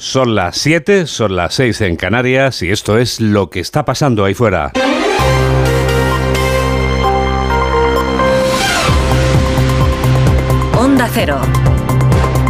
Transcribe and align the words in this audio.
Son 0.00 0.34
las 0.34 0.56
7, 0.56 1.06
son 1.06 1.36
las 1.36 1.52
6 1.56 1.82
en 1.82 1.96
Canarias 1.96 2.62
y 2.62 2.70
esto 2.70 2.96
es 2.96 3.20
lo 3.20 3.50
que 3.50 3.60
está 3.60 3.84
pasando 3.84 4.24
ahí 4.24 4.32
fuera. 4.32 4.72
Onda 10.74 11.06
Cero. 11.12 11.38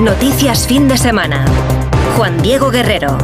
Noticias 0.01 0.69
fin 0.69 0.87
de 0.87 0.97
semana. 0.97 1.45
Juan 2.17 2.41
Diego 2.41 2.71
Guerrero. 2.71 3.19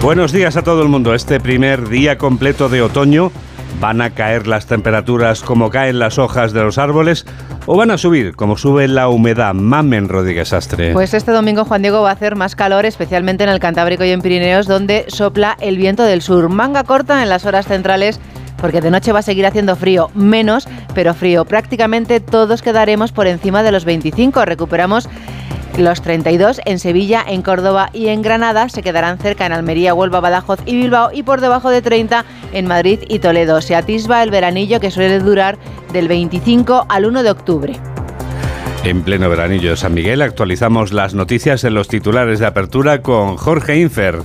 Buenos 0.00 0.30
días 0.30 0.56
a 0.56 0.62
todo 0.62 0.80
el 0.80 0.88
mundo. 0.88 1.14
Este 1.14 1.40
primer 1.40 1.88
día 1.88 2.16
completo 2.16 2.68
de 2.68 2.80
otoño 2.80 3.32
¿Van 3.80 4.00
a 4.00 4.10
caer 4.10 4.46
las 4.46 4.66
temperaturas 4.66 5.42
como 5.42 5.70
caen 5.70 5.98
las 5.98 6.18
hojas 6.18 6.52
de 6.52 6.62
los 6.62 6.78
árboles 6.78 7.26
o 7.66 7.76
van 7.76 7.90
a 7.90 7.98
subir 7.98 8.34
como 8.34 8.56
sube 8.56 8.88
la 8.88 9.08
humedad? 9.08 9.54
Mamen 9.54 10.08
Rodríguez 10.08 10.52
Astre. 10.52 10.92
Pues 10.92 11.12
este 11.14 11.32
domingo, 11.32 11.64
Juan 11.64 11.82
Diego, 11.82 12.02
va 12.02 12.10
a 12.10 12.14
hacer 12.14 12.36
más 12.36 12.56
calor, 12.56 12.86
especialmente 12.86 13.44
en 13.44 13.50
el 13.50 13.60
Cantábrico 13.60 14.04
y 14.04 14.10
en 14.10 14.22
Pirineos, 14.22 14.66
donde 14.66 15.04
sopla 15.08 15.56
el 15.60 15.76
viento 15.76 16.02
del 16.02 16.22
sur. 16.22 16.48
Manga 16.48 16.84
corta 16.84 17.22
en 17.22 17.28
las 17.28 17.44
horas 17.44 17.66
centrales 17.66 18.20
porque 18.64 18.80
de 18.80 18.90
noche 18.90 19.12
va 19.12 19.18
a 19.18 19.22
seguir 19.22 19.44
haciendo 19.44 19.76
frío, 19.76 20.10
menos, 20.14 20.66
pero 20.94 21.12
frío. 21.12 21.44
Prácticamente 21.44 22.20
todos 22.20 22.62
quedaremos 22.62 23.12
por 23.12 23.26
encima 23.26 23.62
de 23.62 23.70
los 23.70 23.84
25. 23.84 24.42
Recuperamos 24.46 25.06
los 25.76 26.02
32 26.02 26.60
en 26.64 26.78
Sevilla, 26.78 27.24
en 27.26 27.42
Córdoba 27.42 27.90
y 27.92 28.08
en 28.08 28.22
Granada 28.22 28.68
se 28.68 28.82
quedarán 28.82 29.18
cerca 29.18 29.46
en 29.46 29.52
Almería, 29.52 29.94
Huelva, 29.94 30.20
Badajoz 30.20 30.60
y 30.66 30.76
Bilbao 30.76 31.10
y 31.12 31.22
por 31.22 31.40
debajo 31.40 31.70
de 31.70 31.82
30 31.82 32.24
en 32.52 32.66
Madrid 32.66 33.00
y 33.08 33.18
Toledo. 33.18 33.60
Se 33.60 33.74
atisba 33.74 34.22
el 34.22 34.30
veranillo 34.30 34.80
que 34.80 34.90
suele 34.90 35.18
durar 35.18 35.58
del 35.92 36.08
25 36.08 36.86
al 36.88 37.06
1 37.06 37.22
de 37.22 37.30
octubre. 37.30 37.80
En 38.84 39.02
pleno 39.02 39.30
veranillo 39.30 39.70
de 39.70 39.76
San 39.76 39.94
Miguel 39.94 40.22
actualizamos 40.22 40.92
las 40.92 41.14
noticias 41.14 41.64
en 41.64 41.74
los 41.74 41.88
titulares 41.88 42.38
de 42.38 42.46
apertura 42.46 43.00
con 43.00 43.36
Jorge 43.36 43.80
Infer. 43.80 44.18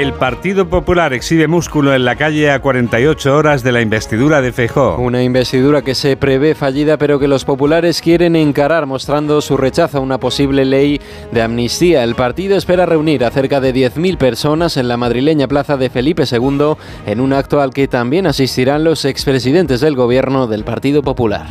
El 0.00 0.14
Partido 0.14 0.66
Popular 0.66 1.12
exhibe 1.12 1.46
músculo 1.46 1.94
en 1.94 2.06
la 2.06 2.16
calle 2.16 2.50
a 2.50 2.62
48 2.62 3.36
horas 3.36 3.62
de 3.62 3.70
la 3.70 3.82
investidura 3.82 4.40
de 4.40 4.50
Feijó. 4.50 4.96
Una 4.96 5.22
investidura 5.22 5.82
que 5.82 5.94
se 5.94 6.16
prevé 6.16 6.54
fallida, 6.54 6.96
pero 6.96 7.18
que 7.18 7.28
los 7.28 7.44
populares 7.44 8.00
quieren 8.00 8.34
encarar, 8.34 8.86
mostrando 8.86 9.42
su 9.42 9.58
rechazo 9.58 9.98
a 9.98 10.00
una 10.00 10.16
posible 10.16 10.64
ley 10.64 11.02
de 11.32 11.42
amnistía. 11.42 12.02
El 12.02 12.14
partido 12.14 12.56
espera 12.56 12.86
reunir 12.86 13.26
a 13.26 13.30
cerca 13.30 13.60
de 13.60 13.74
10.000 13.74 14.16
personas 14.16 14.78
en 14.78 14.88
la 14.88 14.96
madrileña 14.96 15.46
plaza 15.48 15.76
de 15.76 15.90
Felipe 15.90 16.24
II, 16.24 16.76
en 17.04 17.20
un 17.20 17.34
acto 17.34 17.60
al 17.60 17.74
que 17.74 17.86
también 17.86 18.26
asistirán 18.26 18.84
los 18.84 19.04
expresidentes 19.04 19.82
del 19.82 19.96
gobierno 19.96 20.46
del 20.46 20.64
Partido 20.64 21.02
Popular. 21.02 21.46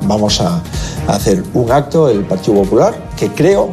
Vamos 0.00 0.40
a 0.40 0.60
hacer 1.06 1.40
un 1.54 1.70
acto, 1.70 2.08
el 2.08 2.24
Partido 2.24 2.64
Popular, 2.64 2.94
que 3.16 3.28
creo 3.28 3.70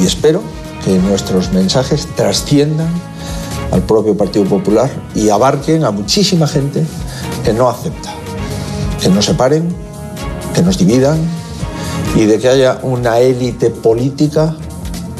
y 0.00 0.06
espero 0.06 0.40
que 0.84 0.98
nuestros 0.98 1.52
mensajes 1.52 2.06
trasciendan 2.16 2.88
al 3.70 3.82
propio 3.82 4.16
Partido 4.16 4.44
Popular 4.44 4.90
y 5.14 5.30
abarquen 5.30 5.84
a 5.84 5.90
muchísima 5.90 6.46
gente 6.46 6.84
que 7.44 7.52
no 7.52 7.68
acepta, 7.68 8.10
que 9.00 9.08
nos 9.08 9.24
separen, 9.24 9.74
que 10.54 10.62
nos 10.62 10.78
dividan 10.78 11.18
y 12.14 12.24
de 12.26 12.38
que 12.38 12.48
haya 12.48 12.78
una 12.82 13.18
élite 13.18 13.70
política 13.70 14.54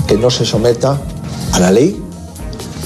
que 0.06 0.16
no 0.16 0.30
se 0.30 0.44
someta 0.44 1.00
a 1.52 1.60
la 1.60 1.70
ley 1.70 2.02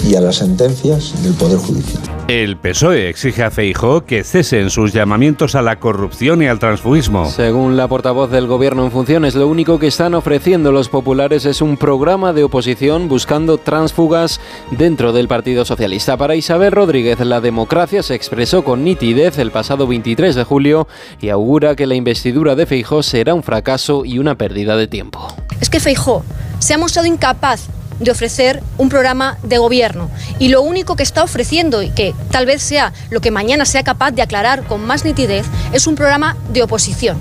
y 0.05 0.15
a 0.15 0.21
las 0.21 0.37
sentencias 0.37 1.23
del 1.23 1.35
Poder 1.35 1.59
Judicial. 1.59 2.03
El 2.29 2.57
PSOE 2.57 3.09
exige 3.09 3.45
a 3.45 3.53
Feijó 3.53 4.05
que 4.05 4.25
cesen 4.25 4.71
sus 4.71 4.93
llamamientos 4.93 5.55
a 5.55 5.63
la 5.63 5.79
corrupción 5.79 6.43
y 6.43 6.49
al 6.49 6.59
transfugismo. 6.59 7.31
Según 7.31 7.77
la 7.77 7.87
portavoz 7.87 8.33
del 8.33 8.49
gobierno 8.49 8.85
en 8.85 8.91
funciones, 8.91 9.37
lo 9.37 9.47
único 9.47 9.79
que 9.79 9.87
están 9.87 10.15
ofreciendo 10.15 10.73
los 10.73 10.89
populares 10.89 11.45
es 11.45 11.63
un 11.63 11.77
programa 11.77 12.33
de 12.33 12.43
oposición 12.43 13.09
buscando 13.09 13.59
transfugas 13.59 14.41
dentro 14.73 15.13
del 15.13 15.29
Partido 15.29 15.65
Socialista. 15.65 16.17
Para 16.17 16.35
Isabel 16.35 16.73
Rodríguez, 16.73 17.21
la 17.21 17.41
democracia 17.41 18.03
se 18.03 18.17
expresó 18.17 18.65
con 18.65 18.83
nitidez 18.83 19.39
el 19.39 19.53
pasado 19.53 19.87
23 19.87 20.35
de 20.35 20.43
julio 20.43 20.89
y 21.21 21.29
augura 21.29 21.77
que 21.77 21.87
la 21.87 21.95
investidura 21.95 22.57
de 22.57 22.67
Feijó 22.67 23.05
será 23.05 23.35
un 23.35 23.45
fracaso 23.45 24.05
y 24.05 24.19
una 24.19 24.37
pérdida 24.37 24.77
de 24.77 24.89
tiempo. 24.89 25.29
Es 25.61 25.71
que 25.71 25.79
Feijó 25.79 26.25
se 26.59 26.75
ha 26.75 26.79
mostrado 26.79 27.07
incapaz 27.07 27.69
de 27.99 28.11
ofrecer 28.11 28.63
un 28.79 28.89
programa 28.89 29.39
de 29.43 29.59
gobierno. 29.59 30.11
Y 30.39 30.49
lo 30.49 30.63
único 30.63 30.97
que 30.97 31.03
está 31.03 31.23
ofreciendo, 31.23 31.83
y 31.83 31.91
que 31.91 32.15
tal 32.31 32.47
vez 32.47 32.63
sea 32.63 32.93
lo 33.11 33.21
que 33.21 33.31
mañana 33.31 33.65
sea 33.65 33.83
capaz 33.83 34.13
de 34.13 34.23
aclarar 34.23 34.65
con 34.65 34.85
más 34.85 35.05
nitidez, 35.05 35.47
es 35.73 35.87
un 35.87 35.95
programa 35.95 36.37
de 36.53 36.63
oposición. 36.63 37.19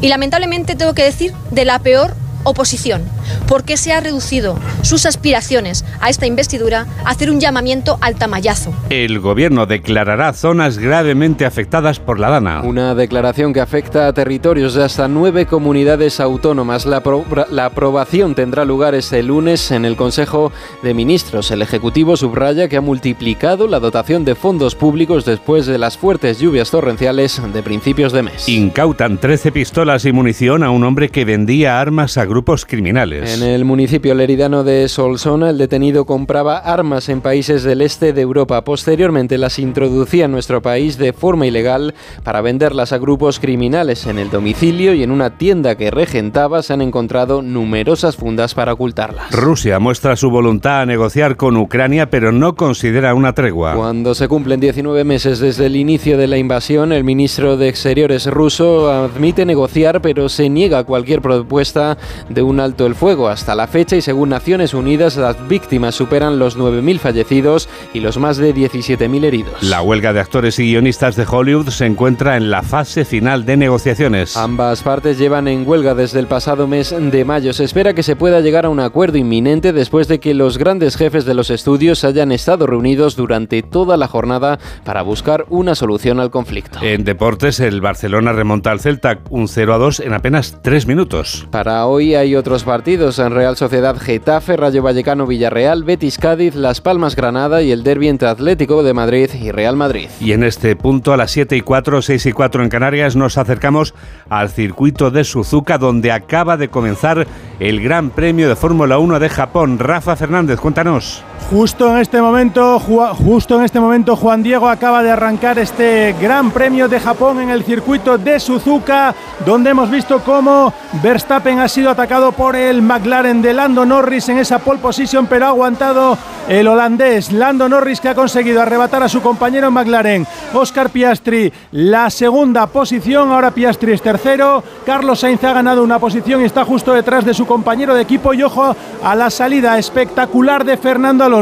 Y 0.00 0.08
lamentablemente 0.08 0.74
tengo 0.74 0.94
que 0.94 1.04
decir 1.04 1.32
de 1.50 1.64
la 1.64 1.78
peor 1.78 2.14
oposición, 2.44 3.02
porque 3.48 3.76
se 3.76 3.92
ha 3.92 4.00
reducido 4.00 4.58
sus 4.82 5.06
aspiraciones 5.06 5.84
a 6.00 6.10
esta 6.10 6.26
investidura 6.26 6.86
a 7.04 7.10
hacer 7.10 7.30
un 7.30 7.40
llamamiento 7.40 7.98
al 8.00 8.16
tamallazo. 8.16 8.72
El 8.90 9.20
gobierno 9.20 9.66
declarará 9.66 10.32
zonas 10.32 10.78
gravemente 10.78 11.44
afectadas 11.46 11.98
por 11.98 12.20
la 12.20 12.30
Dana. 12.30 12.62
Una 12.62 12.94
declaración 12.94 13.52
que 13.52 13.60
afecta 13.60 14.06
a 14.06 14.12
territorios 14.12 14.74
de 14.74 14.84
hasta 14.84 15.08
nueve 15.08 15.46
comunidades 15.46 16.20
autónomas. 16.20 16.86
La, 16.86 17.02
la 17.50 17.66
aprobación 17.66 18.34
tendrá 18.34 18.64
lugar 18.64 18.94
este 18.94 19.22
lunes 19.22 19.70
en 19.70 19.84
el 19.84 19.96
Consejo 19.96 20.52
de 20.82 20.94
Ministros. 20.94 21.50
El 21.50 21.62
Ejecutivo 21.62 22.16
subraya 22.16 22.68
que 22.68 22.76
ha 22.76 22.80
multiplicado 22.80 23.66
la 23.66 23.80
dotación 23.80 24.24
de 24.24 24.34
fondos 24.34 24.74
públicos 24.74 25.24
después 25.24 25.66
de 25.66 25.78
las 25.78 25.96
fuertes 25.98 26.38
lluvias 26.38 26.70
torrenciales 26.70 27.40
de 27.52 27.62
principios 27.62 28.12
de 28.12 28.22
mes. 28.22 28.48
Incautan 28.48 29.18
13 29.18 29.52
pistolas 29.52 30.04
y 30.04 30.12
munición 30.12 30.62
a 30.62 30.70
un 30.70 30.84
hombre 30.84 31.08
que 31.08 31.24
vendía 31.24 31.80
armas 31.80 32.16
a 32.18 32.26
grupos 32.34 32.66
criminales. 32.66 33.40
En 33.40 33.48
el 33.48 33.64
municipio 33.64 34.12
leridano 34.12 34.64
de 34.64 34.88
Solsona, 34.88 35.50
el 35.50 35.56
detenido 35.56 36.04
compraba 36.04 36.58
armas 36.58 37.08
en 37.08 37.20
países 37.20 37.62
del 37.62 37.80
este 37.80 38.12
de 38.12 38.22
Europa. 38.22 38.64
Posteriormente 38.64 39.38
las 39.38 39.60
introducía 39.60 40.24
en 40.24 40.32
nuestro 40.32 40.60
país 40.60 40.98
de 40.98 41.12
forma 41.12 41.46
ilegal 41.46 41.94
para 42.24 42.40
venderlas 42.40 42.92
a 42.92 42.98
grupos 42.98 43.38
criminales. 43.38 44.06
En 44.06 44.18
el 44.18 44.30
domicilio 44.30 44.94
y 44.94 45.04
en 45.04 45.12
una 45.12 45.38
tienda 45.38 45.76
que 45.76 45.92
regentaba 45.92 46.64
se 46.64 46.72
han 46.72 46.82
encontrado 46.82 47.40
numerosas 47.40 48.16
fundas 48.16 48.52
para 48.54 48.72
ocultarlas. 48.72 49.30
Rusia 49.30 49.78
muestra 49.78 50.16
su 50.16 50.28
voluntad 50.28 50.80
a 50.80 50.86
negociar 50.86 51.36
con 51.36 51.56
Ucrania, 51.56 52.10
pero 52.10 52.32
no 52.32 52.56
considera 52.56 53.14
una 53.14 53.32
tregua. 53.32 53.74
Cuando 53.76 54.12
se 54.16 54.26
cumplen 54.26 54.58
19 54.58 55.04
meses 55.04 55.38
desde 55.38 55.66
el 55.66 55.76
inicio 55.76 56.18
de 56.18 56.26
la 56.26 56.36
invasión, 56.36 56.92
el 56.92 57.04
ministro 57.04 57.56
de 57.56 57.68
Exteriores 57.68 58.26
ruso 58.26 58.90
admite 58.90 59.46
negociar, 59.46 60.02
pero 60.02 60.28
se 60.28 60.48
niega 60.48 60.82
cualquier 60.82 61.22
propuesta 61.22 61.96
de 62.28 62.42
un 62.42 62.60
alto 62.60 62.86
el 62.86 62.94
fuego. 62.94 63.28
Hasta 63.28 63.54
la 63.54 63.66
fecha 63.66 63.96
y 63.96 64.00
según 64.02 64.30
Naciones 64.30 64.74
Unidas, 64.74 65.16
las 65.16 65.48
víctimas 65.48 65.94
superan 65.94 66.38
los 66.38 66.58
9.000 66.58 66.98
fallecidos 66.98 67.68
y 67.92 68.00
los 68.00 68.18
más 68.18 68.36
de 68.36 68.54
17.000 68.54 69.24
heridos. 69.24 69.62
La 69.62 69.82
huelga 69.82 70.12
de 70.12 70.20
actores 70.20 70.58
y 70.58 70.64
guionistas 70.64 71.16
de 71.16 71.26
Hollywood 71.28 71.68
se 71.68 71.86
encuentra 71.86 72.36
en 72.36 72.50
la 72.50 72.62
fase 72.62 73.04
final 73.04 73.44
de 73.44 73.56
negociaciones. 73.56 74.36
Ambas 74.36 74.82
partes 74.82 75.18
llevan 75.18 75.48
en 75.48 75.66
huelga 75.66 75.94
desde 75.94 76.20
el 76.20 76.26
pasado 76.26 76.66
mes 76.66 76.94
de 76.98 77.24
mayo. 77.24 77.52
Se 77.52 77.64
espera 77.64 77.94
que 77.94 78.02
se 78.02 78.16
pueda 78.16 78.40
llegar 78.40 78.66
a 78.66 78.70
un 78.70 78.80
acuerdo 78.80 79.18
inminente 79.18 79.72
después 79.72 80.08
de 80.08 80.20
que 80.20 80.34
los 80.34 80.58
grandes 80.58 80.96
jefes 80.96 81.24
de 81.24 81.34
los 81.34 81.50
estudios 81.50 82.04
hayan 82.04 82.32
estado 82.32 82.66
reunidos 82.66 83.16
durante 83.16 83.62
toda 83.62 83.96
la 83.96 84.08
jornada 84.08 84.58
para 84.84 85.02
buscar 85.02 85.46
una 85.48 85.74
solución 85.74 86.20
al 86.20 86.30
conflicto. 86.30 86.78
En 86.82 87.04
deportes, 87.04 87.60
el 87.60 87.80
Barcelona 87.80 88.32
remonta 88.32 88.70
al 88.70 88.80
Celta 88.80 89.20
un 89.30 89.48
0 89.48 89.74
a 89.74 89.78
2 89.78 90.00
en 90.00 90.12
apenas 90.12 90.58
3 90.62 90.86
minutos. 90.86 91.46
Para 91.50 91.86
hoy 91.86 92.13
hay 92.16 92.36
otros 92.36 92.64
partidos 92.64 93.18
en 93.18 93.30
Real 93.30 93.56
Sociedad 93.56 93.96
Getafe, 93.96 94.56
Rayo 94.56 94.82
Vallecano 94.82 95.26
Villarreal, 95.26 95.84
Betis 95.84 96.18
Cádiz, 96.18 96.54
Las 96.54 96.80
Palmas 96.80 97.16
Granada 97.16 97.62
y 97.62 97.72
el 97.72 97.82
derbi 97.82 98.08
entre 98.08 98.28
Atlético 98.28 98.82
de 98.82 98.94
Madrid 98.94 99.30
y 99.34 99.50
Real 99.50 99.76
Madrid. 99.76 100.08
Y 100.20 100.32
en 100.32 100.44
este 100.44 100.76
punto 100.76 101.12
a 101.12 101.16
las 101.16 101.30
7 101.30 101.56
y 101.56 101.60
4, 101.60 102.02
6 102.02 102.26
y 102.26 102.32
4 102.32 102.62
en 102.62 102.68
Canarias 102.68 103.16
nos 103.16 103.38
acercamos 103.38 103.94
al 104.28 104.50
circuito 104.50 105.10
de 105.10 105.24
Suzuka 105.24 105.78
donde 105.78 106.12
acaba 106.12 106.56
de 106.56 106.68
comenzar 106.68 107.26
el 107.60 107.82
Gran 107.82 108.10
Premio 108.10 108.48
de 108.48 108.56
Fórmula 108.56 108.98
1 108.98 109.18
de 109.18 109.28
Japón. 109.28 109.78
Rafa 109.78 110.16
Fernández, 110.16 110.60
cuéntanos. 110.60 111.22
Justo 111.50 111.90
en 111.90 111.98
este 111.98 112.20
momento, 112.20 112.80
justo 112.80 113.56
en 113.56 113.64
este 113.64 113.78
momento 113.78 114.16
Juan 114.16 114.42
Diego 114.42 114.68
acaba 114.68 115.02
de 115.02 115.10
arrancar 115.12 115.58
este 115.58 116.14
Gran 116.20 116.50
Premio 116.50 116.88
de 116.88 116.98
Japón 116.98 117.38
en 117.40 117.50
el 117.50 117.64
circuito 117.64 118.16
de 118.16 118.40
Suzuka, 118.40 119.14
donde 119.44 119.70
hemos 119.70 119.90
visto 119.90 120.20
cómo 120.20 120.72
Verstappen 121.02 121.60
ha 121.60 121.68
sido 121.68 121.90
atacado 121.90 122.32
por 122.32 122.56
el 122.56 122.80
McLaren 122.80 123.42
de 123.42 123.52
Lando 123.52 123.84
Norris 123.84 124.28
en 124.30 124.38
esa 124.38 124.58
pole 124.58 124.80
position, 124.80 125.26
pero 125.26 125.44
ha 125.44 125.48
aguantado 125.48 126.16
el 126.48 126.66
holandés 126.66 127.30
Lando 127.30 127.68
Norris 127.68 128.00
que 128.00 128.08
ha 128.08 128.14
conseguido 128.14 128.60
arrebatar 128.60 129.02
a 129.02 129.08
su 129.08 129.20
compañero 129.22 129.70
McLaren, 129.70 130.26
Oscar 130.54 130.90
Piastri, 130.90 131.52
la 131.72 132.10
segunda 132.10 132.66
posición, 132.66 133.30
ahora 133.30 133.50
Piastri 133.50 133.92
es 133.92 134.02
tercero, 134.02 134.64
Carlos 134.84 135.20
Sainz 135.20 135.44
ha 135.44 135.52
ganado 135.52 135.84
una 135.84 135.98
posición 135.98 136.40
y 136.40 136.44
está 136.44 136.64
justo 136.64 136.92
detrás 136.92 137.24
de 137.24 137.34
su 137.34 137.46
compañero 137.46 137.94
de 137.94 138.02
equipo. 138.02 138.34
Y 138.34 138.42
ojo 138.42 138.74
a 139.02 139.14
la 139.14 139.30
salida 139.30 139.78
espectacular 139.78 140.64
de 140.64 140.76
Fernando 140.76 141.24
Alonso, 141.24 141.33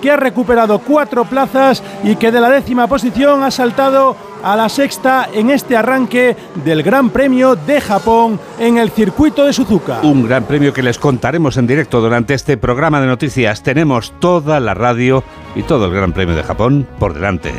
que 0.00 0.10
ha 0.10 0.16
recuperado 0.16 0.78
cuatro 0.78 1.24
plazas 1.24 1.82
y 2.04 2.16
que 2.16 2.30
de 2.30 2.40
la 2.40 2.50
décima 2.50 2.86
posición 2.86 3.42
ha 3.42 3.50
saltado 3.50 4.16
a 4.44 4.56
la 4.56 4.68
sexta 4.68 5.28
en 5.32 5.50
este 5.50 5.76
arranque 5.76 6.36
del 6.64 6.82
Gran 6.82 7.10
Premio 7.10 7.56
de 7.56 7.80
Japón 7.80 8.38
en 8.58 8.78
el 8.78 8.90
circuito 8.90 9.44
de 9.44 9.52
Suzuka. 9.52 10.00
Un 10.02 10.28
gran 10.28 10.44
premio 10.44 10.72
que 10.72 10.82
les 10.82 10.98
contaremos 10.98 11.56
en 11.56 11.66
directo 11.66 12.00
durante 12.00 12.34
este 12.34 12.56
programa 12.56 13.00
de 13.00 13.06
noticias. 13.06 13.62
Tenemos 13.62 14.12
toda 14.20 14.60
la 14.60 14.74
radio 14.74 15.24
y 15.56 15.62
todo 15.62 15.86
el 15.86 15.92
Gran 15.92 16.12
Premio 16.12 16.36
de 16.36 16.42
Japón 16.42 16.86
por 16.98 17.14
delante. 17.14 17.52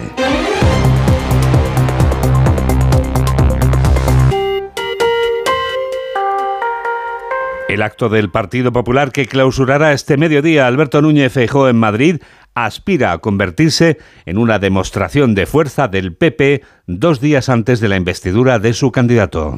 El 7.75 7.81
acto 7.81 8.07
del 8.07 8.29
Partido 8.29 8.71
Popular 8.71 9.11
que 9.11 9.25
clausurará 9.25 9.91
este 9.91 10.15
mediodía 10.15 10.65
Alberto 10.65 11.01
Núñez 11.01 11.33
Feijóo 11.33 11.67
en 11.67 11.75
Madrid 11.75 12.21
aspira 12.53 13.11
a 13.11 13.17
convertirse 13.17 13.97
en 14.25 14.37
una 14.37 14.59
demostración 14.59 15.35
de 15.35 15.45
fuerza 15.45 15.89
del 15.89 16.15
PP 16.15 16.63
dos 16.87 17.19
días 17.19 17.49
antes 17.49 17.81
de 17.81 17.89
la 17.89 17.97
investidura 17.97 18.59
de 18.59 18.71
su 18.71 18.93
candidato. 18.93 19.57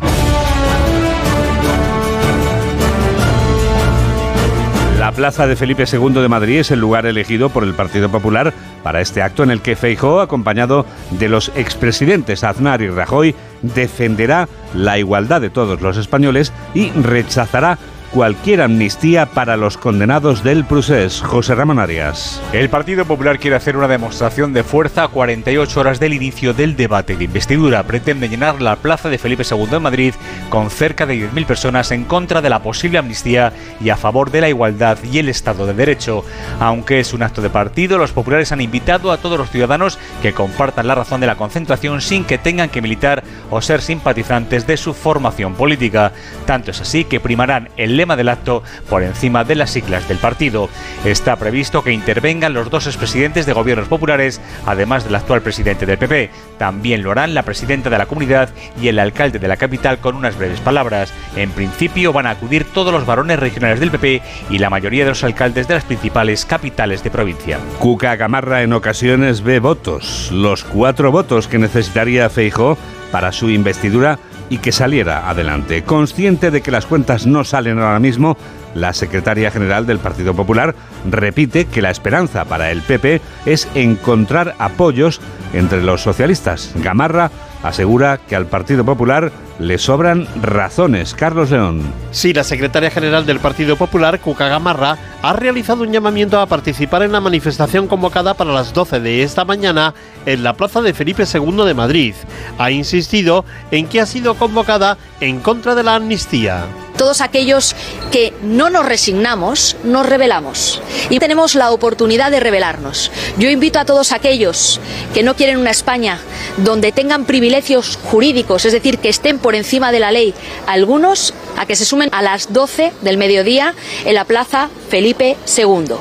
La 4.97 5.11
plaza 5.11 5.45
de 5.45 5.55
Felipe 5.55 5.83
II 5.85 6.13
de 6.13 6.27
Madrid 6.27 6.57
es 6.57 6.71
el 6.71 6.79
lugar 6.79 7.05
elegido 7.05 7.49
por 7.49 7.63
el 7.63 7.75
Partido 7.75 8.09
Popular 8.09 8.51
para 8.81 8.99
este 8.99 9.21
acto 9.21 9.43
en 9.43 9.51
el 9.51 9.61
que 9.61 9.75
Feijóo, 9.75 10.21
acompañado 10.21 10.87
de 11.11 11.29
los 11.29 11.51
expresidentes 11.55 12.43
Aznar 12.43 12.81
y 12.81 12.89
Rajoy, 12.89 13.35
defenderá 13.61 14.49
la 14.73 14.97
igualdad 14.97 15.39
de 15.39 15.51
todos 15.51 15.81
los 15.81 15.97
españoles 15.97 16.51
y 16.73 16.89
rechazará 16.89 17.77
cualquier 18.17 18.63
amnistía 18.63 19.27
para 19.27 19.57
los 19.57 19.77
condenados 19.77 20.43
del 20.43 20.65
procés. 20.65 21.21
José 21.21 21.53
Ramón 21.53 21.77
Arias. 21.77 22.41
El 22.51 22.67
Partido 22.67 23.05
Popular 23.05 23.37
quiere 23.37 23.55
hacer 23.55 23.77
una 23.77 23.87
demostración 23.87 24.53
de 24.53 24.63
fuerza 24.63 25.03
a 25.03 25.07
48 25.07 25.79
horas 25.79 25.99
del 25.99 26.15
inicio 26.15 26.55
del 26.55 26.75
debate 26.75 27.15
de 27.15 27.25
investidura. 27.25 27.83
Pretende 27.83 28.27
llenar 28.27 28.59
la 28.59 28.77
plaza 28.77 29.09
de 29.09 29.19
Felipe 29.19 29.43
II 29.47 29.67
en 29.73 29.83
Madrid 29.83 30.15
con 30.49 30.71
cerca 30.71 31.05
de 31.05 31.29
10.000 31.31 31.45
personas 31.45 31.91
en 31.91 32.05
contra 32.05 32.41
de 32.41 32.49
la 32.49 32.63
posible 32.63 32.97
amnistía 32.97 33.53
y 33.79 33.91
a 33.91 33.97
favor 33.97 34.31
de 34.31 34.41
la 34.41 34.49
igualdad 34.49 34.97
y 35.03 35.19
el 35.19 35.29
Estado 35.29 35.67
de 35.67 35.75
Derecho. 35.75 36.25
Aunque 36.59 36.99
es 36.99 37.13
un 37.13 37.21
acto 37.21 37.43
de 37.43 37.51
partido, 37.51 37.99
los 37.99 38.13
populares 38.13 38.51
han 38.51 38.61
invitado 38.61 39.11
a 39.11 39.17
todos 39.17 39.37
los 39.37 39.51
ciudadanos 39.51 39.99
que 40.23 40.33
compartan 40.33 40.87
la 40.87 40.95
razón 40.95 41.21
de 41.21 41.27
la 41.27 41.35
concentración 41.35 42.01
sin 42.01 42.25
que 42.25 42.39
tengan 42.39 42.69
que 42.69 42.81
militar 42.81 43.23
o 43.51 43.61
ser 43.61 43.79
simpatizantes 43.79 44.65
de 44.65 44.75
su 44.75 44.95
formación 44.95 45.53
política. 45.53 46.13
Tanto 46.47 46.71
es 46.71 46.81
así 46.81 47.03
que 47.03 47.19
primarán 47.19 47.69
el 47.77 47.95
lema 47.95 48.06
del 48.15 48.29
acto 48.29 48.63
por 48.89 49.03
encima 49.03 49.43
de 49.43 49.55
las 49.55 49.71
siglas 49.71 50.07
del 50.07 50.17
partido. 50.17 50.69
Está 51.05 51.35
previsto 51.35 51.83
que 51.83 51.91
intervengan 51.91 52.53
los 52.53 52.69
dos 52.69 52.87
expresidentes 52.87 53.45
de 53.45 53.53
gobiernos 53.53 53.87
populares, 53.87 54.41
además 54.65 55.03
del 55.03 55.15
actual 55.15 55.41
presidente 55.41 55.85
del 55.85 55.97
PP. 55.97 56.29
También 56.57 57.03
lo 57.03 57.11
harán 57.11 57.33
la 57.33 57.43
presidenta 57.43 57.89
de 57.89 57.97
la 57.97 58.05
comunidad 58.05 58.49
y 58.81 58.87
el 58.87 58.99
alcalde 58.99 59.39
de 59.39 59.47
la 59.47 59.57
capital 59.57 59.99
con 59.99 60.15
unas 60.15 60.37
breves 60.37 60.59
palabras. 60.59 61.13
En 61.35 61.51
principio 61.51 62.13
van 62.13 62.27
a 62.27 62.31
acudir 62.31 62.65
todos 62.65 62.93
los 62.93 63.05
varones 63.05 63.39
regionales 63.39 63.79
del 63.79 63.91
PP 63.91 64.21
y 64.49 64.59
la 64.59 64.69
mayoría 64.69 65.03
de 65.03 65.11
los 65.11 65.23
alcaldes 65.23 65.67
de 65.67 65.75
las 65.75 65.83
principales 65.83 66.45
capitales 66.45 67.03
de 67.03 67.11
provincia. 67.11 67.59
Cuca 67.79 68.15
Gamarra 68.15 68.63
en 68.63 68.73
ocasiones 68.73 69.41
ve 69.41 69.59
votos, 69.59 70.29
los 70.31 70.63
cuatro 70.63 71.11
votos 71.11 71.47
que 71.47 71.57
necesitaría 71.57 72.29
Feijo 72.29 72.77
para 73.11 73.31
su 73.31 73.49
investidura 73.49 74.19
y 74.49 74.59
que 74.59 74.71
saliera 74.71 75.29
adelante. 75.29 75.83
Consciente 75.83 76.51
de 76.51 76.61
que 76.61 76.71
las 76.71 76.85
cuentas 76.85 77.25
no 77.25 77.43
salen 77.43 77.79
ahora 77.79 77.99
mismo, 77.99 78.37
la 78.75 78.93
secretaria 78.93 79.51
general 79.51 79.85
del 79.85 79.99
Partido 79.99 80.33
Popular 80.33 80.75
repite 81.09 81.65
que 81.65 81.81
la 81.81 81.89
esperanza 81.89 82.45
para 82.45 82.71
el 82.71 82.81
PP 82.81 83.21
es 83.45 83.67
encontrar 83.75 84.55
apoyos 84.59 85.19
entre 85.53 85.81
los 85.83 86.01
socialistas. 86.01 86.71
Gamarra 86.75 87.31
asegura 87.67 88.17
que 88.17 88.35
al 88.35 88.45
Partido 88.45 88.83
Popular 88.85 89.31
le 89.59 89.77
sobran 89.77 90.27
razones. 90.41 91.13
Carlos 91.13 91.51
León. 91.51 91.81
Sí, 92.11 92.33
la 92.33 92.43
secretaria 92.43 92.91
general 92.91 93.25
del 93.25 93.39
Partido 93.39 93.75
Popular, 93.75 94.19
Cuca 94.19 94.47
Gamarra, 94.47 94.97
ha 95.21 95.33
realizado 95.33 95.83
un 95.83 95.91
llamamiento 95.91 96.39
a 96.39 96.45
participar 96.45 97.03
en 97.03 97.11
la 97.11 97.21
manifestación 97.21 97.87
convocada 97.87 98.33
para 98.35 98.53
las 98.53 98.73
12 98.73 98.99
de 98.99 99.23
esta 99.23 99.45
mañana 99.45 99.93
en 100.25 100.43
la 100.43 100.53
plaza 100.53 100.81
de 100.81 100.93
Felipe 100.93 101.23
II 101.31 101.65
de 101.65 101.73
Madrid. 101.73 102.15
Ha 102.57 102.71
insistido 102.71 103.45
en 103.71 103.87
que 103.87 104.01
ha 104.01 104.05
sido 104.05 104.35
convocada 104.35 104.97
en 105.19 105.39
contra 105.39 105.75
de 105.75 105.83
la 105.83 105.95
amnistía 105.95 106.65
todos 106.97 107.21
aquellos 107.21 107.75
que 108.11 108.33
no 108.41 108.69
nos 108.69 108.85
resignamos, 108.85 109.75
nos 109.83 110.05
rebelamos. 110.05 110.81
Y 111.09 111.19
tenemos 111.19 111.55
la 111.55 111.71
oportunidad 111.71 112.31
de 112.31 112.39
rebelarnos. 112.39 113.11
Yo 113.37 113.49
invito 113.49 113.79
a 113.79 113.85
todos 113.85 114.11
aquellos 114.11 114.79
que 115.13 115.23
no 115.23 115.35
quieren 115.35 115.57
una 115.57 115.71
España 115.71 116.19
donde 116.57 116.91
tengan 116.91 117.25
privilegios 117.25 117.97
jurídicos, 118.03 118.65
es 118.65 118.73
decir, 118.73 118.97
que 118.99 119.09
estén 119.09 119.39
por 119.39 119.55
encima 119.55 119.91
de 119.91 119.99
la 119.99 120.11
ley, 120.11 120.33
algunos 120.65 121.33
a 121.57 121.65
que 121.65 121.75
se 121.75 121.85
sumen 121.85 122.09
a 122.11 122.21
las 122.21 122.53
12 122.53 122.93
del 123.01 123.17
mediodía 123.17 123.73
en 124.05 124.15
la 124.15 124.25
Plaza 124.25 124.69
Felipe 124.89 125.37
II 125.57 125.95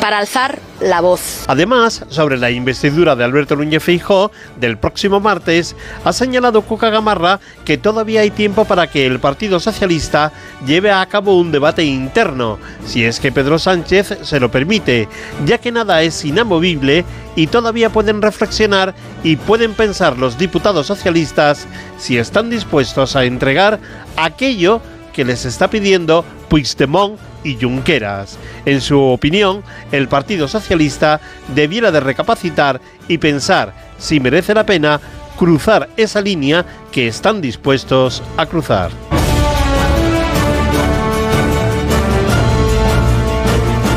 para 0.00 0.18
alzar 0.18 0.60
la 0.80 1.00
voz. 1.00 1.44
Además, 1.46 2.04
sobre 2.08 2.36
la 2.36 2.50
investidura 2.50 3.16
de 3.16 3.24
Alberto 3.24 3.56
Núñez 3.56 3.82
Feijó 3.82 4.30
del 4.58 4.76
próximo 4.78 5.20
martes, 5.20 5.74
ha 6.04 6.12
señalado 6.12 6.62
Cuca 6.62 6.90
Gamarra 6.90 7.40
que 7.64 7.78
todavía 7.78 8.20
hay 8.20 8.30
tiempo 8.30 8.64
para 8.64 8.86
que 8.86 9.06
el 9.06 9.20
Partido 9.20 9.60
Socialista 9.60 10.32
lleve 10.66 10.90
a 10.90 11.04
cabo 11.06 11.38
un 11.38 11.52
debate 11.52 11.84
interno, 11.84 12.58
si 12.84 13.04
es 13.04 13.20
que 13.20 13.32
Pedro 13.32 13.58
Sánchez 13.58 14.18
se 14.22 14.40
lo 14.40 14.50
permite, 14.50 15.08
ya 15.44 15.58
que 15.58 15.72
nada 15.72 16.02
es 16.02 16.24
inamovible 16.24 17.04
y 17.36 17.46
todavía 17.46 17.90
pueden 17.90 18.22
reflexionar 18.22 18.94
y 19.22 19.36
pueden 19.36 19.74
pensar 19.74 20.18
los 20.18 20.38
diputados 20.38 20.86
socialistas 20.86 21.66
si 21.98 22.18
están 22.18 22.50
dispuestos 22.50 23.16
a 23.16 23.24
entregar 23.24 23.78
aquello 24.16 24.80
que 25.12 25.24
les 25.24 25.44
está 25.44 25.68
pidiendo 25.68 26.24
Puigdemont 26.48 27.18
y 27.46 27.56
Junqueras. 27.60 28.38
En 28.64 28.80
su 28.80 29.00
opinión, 29.00 29.62
el 29.92 30.08
Partido 30.08 30.48
Socialista 30.48 31.20
debiera 31.54 31.92
de 31.92 32.00
recapacitar 32.00 32.80
y 33.06 33.18
pensar 33.18 33.72
si 33.98 34.18
merece 34.18 34.52
la 34.52 34.66
pena 34.66 35.00
cruzar 35.38 35.88
esa 35.96 36.20
línea 36.20 36.64
que 36.90 37.06
están 37.06 37.40
dispuestos 37.40 38.22
a 38.36 38.46
cruzar. 38.46 38.90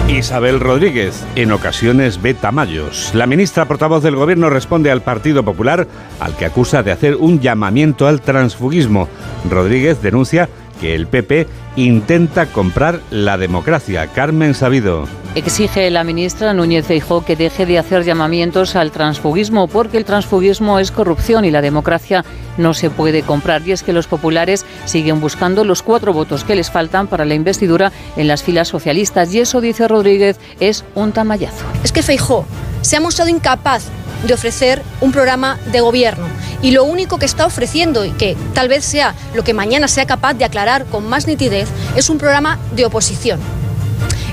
Isabel 0.09 0.59
Rodríguez, 0.59 1.25
en 1.35 1.51
ocasiones 1.51 2.21
ve 2.21 2.33
tamallos. 2.33 3.11
La 3.13 3.25
ministra 3.25 3.65
portavoz 3.65 4.03
del 4.03 4.17
Gobierno 4.17 4.49
responde 4.49 4.91
al 4.91 5.01
Partido 5.01 5.43
Popular, 5.43 5.87
al 6.19 6.35
que 6.35 6.45
acusa 6.45 6.83
de 6.83 6.91
hacer 6.91 7.15
un 7.15 7.39
llamamiento 7.39 8.05
al 8.05 8.19
transfugismo. 8.19 9.07
Rodríguez 9.49 10.01
denuncia 10.01 10.49
que 10.79 10.95
el 10.95 11.07
PP 11.07 11.47
intenta 11.75 12.47
comprar 12.47 13.01
la 13.11 13.37
democracia. 13.37 14.07
Carmen 14.07 14.53
Sabido. 14.53 15.07
Exige 15.35 15.89
la 15.91 16.03
ministra 16.03 16.53
Núñez 16.53 16.87
Feijóo 16.87 17.23
que 17.23 17.35
deje 17.35 17.65
de 17.65 17.77
hacer 17.77 18.03
llamamientos 18.03 18.75
al 18.75 18.91
transfugismo 18.91 19.67
porque 19.67 19.97
el 19.97 20.05
transfugismo 20.05 20.79
es 20.79 20.91
corrupción 20.91 21.45
y 21.45 21.51
la 21.51 21.61
democracia 21.61 22.25
no 22.57 22.73
se 22.73 22.89
puede 22.89 23.21
comprar. 23.21 23.67
Y 23.67 23.71
es 23.71 23.83
que 23.83 23.93
los 23.93 24.07
populares 24.07 24.65
siguen 24.85 25.21
buscando 25.21 25.63
los 25.63 25.83
cuatro 25.83 26.13
votos 26.13 26.43
que 26.43 26.55
les 26.55 26.71
faltan 26.71 27.07
para 27.07 27.25
la 27.25 27.35
investidura 27.35 27.91
en 28.17 28.27
las 28.27 28.41
filas 28.41 28.67
socialistas 28.67 29.33
y 29.33 29.39
eso, 29.39 29.61
dice 29.61 29.87
Rodríguez, 29.87 30.39
es 30.59 30.83
un 30.95 31.11
tamallazo. 31.11 31.65
Es 31.83 31.91
que 31.91 32.01
Feijóo 32.01 32.45
se 32.81 32.97
ha 32.97 33.01
mostrado 33.01 33.29
incapaz 33.29 33.83
de 34.25 34.33
ofrecer 34.33 34.81
un 35.01 35.11
programa 35.11 35.57
de 35.71 35.81
gobierno. 35.81 36.25
Y 36.61 36.71
lo 36.71 36.83
único 36.83 37.17
que 37.19 37.25
está 37.25 37.45
ofreciendo, 37.45 38.05
y 38.05 38.11
que 38.11 38.35
tal 38.53 38.67
vez 38.67 38.83
sea 38.83 39.15
lo 39.33 39.43
que 39.43 39.53
mañana 39.53 39.87
sea 39.87 40.05
capaz 40.05 40.33
de 40.33 40.45
aclarar 40.45 40.85
con 40.85 41.07
más 41.07 41.27
nitidez, 41.27 41.69
es 41.95 42.09
un 42.09 42.17
programa 42.17 42.59
de 42.75 42.85
oposición. 42.85 43.39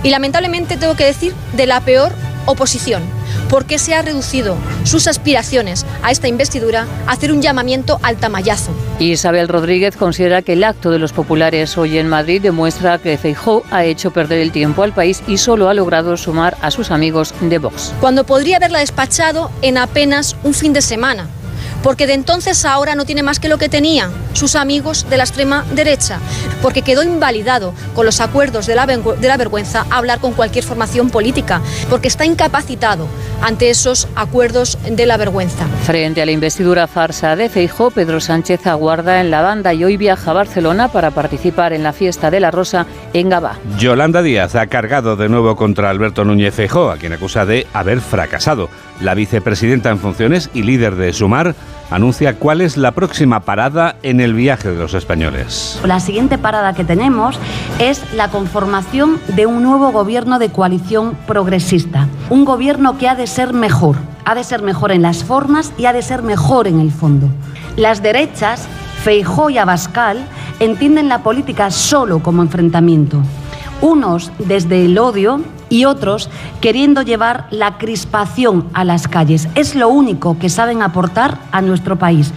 Y 0.03 0.11
lamentablemente 0.11 0.77
tengo 0.77 0.97
que 0.97 1.05
decir 1.05 1.35
de 1.55 1.67
la 1.67 1.81
peor 1.81 2.13
oposición, 2.47 3.03
porque 3.51 3.79
se 3.79 3.95
ha 3.95 4.03
reducido 4.03 4.57
sus 4.85 5.07
aspiraciones 5.07 5.85
a 6.03 6.11
esta 6.11 6.29
investidura 6.29 6.87
a 7.07 7.13
hacer 7.13 7.33
un 7.33 7.43
llamamiento 7.43 7.99
al 8.03 8.17
tamallazo. 8.17 8.73
Isabel 8.99 9.49
Rodríguez 9.49 9.97
considera 9.97 10.43
que 10.43 10.55
el 10.55 10.65
acto 10.65 10.91
de 10.91 10.99
los 10.99 11.13
populares 11.13 11.77
hoy 11.77 11.99
en 11.99 12.09
Madrid 12.09 12.41
demuestra 12.41 12.99
que 12.99 13.19
Feijóo 13.19 13.63
ha 13.71 13.85
hecho 13.85 14.13
perder 14.13 14.39
el 14.39 14.53
tiempo 14.53 14.83
al 14.83 14.93
país 14.93 15.23
y 15.27 15.39
solo 15.39 15.69
ha 15.69 15.75
logrado 15.75 16.17
sumar 16.17 16.57
a 16.63 16.71
sus 16.71 16.91
amigos 16.91 17.35
de 17.41 17.59
Vox. 17.59 17.93
Cuando 18.01 18.25
podría 18.25 18.57
haberla 18.57 18.79
despachado 18.79 19.51
en 19.63 19.77
apenas 19.77 20.37
un 20.45 20.55
fin 20.55 20.73
de 20.73 20.83
semana 20.83 21.29
porque 21.83 22.07
de 22.07 22.15
entonces 22.15 22.65
a 22.65 22.77
ahora 22.77 22.95
no 22.95 23.07
tiene 23.07 23.23
más 23.23 23.41
que 23.41 23.49
lo 23.49 23.57
que 23.57 23.71
tenía 23.71 24.11
sus 24.35 24.55
amigos 24.55 25.07
de 25.09 25.17
la 25.17 25.25
extrema 25.25 25.65
derecha, 25.73 26.21
porque 26.61 26.83
quedó 26.83 27.03
invalidado 27.03 27.73
con 27.95 28.05
los 28.05 28.21
acuerdos 28.21 28.67
de 28.67 28.75
la, 28.75 28.87
de 28.87 29.29
la 29.29 29.37
vergüenza 29.39 29.87
hablar 29.91 30.21
con 30.21 30.35
cualquier 30.35 30.63
formación 30.63 31.09
política, 31.09 31.63
porque 31.89 32.09
está 32.09 32.27
incapacitado 32.27 33.09
ante 33.41 33.71
esos 33.71 34.09
acuerdos 34.15 34.79
de 34.89 35.07
la 35.07 35.17
vergüenza. 35.17 35.67
Frente 35.85 36.21
a 36.21 36.27
la 36.27 36.33
investidura 36.33 36.87
farsa 36.87 37.35
de 37.35 37.49
Feijó, 37.49 37.91
Pedro 37.91 38.21
Sánchez 38.21 38.67
aguarda 38.67 39.21
en 39.21 39.31
la 39.31 39.41
banda 39.41 39.73
y 39.73 39.85
hoy 39.85 39.97
viaja 39.97 40.33
a 40.33 40.35
Barcelona 40.35 40.89
para 40.89 41.13
participar 41.13 41.73
en 41.73 41.83
la 41.83 41.95
fiesta 41.95 42.31
de 42.31 42.41
la 42.41 42.51
Rosa 42.51 42.87
en 43.21 43.31
Gabá. 43.31 43.57
Yolanda 43.79 44.23
Díaz 44.23 44.55
ha 44.55 44.67
cargado 44.67 45.17
de 45.17 45.29
nuevo 45.29 45.57
contra 45.57 45.91
Alberto 45.91 46.25
Núñez 46.25 46.55
Feijó, 46.55 46.91
a 46.91 46.97
quien 46.97 47.13
acusa 47.13 47.47
de 47.47 47.67
haber 47.73 48.01
fracasado. 48.01 48.69
La 49.01 49.15
vicepresidenta 49.15 49.91
en 49.91 49.99
funciones 49.99 50.51
y 50.55 50.63
líder 50.63 50.97
de 50.97 51.13
Sumar 51.13 51.55
anuncia 51.91 52.39
cuál 52.39 52.61
es 52.61 52.77
la 52.77 52.93
próxima 52.93 53.41
parada 53.41 53.97
en 54.03 54.21
el 54.21 54.35
viaje 54.35 54.71
de 54.71 54.77
los 54.77 54.95
españoles. 54.95 55.81
La 55.85 56.01
siguiente 56.01 56.39
parada 56.39 56.75
que 56.75 56.85
tenemos 56.85 57.39
es 57.79 58.03
la 58.15 58.29
conformación 58.29 59.21
de 59.29 59.47
un 59.47 59.63
nuevo 59.63 59.93
gobierno 59.93 60.39
de 60.39 60.51
coalición 60.51 61.17
progresista. 61.27 62.09
Un 62.31 62.45
gobierno 62.45 62.99
que 62.99 63.09
ha 63.09 63.15
de 63.15 63.27
ser 63.27 63.53
mejor. 63.53 63.97
Ha 64.25 64.35
de 64.35 64.45
ser 64.45 64.63
mejor 64.63 64.93
en 64.93 65.03
las 65.03 65.25
formas 65.25 65.73
y 65.79 65.87
ha 65.87 65.93
de 65.93 66.03
ser 66.03 66.23
mejor 66.23 66.67
en 66.67 66.81
el 66.81 66.91
fondo. 66.91 67.29
Las 67.77 68.03
derechas, 68.03 68.67
Feijó 69.05 69.51
y 69.51 69.59
Abascal, 69.59 70.27
entienden 70.61 71.09
la 71.09 71.23
política 71.23 71.71
solo 71.71 72.21
como 72.21 72.43
enfrentamiento. 72.43 73.23
Unos 73.81 74.33
desde 74.39 74.85
el 74.85 74.99
odio 74.99 75.41
y 75.69 75.85
otros 75.85 76.31
queriendo 76.61 77.03
llevar 77.03 77.47
la 77.51 77.79
crispación 77.79 78.69
a 78.73 78.85
las 78.85 79.09
calles. 79.09 79.49
Es 79.55 79.75
lo 79.75 79.89
único 79.89 80.39
que 80.39 80.49
saben 80.49 80.83
aportar 80.83 81.39
a 81.53 81.61
nuestro 81.63 81.97
país. 81.97 82.33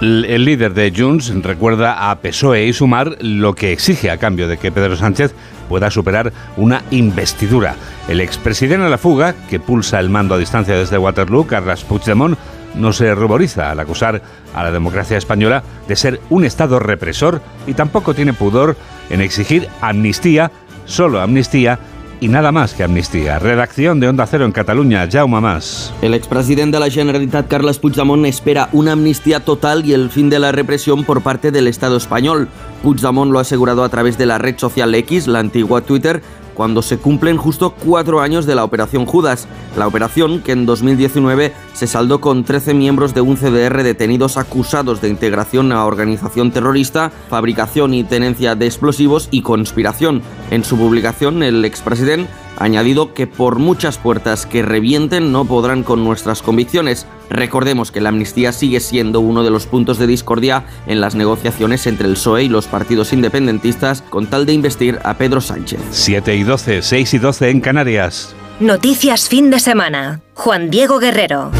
El 0.00 0.46
líder 0.46 0.72
de 0.72 0.90
Junts 0.96 1.30
recuerda 1.42 2.10
a 2.10 2.18
PSOE 2.20 2.64
y 2.64 2.72
Sumar 2.72 3.18
lo 3.20 3.54
que 3.54 3.70
exige 3.70 4.10
a 4.10 4.16
cambio 4.16 4.48
de 4.48 4.56
que 4.56 4.72
Pedro 4.72 4.96
Sánchez 4.96 5.34
pueda 5.68 5.90
superar 5.90 6.32
una 6.56 6.82
investidura. 6.90 7.74
El 8.08 8.22
expresidente 8.22 8.84
de 8.84 8.90
la 8.90 8.96
fuga, 8.96 9.34
que 9.50 9.60
pulsa 9.60 10.00
el 10.00 10.08
mando 10.08 10.34
a 10.34 10.38
distancia 10.38 10.74
desde 10.74 10.96
Waterloo, 10.96 11.46
Carles 11.46 11.84
Puigdemont, 11.84 12.38
no 12.74 12.92
se 12.92 13.14
ruboriza 13.14 13.70
al 13.70 13.80
acusar 13.80 14.22
a 14.54 14.62
la 14.62 14.70
democracia 14.70 15.18
española 15.18 15.62
de 15.88 15.96
ser 15.96 16.20
un 16.30 16.44
Estado 16.44 16.78
represor 16.78 17.40
y 17.66 17.74
tampoco 17.74 18.14
tiene 18.14 18.32
pudor 18.32 18.76
en 19.10 19.20
exigir 19.20 19.68
amnistía, 19.80 20.50
solo 20.86 21.20
amnistía, 21.20 21.78
y 22.20 22.28
nada 22.28 22.52
más 22.52 22.74
que 22.74 22.84
amnistía. 22.84 23.38
Redacción 23.38 23.98
de 23.98 24.08
Onda 24.08 24.26
Cero 24.26 24.44
en 24.44 24.52
Cataluña, 24.52 25.08
Jaume 25.10 25.40
Más. 25.40 25.92
El 26.02 26.14
expresidente 26.14 26.76
de 26.76 26.80
la 26.84 26.90
Generalitat, 26.90 27.48
Carles 27.48 27.78
Puigdemont, 27.78 28.26
espera 28.26 28.68
una 28.72 28.92
amnistía 28.92 29.40
total 29.40 29.86
y 29.86 29.94
el 29.94 30.10
fin 30.10 30.28
de 30.28 30.38
la 30.38 30.52
represión 30.52 31.04
por 31.04 31.22
parte 31.22 31.50
del 31.50 31.66
Estado 31.66 31.96
español. 31.96 32.48
Puigdemont 32.82 33.32
lo 33.32 33.38
ha 33.38 33.42
asegurado 33.42 33.84
a 33.84 33.88
través 33.88 34.18
de 34.18 34.26
la 34.26 34.38
red 34.38 34.58
social 34.58 34.94
X, 34.94 35.26
la 35.26 35.38
antigua 35.38 35.80
Twitter, 35.80 36.22
cuando 36.60 36.82
se 36.82 36.98
cumplen 36.98 37.38
justo 37.38 37.70
cuatro 37.70 38.20
años 38.20 38.44
de 38.44 38.54
la 38.54 38.64
Operación 38.64 39.06
Judas, 39.06 39.48
la 39.78 39.86
operación 39.86 40.42
que 40.42 40.52
en 40.52 40.66
2019 40.66 41.54
se 41.72 41.86
saldó 41.86 42.20
con 42.20 42.44
13 42.44 42.74
miembros 42.74 43.14
de 43.14 43.22
un 43.22 43.38
CDR 43.38 43.82
detenidos 43.82 44.36
acusados 44.36 45.00
de 45.00 45.08
integración 45.08 45.72
a 45.72 45.86
organización 45.86 46.50
terrorista, 46.50 47.12
fabricación 47.30 47.94
y 47.94 48.04
tenencia 48.04 48.56
de 48.56 48.66
explosivos 48.66 49.28
y 49.30 49.40
conspiración. 49.40 50.20
En 50.50 50.62
su 50.62 50.76
publicación, 50.76 51.42
el 51.42 51.64
expresidente 51.64 52.28
añadido 52.60 53.14
que 53.14 53.26
por 53.26 53.58
muchas 53.58 53.98
puertas 53.98 54.46
que 54.46 54.62
revienten 54.62 55.32
no 55.32 55.44
podrán 55.44 55.82
con 55.82 56.04
nuestras 56.04 56.42
convicciones. 56.42 57.06
Recordemos 57.28 57.90
que 57.90 58.00
la 58.00 58.10
amnistía 58.10 58.52
sigue 58.52 58.78
siendo 58.78 59.18
uno 59.18 59.42
de 59.42 59.50
los 59.50 59.66
puntos 59.66 59.98
de 59.98 60.06
discordia 60.06 60.64
en 60.86 61.00
las 61.00 61.16
negociaciones 61.16 61.86
entre 61.88 62.06
el 62.06 62.14
PSOE 62.14 62.44
y 62.44 62.48
los 62.48 62.68
partidos 62.68 63.12
independentistas 63.12 64.02
con 64.02 64.26
tal 64.26 64.46
de 64.46 64.52
investir 64.52 65.00
a 65.02 65.14
Pedro 65.14 65.40
Sánchez. 65.40 65.80
7 65.90 66.36
y 66.36 66.42
12, 66.44 66.82
6 66.82 67.14
y 67.14 67.18
12 67.18 67.50
en 67.50 67.60
Canarias. 67.60 68.34
Noticias 68.60 69.28
fin 69.28 69.50
de 69.50 69.58
semana. 69.58 70.20
Juan 70.34 70.70
Diego 70.70 70.98
Guerrero. 70.98 71.50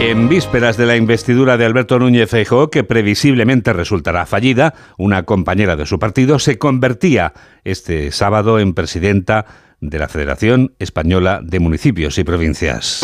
En 0.00 0.28
vísperas 0.28 0.76
de 0.76 0.86
la 0.86 0.96
investidura 0.96 1.56
de 1.56 1.64
Alberto 1.64 1.98
Núñez 1.98 2.30
Feijóo, 2.30 2.70
que 2.70 2.84
previsiblemente 2.84 3.72
resultará 3.72 4.26
fallida, 4.26 4.74
una 4.96 5.24
compañera 5.24 5.74
de 5.74 5.86
su 5.86 5.98
partido 5.98 6.38
se 6.38 6.56
convertía 6.56 7.32
este 7.64 8.12
sábado 8.12 8.60
en 8.60 8.74
presidenta 8.74 9.44
de 9.80 9.98
la 9.98 10.06
Federación 10.06 10.72
Española 10.78 11.40
de 11.42 11.58
Municipios 11.58 12.16
y 12.16 12.22
Provincias. 12.22 13.00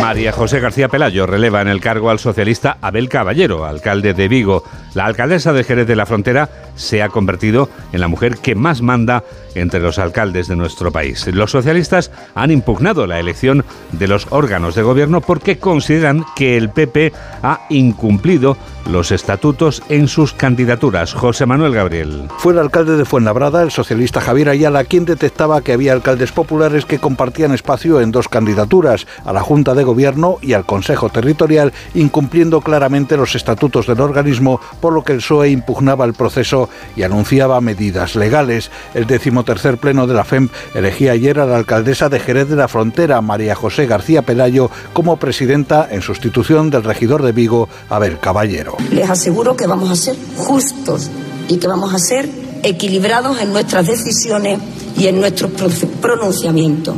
María 0.00 0.32
José 0.32 0.60
García 0.60 0.88
Pelayo 0.88 1.26
releva 1.26 1.62
en 1.62 1.68
el 1.68 1.80
cargo 1.80 2.10
al 2.10 2.18
socialista 2.18 2.78
Abel 2.80 3.08
Caballero, 3.08 3.64
alcalde 3.64 4.12
de 4.12 4.28
Vigo. 4.28 4.64
La 4.94 5.04
alcaldesa 5.04 5.52
de 5.52 5.64
Jerez 5.64 5.86
de 5.86 5.96
la 5.96 6.06
Frontera 6.06 6.48
se 6.74 7.02
ha 7.02 7.08
convertido 7.08 7.68
en 7.92 8.00
la 8.00 8.08
mujer 8.08 8.38
que 8.38 8.54
más 8.54 8.82
manda 8.82 9.24
entre 9.56 9.80
los 9.80 9.98
alcaldes 9.98 10.48
de 10.48 10.56
nuestro 10.56 10.92
país. 10.92 11.26
Los 11.26 11.50
socialistas 11.50 12.10
han 12.34 12.50
impugnado 12.50 13.06
la 13.06 13.18
elección 13.18 13.64
de 13.92 14.08
los 14.08 14.26
órganos 14.30 14.74
de 14.74 14.82
gobierno 14.82 15.20
porque 15.20 15.58
consideran 15.58 16.24
que 16.34 16.56
el 16.56 16.70
PP 16.70 17.12
ha 17.42 17.60
incumplido 17.70 18.56
los 18.90 19.10
estatutos 19.10 19.82
en 19.88 20.08
sus 20.08 20.32
candidaturas. 20.32 21.12
José 21.12 21.46
Manuel 21.46 21.74
Gabriel. 21.74 22.28
Fue 22.38 22.52
el 22.52 22.58
alcalde 22.58 22.96
de 22.96 23.04
Fuenlabrada, 23.04 23.62
el 23.62 23.70
socialista 23.70 24.20
Javier 24.20 24.48
Ayala, 24.48 24.84
quien 24.84 25.04
detectaba 25.04 25.60
que 25.60 25.72
había 25.72 25.92
alcaldes 25.92 26.32
populares 26.32 26.84
que 26.84 26.98
compartían 26.98 27.52
espacio 27.52 28.00
en 28.00 28.12
dos 28.12 28.28
candidaturas, 28.28 29.06
a 29.24 29.32
la 29.32 29.40
Junta 29.40 29.74
de 29.74 29.84
Gobierno 29.84 30.38
y 30.40 30.52
al 30.52 30.66
Consejo 30.66 31.08
Territorial, 31.08 31.72
incumpliendo 31.94 32.60
claramente 32.60 33.16
los 33.16 33.34
estatutos 33.34 33.86
del 33.86 34.00
organismo, 34.00 34.60
por 34.80 34.92
lo 34.92 35.02
que 35.02 35.12
el 35.12 35.18
PSOE 35.18 35.50
impugnaba 35.50 36.04
el 36.04 36.14
proceso 36.14 36.68
y 36.94 37.02
anunciaba 37.02 37.60
medidas 37.60 38.14
legales. 38.14 38.70
El 38.94 39.06
decimotercer 39.46 39.78
pleno 39.78 40.06
de 40.06 40.14
la 40.14 40.24
FEM 40.24 40.48
elegía 40.74 41.12
ayer 41.12 41.38
a 41.38 41.46
la 41.46 41.56
alcaldesa 41.56 42.08
de 42.08 42.18
Jerez 42.18 42.48
de 42.48 42.56
la 42.56 42.66
Frontera, 42.66 43.20
María 43.20 43.54
José 43.54 43.86
García 43.86 44.22
Pelayo, 44.22 44.70
como 44.92 45.18
presidenta 45.18 45.86
en 45.88 46.02
sustitución 46.02 46.68
del 46.68 46.82
regidor 46.82 47.22
de 47.22 47.30
Vigo, 47.30 47.68
Abel 47.88 48.18
Caballero. 48.18 48.76
Les 48.90 49.08
aseguro 49.08 49.56
que 49.56 49.68
vamos 49.68 49.90
a 49.90 49.94
ser 49.96 50.16
justos 50.36 51.10
y 51.48 51.58
que 51.58 51.68
vamos 51.68 51.94
a 51.94 51.98
ser 51.98 52.28
equilibrados 52.64 53.40
en 53.40 53.52
nuestras 53.52 53.86
decisiones 53.86 54.58
y 54.98 55.06
en 55.06 55.20
nuestros 55.20 55.52
pronunciamientos. 56.00 56.96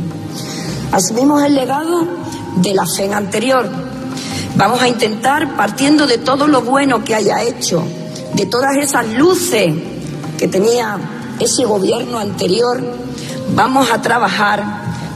Asumimos 0.91 1.43
el 1.43 1.53
legado 1.53 2.07
de 2.55 2.73
la 2.73 2.85
FEN 2.87 3.13
anterior. 3.13 3.69
Vamos 4.55 4.81
a 4.81 4.87
intentar, 4.87 5.55
partiendo 5.55 6.07
de 6.07 6.17
todo 6.17 6.47
lo 6.47 6.63
bueno 6.63 7.03
que 7.03 7.13
haya 7.13 7.43
hecho, 7.43 7.83
de 8.33 8.47
todas 8.47 8.75
esas 8.77 9.07
luces 9.13 9.71
que 10.39 10.47
tenía 10.47 11.18
ese 11.39 11.65
gobierno 11.65 12.19
anterior, 12.19 12.81
vamos 13.55 13.91
a 13.91 14.01
trabajar 14.01 14.63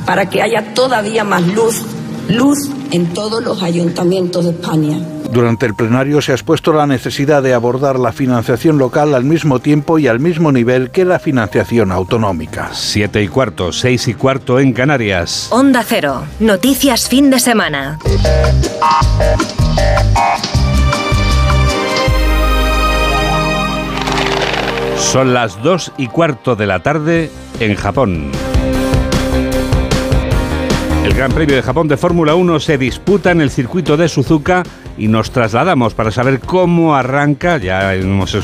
para 0.05 0.29
que 0.29 0.41
haya 0.41 0.73
todavía 0.73 1.23
más 1.23 1.45
luz, 1.47 1.81
luz 2.29 2.69
en 2.91 3.13
todos 3.13 3.43
los 3.43 3.61
ayuntamientos 3.63 4.45
de 4.45 4.51
España. 4.51 4.99
Durante 5.33 5.65
el 5.65 5.73
plenario 5.73 6.21
se 6.21 6.31
ha 6.31 6.35
expuesto 6.35 6.73
la 6.73 6.85
necesidad 6.85 7.41
de 7.41 7.55
abordar 7.55 7.97
la 7.97 8.11
financiación 8.11 8.77
local 8.77 9.15
al 9.15 9.23
mismo 9.23 9.59
tiempo 9.59 9.97
y 9.97 10.07
al 10.07 10.19
mismo 10.19 10.51
nivel 10.51 10.91
que 10.91 11.05
la 11.05 11.17
financiación 11.17 11.91
autonómica. 11.91 12.69
Siete 12.73 13.23
y 13.23 13.27
cuarto, 13.27 13.71
seis 13.71 14.07
y 14.07 14.13
cuarto 14.13 14.59
en 14.59 14.73
Canarias. 14.73 15.47
Onda 15.49 15.83
Cero. 15.83 16.21
Noticias 16.39 17.09
fin 17.09 17.31
de 17.31 17.39
semana. 17.39 17.97
Son 25.11 25.33
las 25.33 25.61
dos 25.61 25.91
y 25.97 26.07
cuarto 26.07 26.55
de 26.55 26.65
la 26.65 26.81
tarde 26.81 27.29
en 27.59 27.75
Japón. 27.75 28.31
El 31.05 31.13
Gran 31.13 31.31
Premio 31.31 31.55
de 31.55 31.61
Japón 31.61 31.87
de 31.87 31.97
Fórmula 31.97 32.33
1 32.33 32.59
se 32.59 32.77
disputa 32.79 33.29
en 33.29 33.41
el 33.41 33.51
circuito 33.51 33.95
de 33.95 34.07
Suzuka 34.07 34.63
y 34.97 35.07
nos 35.07 35.31
trasladamos 35.31 35.93
para 35.93 36.11
saber 36.11 36.39
cómo 36.39 36.95
arranca, 36.95 37.57
ya 37.57 37.95
hemos, 37.95 38.35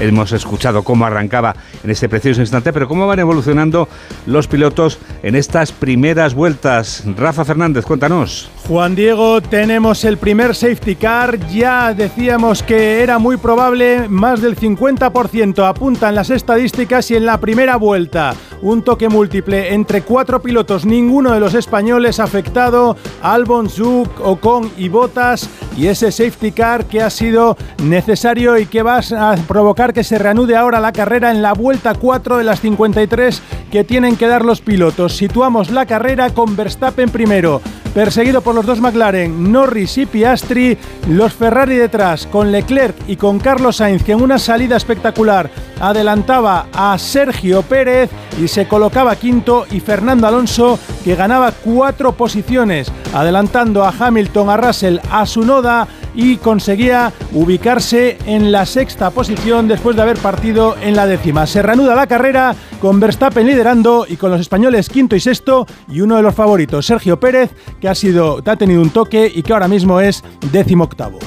hemos 0.00 0.32
escuchado 0.32 0.82
cómo 0.82 1.04
arrancaba 1.06 1.54
en 1.84 1.90
este 1.90 2.08
precioso 2.08 2.40
instante, 2.40 2.72
pero 2.72 2.88
cómo 2.88 3.06
van 3.06 3.18
evolucionando 3.18 3.88
los 4.26 4.48
pilotos 4.48 4.98
en 5.22 5.36
estas 5.36 5.72
primeras 5.72 6.34
vueltas. 6.34 7.04
Rafa 7.16 7.44
Fernández, 7.44 7.84
cuéntanos. 7.84 8.50
Juan 8.66 8.94
Diego, 8.94 9.40
tenemos 9.40 10.04
el 10.04 10.18
primer 10.18 10.54
safety 10.54 10.96
car, 10.96 11.38
ya 11.48 11.94
decíamos 11.94 12.62
que 12.62 13.02
era 13.02 13.18
muy 13.18 13.36
probable, 13.36 14.08
más 14.08 14.40
del 14.40 14.56
50% 14.56 15.66
apuntan 15.66 16.14
las 16.14 16.30
estadísticas 16.30 17.10
y 17.10 17.16
en 17.16 17.26
la 17.26 17.38
primera 17.38 17.76
vuelta 17.76 18.34
un 18.62 18.82
toque 18.82 19.08
múltiple 19.08 19.74
entre 19.74 20.02
cuatro 20.02 20.40
pilotos, 20.42 20.84
ninguno 20.84 21.32
de 21.32 21.40
los 21.40 21.54
españoles 21.54 22.20
afectado, 22.20 22.96
Albon, 23.22 23.68
Zuk, 23.68 24.20
Ocon 24.20 24.70
y 24.76 24.88
Botas 24.88 25.48
y 25.80 25.86
ese 25.86 26.12
safety 26.12 26.52
car 26.52 26.84
que 26.84 27.00
ha 27.00 27.08
sido 27.08 27.56
necesario 27.82 28.58
y 28.58 28.66
que 28.66 28.82
va 28.82 28.98
a 28.98 29.36
provocar 29.48 29.94
que 29.94 30.04
se 30.04 30.18
reanude 30.18 30.54
ahora 30.54 30.78
la 30.78 30.92
carrera 30.92 31.30
en 31.30 31.40
la 31.40 31.54
vuelta 31.54 31.94
4 31.94 32.36
de 32.36 32.44
las 32.44 32.60
53 32.60 33.40
que 33.72 33.82
tienen 33.82 34.16
que 34.16 34.26
dar 34.26 34.44
los 34.44 34.60
pilotos. 34.60 35.16
Situamos 35.16 35.70
la 35.70 35.86
carrera 35.86 36.34
con 36.34 36.54
Verstappen 36.54 37.08
primero, 37.08 37.62
perseguido 37.94 38.42
por 38.42 38.54
los 38.54 38.66
dos 38.66 38.80
McLaren, 38.80 39.50
Norris 39.50 39.96
y 39.96 40.04
Piastri, 40.04 40.76
los 41.08 41.32
Ferrari 41.32 41.76
detrás, 41.76 42.26
con 42.26 42.52
Leclerc 42.52 42.96
y 43.06 43.16
con 43.16 43.38
Carlos 43.38 43.76
Sainz, 43.76 44.02
que 44.02 44.12
en 44.12 44.22
una 44.22 44.38
salida 44.38 44.76
espectacular 44.76 45.50
adelantaba 45.80 46.66
a 46.74 46.98
Sergio 46.98 47.62
Pérez 47.62 48.10
y 48.38 48.48
se 48.48 48.68
colocaba 48.68 49.16
quinto, 49.16 49.64
y 49.70 49.80
Fernando 49.80 50.26
Alonso, 50.26 50.78
que 51.04 51.14
ganaba 51.14 51.52
cuatro 51.52 52.12
posiciones, 52.12 52.92
adelantando 53.14 53.84
a 53.84 53.94
Hamilton, 53.98 54.50
a 54.50 54.56
Russell, 54.58 54.98
a 55.10 55.24
Sunoda 55.24 55.69
y 56.14 56.36
conseguía 56.36 57.12
ubicarse 57.32 58.18
en 58.26 58.52
la 58.52 58.66
sexta 58.66 59.10
posición 59.10 59.68
después 59.68 59.96
de 59.96 60.02
haber 60.02 60.18
partido 60.18 60.76
en 60.82 60.96
la 60.96 61.06
décima. 61.06 61.46
Se 61.46 61.62
reanuda 61.62 61.94
la 61.94 62.06
carrera 62.06 62.54
con 62.80 63.00
Verstappen 63.00 63.46
liderando 63.46 64.06
y 64.08 64.16
con 64.16 64.30
los 64.30 64.40
españoles 64.40 64.88
quinto 64.88 65.16
y 65.16 65.20
sexto 65.20 65.66
y 65.88 66.00
uno 66.00 66.16
de 66.16 66.22
los 66.22 66.34
favoritos, 66.34 66.86
Sergio 66.86 67.20
Pérez, 67.20 67.50
que 67.80 67.88
ha, 67.88 67.94
sido, 67.94 68.42
ha 68.44 68.56
tenido 68.56 68.82
un 68.82 68.90
toque 68.90 69.30
y 69.32 69.42
que 69.42 69.52
ahora 69.52 69.68
mismo 69.68 70.00
es 70.00 70.22
décimo 70.50 70.84
octavo. 70.84 71.18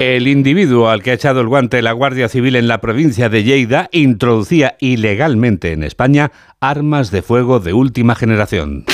El 0.00 0.28
individuo 0.28 0.88
al 0.88 1.02
que 1.02 1.10
ha 1.10 1.14
echado 1.14 1.42
el 1.42 1.48
guante 1.48 1.82
la 1.82 1.92
Guardia 1.92 2.30
Civil 2.30 2.56
en 2.56 2.68
la 2.68 2.80
provincia 2.80 3.28
de 3.28 3.44
Lleida 3.44 3.90
introducía 3.92 4.76
ilegalmente 4.80 5.72
en 5.72 5.82
España 5.82 6.32
armas 6.58 7.10
de 7.10 7.20
fuego 7.20 7.60
de 7.60 7.74
última 7.74 8.14
generación. 8.14 8.86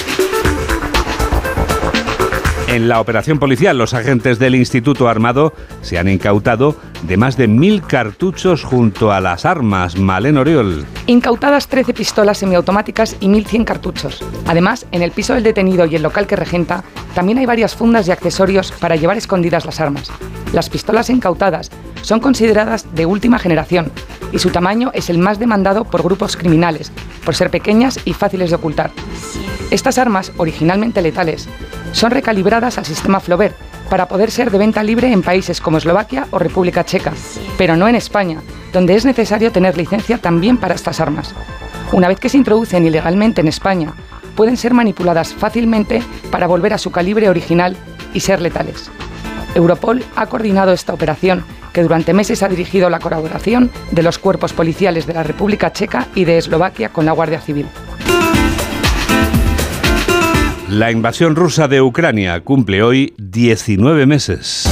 En 2.68 2.88
la 2.88 3.00
operación 3.00 3.38
policial, 3.38 3.78
los 3.78 3.94
agentes 3.94 4.40
del 4.40 4.56
Instituto 4.56 5.08
Armado 5.08 5.52
se 5.82 5.98
han 5.98 6.08
incautado 6.08 6.76
de 7.06 7.16
más 7.16 7.36
de 7.36 7.46
mil 7.46 7.82
cartuchos 7.82 8.64
junto 8.64 9.12
a 9.12 9.20
las 9.20 9.44
armas 9.44 9.96
Malen 9.96 10.38
Oriol. 10.38 10.84
Incautadas 11.06 11.68
13 11.68 11.94
pistolas 11.94 12.38
semiautomáticas 12.38 13.16
y 13.20 13.28
1.100 13.28 13.64
cartuchos. 13.64 14.24
Además, 14.46 14.86
en 14.90 15.02
el 15.02 15.12
piso 15.12 15.34
del 15.34 15.44
detenido 15.44 15.86
y 15.86 15.94
el 15.94 16.02
local 16.02 16.26
que 16.26 16.36
regenta, 16.36 16.82
también 17.14 17.38
hay 17.38 17.46
varias 17.46 17.76
fundas 17.76 18.08
y 18.08 18.10
accesorios 18.10 18.72
para 18.72 18.96
llevar 18.96 19.16
escondidas 19.16 19.64
las 19.64 19.80
armas. 19.80 20.10
Las 20.52 20.68
pistolas 20.68 21.10
incautadas 21.10 21.70
son 22.02 22.20
consideradas 22.20 22.86
de 22.94 23.06
última 23.06 23.38
generación 23.38 23.92
y 24.32 24.38
su 24.38 24.50
tamaño 24.50 24.90
es 24.94 25.08
el 25.08 25.18
más 25.18 25.38
demandado 25.38 25.84
por 25.84 26.02
grupos 26.02 26.36
criminales, 26.36 26.92
por 27.24 27.34
ser 27.34 27.50
pequeñas 27.50 28.00
y 28.04 28.14
fáciles 28.14 28.50
de 28.50 28.56
ocultar. 28.56 28.90
Estas 29.70 29.98
armas, 29.98 30.32
originalmente 30.36 31.02
letales, 31.02 31.48
son 31.92 32.10
recalibradas 32.10 32.78
al 32.78 32.84
sistema 32.84 33.20
Flaubert 33.20 33.65
para 33.88 34.08
poder 34.08 34.30
ser 34.30 34.50
de 34.50 34.58
venta 34.58 34.82
libre 34.82 35.12
en 35.12 35.22
países 35.22 35.60
como 35.60 35.78
Eslovaquia 35.78 36.26
o 36.30 36.38
República 36.38 36.84
Checa, 36.84 37.12
pero 37.56 37.76
no 37.76 37.88
en 37.88 37.94
España, 37.94 38.42
donde 38.72 38.94
es 38.94 39.04
necesario 39.04 39.52
tener 39.52 39.76
licencia 39.76 40.18
también 40.18 40.56
para 40.56 40.74
estas 40.74 41.00
armas. 41.00 41.34
Una 41.92 42.08
vez 42.08 42.18
que 42.18 42.28
se 42.28 42.36
introducen 42.36 42.86
ilegalmente 42.86 43.40
en 43.40 43.48
España, 43.48 43.94
pueden 44.34 44.56
ser 44.56 44.74
manipuladas 44.74 45.34
fácilmente 45.34 46.02
para 46.30 46.46
volver 46.46 46.72
a 46.72 46.78
su 46.78 46.90
calibre 46.90 47.28
original 47.28 47.76
y 48.12 48.20
ser 48.20 48.40
letales. 48.40 48.90
Europol 49.54 50.04
ha 50.14 50.26
coordinado 50.26 50.72
esta 50.72 50.92
operación, 50.92 51.44
que 51.72 51.82
durante 51.82 52.12
meses 52.12 52.42
ha 52.42 52.48
dirigido 52.48 52.90
la 52.90 53.00
colaboración 53.00 53.70
de 53.90 54.02
los 54.02 54.18
cuerpos 54.18 54.52
policiales 54.52 55.06
de 55.06 55.14
la 55.14 55.22
República 55.22 55.72
Checa 55.72 56.06
y 56.14 56.24
de 56.24 56.38
Eslovaquia 56.38 56.90
con 56.90 57.06
la 57.06 57.12
Guardia 57.12 57.40
Civil. 57.40 57.66
La 60.68 60.90
invasión 60.90 61.36
rusa 61.36 61.68
de 61.68 61.80
Ucrania 61.80 62.40
cumple 62.40 62.82
hoy 62.82 63.14
19 63.18 64.04
meses. 64.04 64.68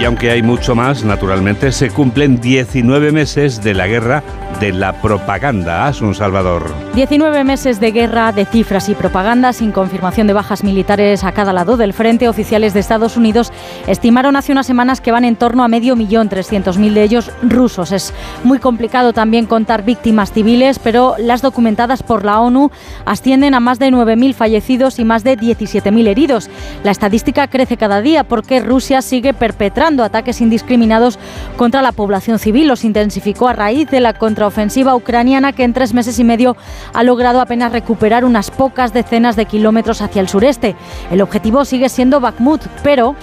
Y 0.00 0.04
aunque 0.04 0.30
hay 0.30 0.42
mucho 0.42 0.76
más, 0.76 1.02
naturalmente, 1.02 1.72
se 1.72 1.90
cumplen 1.90 2.40
19 2.40 3.10
meses 3.10 3.60
de 3.64 3.74
la 3.74 3.88
guerra 3.88 4.22
de 4.60 4.72
la 4.72 5.00
propaganda. 5.02 5.86
Asun 5.86 6.14
Salvador. 6.14 6.72
19 6.94 7.44
meses 7.44 7.80
de 7.80 7.90
guerra, 7.90 8.32
de 8.32 8.46
cifras 8.46 8.88
y 8.88 8.94
propaganda 8.94 9.52
sin 9.52 9.70
confirmación 9.70 10.26
de 10.26 10.32
bajas 10.32 10.64
militares 10.64 11.24
a 11.24 11.32
cada 11.32 11.52
lado 11.52 11.76
del 11.76 11.92
frente. 11.92 12.28
Oficiales 12.28 12.72
de 12.72 12.80
Estados 12.80 13.16
Unidos 13.16 13.52
estimaron 13.86 14.36
hace 14.36 14.52
unas 14.52 14.66
semanas 14.66 15.00
que 15.00 15.12
van 15.12 15.24
en 15.24 15.36
torno 15.36 15.62
a 15.62 15.68
medio 15.68 15.96
millón, 15.96 16.30
300.000 16.30 16.92
de 16.92 17.02
ellos 17.02 17.30
rusos. 17.42 17.92
Es 17.92 18.14
muy 18.44 18.58
complicado 18.58 19.12
también 19.12 19.46
contar 19.46 19.84
víctimas 19.84 20.32
civiles, 20.32 20.78
pero 20.78 21.16
las 21.18 21.42
documentadas 21.42 22.02
por 22.02 22.24
la 22.24 22.40
ONU 22.40 22.70
ascienden 23.04 23.54
a 23.54 23.60
más 23.60 23.78
de 23.78 23.90
9.000 23.90 24.34
fallecidos 24.34 24.98
y 24.98 25.04
más 25.04 25.22
de 25.22 25.36
17.000 25.36 26.06
heridos. 26.08 26.50
La 26.82 26.92
estadística 26.92 27.48
crece 27.48 27.76
cada 27.76 28.00
día 28.00 28.24
porque 28.24 28.60
Rusia 28.60 29.02
sigue 29.02 29.34
perpetrando 29.34 30.02
ataques 30.02 30.40
indiscriminados 30.40 31.18
contra 31.56 31.82
la 31.82 31.92
población 31.92 32.38
civil. 32.38 32.68
Los 32.68 32.84
intensificó 32.84 33.48
a 33.48 33.52
raíz 33.52 33.90
de 33.90 34.00
la 34.00 34.14
contraofensiva 34.46 34.94
ucraniana 34.94 35.52
que 35.52 35.64
en 35.64 35.72
tres 35.72 35.92
meses 35.92 36.20
y 36.20 36.24
medio 36.24 36.56
ha 36.92 37.02
logrado 37.02 37.40
apenas 37.40 37.72
recuperar 37.72 38.24
unas 38.24 38.52
pocas 38.52 38.92
decenas 38.92 39.34
de 39.34 39.46
kilómetros 39.46 40.00
hacia 40.02 40.20
el 40.20 40.28
sureste. 40.28 40.76
El 41.10 41.20
objetivo 41.20 41.64
sigue 41.64 41.88
siendo 41.88 42.20
Bakhmut, 42.20 42.62
pero 42.84 43.16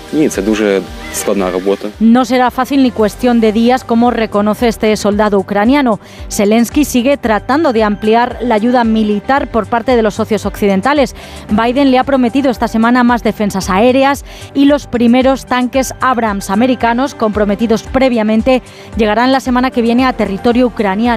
no 2.02 2.26
será 2.26 2.52
fácil 2.52 2.84
ni 2.84 2.92
cuestión 2.92 3.40
de 3.40 3.54
días, 3.54 3.86
como 3.86 4.12
reconoce 4.12 4.68
este 4.68 4.98
soldado 4.98 5.40
ucraniano. 5.40 6.02
Zelensky 6.30 6.84
sigue 6.84 7.16
tratando 7.16 7.72
de 7.72 7.84
ampliar 7.84 8.40
la 8.42 8.56
ayuda 8.56 8.84
militar 8.84 9.50
por 9.50 9.68
parte 9.68 9.96
de 9.96 10.02
los 10.02 10.16
socios 10.16 10.46
occidentales. 10.46 11.16
Biden 11.50 11.90
le 11.90 12.00
ha 12.00 12.04
prometido 12.04 12.52
esta 12.52 12.68
semana 12.68 13.06
más 13.06 13.24
defensas 13.24 13.70
aéreas 13.70 14.26
y 14.54 14.66
los 14.66 14.88
primeros 14.88 15.46
tanques 15.46 15.94
Abrams 16.02 16.50
americanos 16.50 17.16
comprometidos 17.16 17.84
previamente 17.84 18.62
llegarán 18.98 19.32
la 19.32 19.40
semana 19.40 19.72
que 19.72 19.82
viene 19.82 20.06
a 20.06 20.12
territorio 20.12 20.68
ucraniano. 20.68 21.13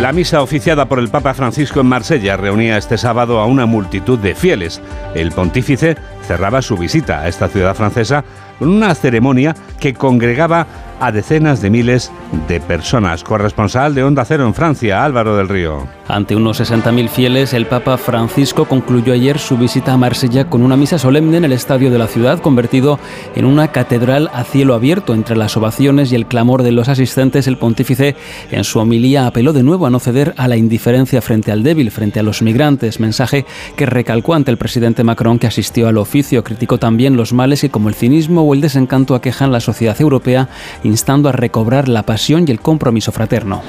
La 0.00 0.12
misa 0.12 0.42
oficiada 0.42 0.86
por 0.86 0.98
el 0.98 1.08
Papa 1.08 1.34
Francisco 1.34 1.80
en 1.80 1.86
Marsella 1.86 2.36
reunía 2.36 2.76
este 2.76 2.98
sábado 2.98 3.40
a 3.40 3.46
una 3.46 3.64
multitud 3.66 4.18
de 4.18 4.34
fieles. 4.34 4.82
El 5.14 5.32
pontífice 5.32 5.96
cerraba 6.26 6.62
su 6.62 6.76
visita 6.76 7.20
a 7.20 7.28
esta 7.28 7.48
ciudad 7.48 7.74
francesa 7.74 8.24
con 8.58 8.68
una 8.68 8.94
ceremonia 8.94 9.54
que 9.78 9.94
congregaba 9.94 10.66
a 11.00 11.12
decenas 11.12 11.60
de 11.60 11.70
miles 11.70 12.12
de 12.46 12.60
personas. 12.60 13.24
Corresponsal 13.24 13.94
de 13.94 14.04
Onda 14.04 14.24
Cero 14.24 14.46
en 14.46 14.54
Francia, 14.54 15.04
Álvaro 15.04 15.36
del 15.36 15.48
Río. 15.48 15.88
Ante 16.08 16.34
unos 16.34 16.60
60.000 16.60 17.08
fieles, 17.08 17.54
el 17.54 17.66
Papa 17.66 17.96
Francisco 17.96 18.64
concluyó 18.64 19.12
ayer 19.12 19.38
su 19.38 19.56
visita 19.56 19.92
a 19.92 19.96
Marsella 19.96 20.48
con 20.48 20.62
una 20.62 20.76
misa 20.76 20.98
solemne 20.98 21.36
en 21.36 21.44
el 21.44 21.52
estadio 21.52 21.90
de 21.90 21.98
la 21.98 22.08
ciudad, 22.08 22.40
convertido 22.40 22.98
en 23.36 23.44
una 23.44 23.68
catedral 23.68 24.28
a 24.34 24.44
cielo 24.44 24.74
abierto. 24.74 25.14
Entre 25.14 25.36
las 25.36 25.56
ovaciones 25.56 26.10
y 26.10 26.16
el 26.16 26.26
clamor 26.26 26.62
de 26.62 26.72
los 26.72 26.88
asistentes, 26.88 27.46
el 27.46 27.58
pontífice 27.58 28.16
en 28.50 28.64
su 28.64 28.80
homilía 28.80 29.26
apeló 29.26 29.52
de 29.52 29.62
nuevo 29.62 29.86
a 29.86 29.90
no 29.90 30.00
ceder 30.00 30.34
a 30.36 30.48
la 30.48 30.56
indiferencia 30.56 31.22
frente 31.22 31.52
al 31.52 31.62
débil, 31.62 31.90
frente 31.90 32.18
a 32.18 32.24
los 32.24 32.42
migrantes, 32.42 32.98
mensaje 32.98 33.46
que 33.76 33.86
recalcó 33.86 34.34
ante 34.34 34.50
el 34.50 34.58
presidente 34.58 35.04
Macron 35.04 35.38
que 35.38 35.46
asistió 35.46 35.88
al 35.88 35.98
oficio. 35.98 36.42
Criticó 36.42 36.78
también 36.78 37.16
los 37.16 37.32
males 37.32 37.60
que 37.60 37.70
como 37.70 37.88
el 37.88 37.94
cinismo 37.94 38.42
o 38.42 38.54
el 38.54 38.60
desencanto 38.60 39.14
aquejan 39.14 39.52
la 39.52 39.60
sociedad 39.60 40.00
europea, 40.00 40.48
instando 40.90 41.28
a 41.28 41.32
recobrar 41.32 41.88
la 41.88 42.02
pasión 42.02 42.44
y 42.46 42.50
el 42.50 42.60
compromiso 42.60 43.12
fraterno. 43.12 43.62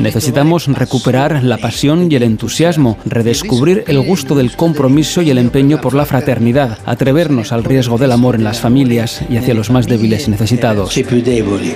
Necesitamos 0.00 0.66
recuperar 0.66 1.42
la 1.42 1.58
pasión 1.58 2.10
y 2.10 2.16
el 2.16 2.22
entusiasmo, 2.22 2.98
redescubrir 3.04 3.84
el 3.86 4.00
gusto 4.00 4.34
del 4.34 4.56
compromiso 4.56 5.22
y 5.22 5.30
el 5.30 5.38
empeño 5.38 5.80
por 5.80 5.94
la 5.94 6.06
fraternidad, 6.06 6.78
atrevernos 6.84 7.52
al 7.52 7.64
riesgo 7.64 7.98
del 7.98 8.12
amor 8.12 8.34
en 8.34 8.44
las 8.44 8.60
familias 8.60 9.22
y 9.28 9.36
hacia 9.36 9.54
los 9.54 9.70
más 9.70 9.86
débiles 9.86 10.26
y 10.26 10.30
necesitados. 10.30 10.94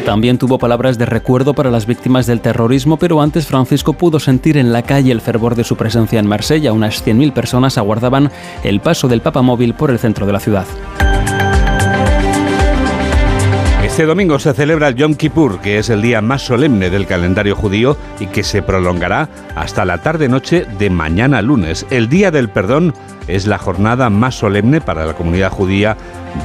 También 0.04 0.38
tuvo 0.38 0.58
palabras 0.58 0.98
de 0.98 1.06
recuerdo 1.06 1.54
para 1.54 1.70
las 1.70 1.86
víctimas 1.86 2.26
del 2.26 2.40
terrorismo, 2.40 2.96
pero 2.96 3.20
antes 3.20 3.46
Francisco 3.46 3.92
pudo 3.92 4.20
sentir 4.20 4.56
en 4.56 4.72
la 4.72 4.82
calle 4.82 5.12
el 5.12 5.20
fervor 5.20 5.54
de 5.54 5.64
su 5.64 5.76
presencia 5.76 6.18
en 6.18 6.26
Marsella. 6.26 6.72
Unas 6.72 7.04
100.000 7.04 7.32
personas 7.32 7.78
aguardaban 7.78 8.30
el 8.64 8.80
paso 8.80 9.08
del 9.08 9.20
Papa 9.20 9.42
Móvil 9.42 9.74
por 9.74 9.90
el 9.90 9.98
centro 9.98 10.26
de 10.26 10.32
la 10.32 10.40
ciudad. 10.40 10.66
Este 13.86 14.04
domingo 14.04 14.40
se 14.40 14.52
celebra 14.52 14.88
el 14.88 14.96
Yom 14.96 15.14
Kippur, 15.14 15.60
que 15.60 15.78
es 15.78 15.88
el 15.90 16.02
día 16.02 16.20
más 16.20 16.42
solemne 16.42 16.90
del 16.90 17.06
calendario 17.06 17.54
judío 17.54 17.96
y 18.18 18.26
que 18.26 18.42
se 18.42 18.60
prolongará 18.60 19.28
hasta 19.54 19.84
la 19.84 19.98
tarde-noche 19.98 20.66
de 20.76 20.90
mañana 20.90 21.40
lunes. 21.40 21.86
El 21.88 22.08
Día 22.08 22.32
del 22.32 22.50
Perdón 22.50 22.92
es 23.28 23.46
la 23.46 23.58
jornada 23.58 24.10
más 24.10 24.34
solemne 24.34 24.80
para 24.80 25.06
la 25.06 25.14
comunidad 25.14 25.50
judía 25.50 25.96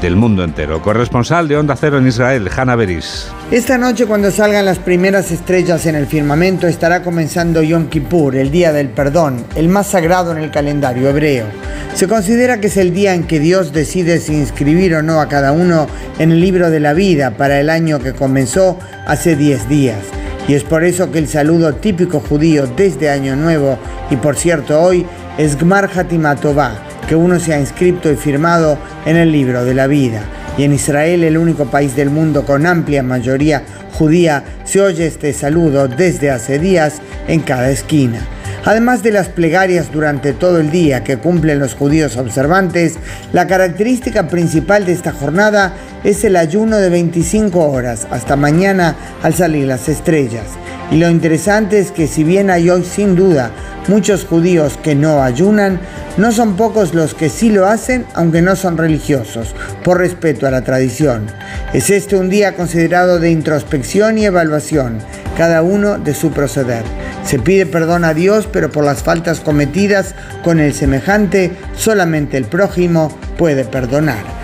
del 0.02 0.15
mundo 0.15 0.44
entero. 0.44 0.82
Corresponsal 0.82 1.48
de 1.48 1.58
Onda 1.58 1.76
Cero 1.76 1.98
en 1.98 2.08
Israel, 2.08 2.50
Hanna 2.56 2.76
Beris. 2.76 3.28
Esta 3.52 3.78
noche, 3.78 4.06
cuando 4.06 4.32
salgan 4.32 4.65
las 4.65 4.80
primeras 4.80 5.32
estrellas 5.32 5.86
en 5.86 5.96
el 5.96 6.08
firmamento, 6.08 6.67
estará 6.67 7.04
comenzando 7.04 7.62
Yom 7.62 7.88
Kippur, 7.88 8.36
el 8.36 8.52
Día 8.52 8.72
del 8.72 8.89
Perdón, 8.89 9.44
el 9.56 9.67
más 9.67 9.88
sagrado 9.88 10.32
en 10.32 10.38
el 10.38 10.52
calendario 10.52 11.10
hebreo. 11.10 11.46
Se 11.94 12.08
considera 12.08 12.60
que 12.62 12.67
es 12.67 12.78
el 12.78 12.94
día 12.94 13.13
en 13.13 13.26
que 13.26 13.39
Dios 13.39 13.74
decide 13.74 14.20
si 14.20 14.34
inscribir 14.34 14.96
o 14.96 15.04
no 15.04 15.20
a 15.20 15.28
cada 15.28 15.52
uno 15.52 15.88
en 16.20 16.32
el 16.32 16.39
libro 16.39 16.70
de 16.70 16.80
la 16.80 16.94
vida 16.94 17.32
para 17.32 17.60
el 17.60 17.70
año 17.70 18.00
que 18.00 18.13
comenzó 18.13 18.80
hace 19.06 19.36
10 19.36 19.67
días. 19.67 20.00
Y 20.48 20.54
es 20.54 20.63
por 20.63 20.84
eso 20.84 21.12
que 21.12 21.20
el 21.20 21.28
saludo 21.28 21.76
típico 21.76 22.20
judío 22.20 22.65
desde 22.65 23.10
Año 23.10 23.36
Nuevo, 23.36 23.78
y 24.10 24.15
por 24.15 24.36
cierto 24.36 24.82
hoy, 24.82 25.06
es 25.38 25.58
Gmar 25.58 25.89
Hatimatová, 25.96 26.74
que 27.08 27.15
uno 27.15 27.39
se 27.39 27.54
ha 27.54 27.60
inscrito 27.60 28.12
y 28.12 28.15
firmado 28.15 28.78
en 29.06 29.17
el 29.17 29.32
libro 29.32 29.65
de 29.65 29.74
la 29.74 29.88
vida. 29.88 30.22
Y 30.58 30.63
en 30.63 30.74
Israel, 30.74 31.24
el 31.24 31.38
único 31.38 31.65
país 31.65 31.96
del 31.96 32.10
mundo 32.10 32.46
con 32.46 32.65
amplia 32.65 33.04
mayoría 33.04 33.63
judía, 33.94 34.44
se 34.63 34.82
oye 34.82 35.08
este 35.08 35.34
saludo 35.34 35.88
desde 35.88 36.32
hace 36.32 36.60
días 36.60 37.02
en 37.28 37.41
cada 37.41 37.70
esquina. 37.70 38.20
Además 38.63 39.02
de 39.02 39.12
las 39.12 39.28
plegarias 39.28 39.91
durante 39.91 40.34
todo 40.34 40.60
el 40.60 40.70
día 40.70 41.04
que 41.04 41.17
cumplen 41.17 41.60
los 41.60 41.74
judíos 41.74 42.15
observantes, 42.17 42.98
la 43.34 43.48
característica 43.48 44.28
principal 44.28 44.86
de 44.86 44.94
esta 44.94 45.12
jornada 45.12 45.74
es 46.04 46.24
el 46.24 46.36
ayuno 46.36 46.78
de 46.78 46.90
25 46.90 47.60
horas 47.60 48.08
hasta 48.12 48.36
mañana 48.36 48.96
al 49.22 49.34
salir 49.34 49.68
las 49.68 49.88
estrellas. 49.90 50.46
Y 50.92 50.98
lo 50.98 51.10
interesante 51.10 51.80
es 51.80 51.92
que 51.92 52.08
si 52.08 52.24
bien 52.24 52.50
hay 52.50 52.70
hoy 52.70 52.84
sin 52.84 53.16
duda 53.16 53.52
muchos 53.88 54.26
judíos 54.26 54.78
que 54.82 54.96
no 54.96 55.22
ayunan, 55.24 55.80
no 56.18 56.32
son 56.32 56.58
pocos 56.58 56.94
los 56.94 57.14
que 57.14 57.30
sí 57.30 57.50
lo 57.50 57.68
hacen, 57.68 58.06
aunque 58.14 58.42
no 58.42 58.56
son 58.56 58.78
religiosos, 58.78 59.56
por 59.84 60.00
respeto 60.00 60.46
a 60.46 60.52
la 60.52 60.64
tradición. 60.64 61.28
Es 61.74 61.90
este 61.90 62.18
un 62.18 62.30
día 62.30 62.56
considerado 62.56 63.20
de 63.20 63.32
introspección 63.32 64.18
y 64.18 64.26
evaluación, 64.26 65.00
cada 65.38 65.62
uno 65.62 65.98
de 65.98 66.14
su 66.14 66.32
proceder. 66.32 66.84
Se 67.24 67.40
pide 67.40 67.66
perdón 67.66 68.04
a 68.04 68.14
Dios, 68.14 68.48
pero 68.52 68.72
por 68.72 68.84
las 68.84 69.04
faltas 69.04 69.40
cometidas 69.40 70.16
con 70.44 70.60
el 70.60 70.74
semejante, 70.74 71.52
solamente 71.78 72.36
el 72.36 72.46
prójimo 72.46 73.18
puede 73.38 73.64
perdonar. 73.64 74.41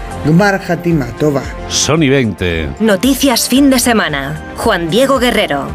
Tova. 1.17 1.41
Sony 1.69 2.09
20. 2.09 2.75
Noticias 2.81 3.47
fin 3.47 3.69
de 3.69 3.79
semana. 3.79 4.53
Juan 4.57 4.89
Diego 4.89 5.19
Guerrero. 5.19 5.67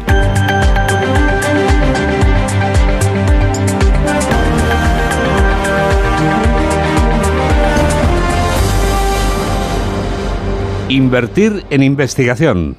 Invertir 10.87 11.65
en 11.71 11.81
investigación. 11.81 12.77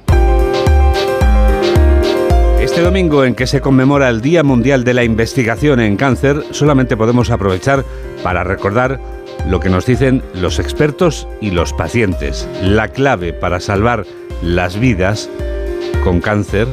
Este 2.61 2.81
domingo 2.81 3.25
en 3.25 3.35
que 3.35 3.47
se 3.47 3.59
conmemora 3.59 4.07
el 4.07 4.21
Día 4.21 4.43
Mundial 4.43 4.85
de 4.85 4.93
la 4.93 5.03
Investigación 5.03 5.81
en 5.81 5.97
Cáncer, 5.97 6.41
solamente 6.51 6.95
podemos 6.95 7.31
aprovechar 7.31 7.83
para 8.23 8.45
recordar 8.45 8.99
lo 9.47 9.59
que 9.59 9.69
nos 9.69 9.85
dicen 9.85 10.23
los 10.33 10.59
expertos 10.59 11.27
y 11.41 11.51
los 11.51 11.73
pacientes. 11.73 12.47
La 12.61 12.87
clave 12.87 13.33
para 13.33 13.59
salvar 13.59 14.05
las 14.41 14.79
vidas 14.79 15.29
con 16.03 16.21
cáncer 16.21 16.67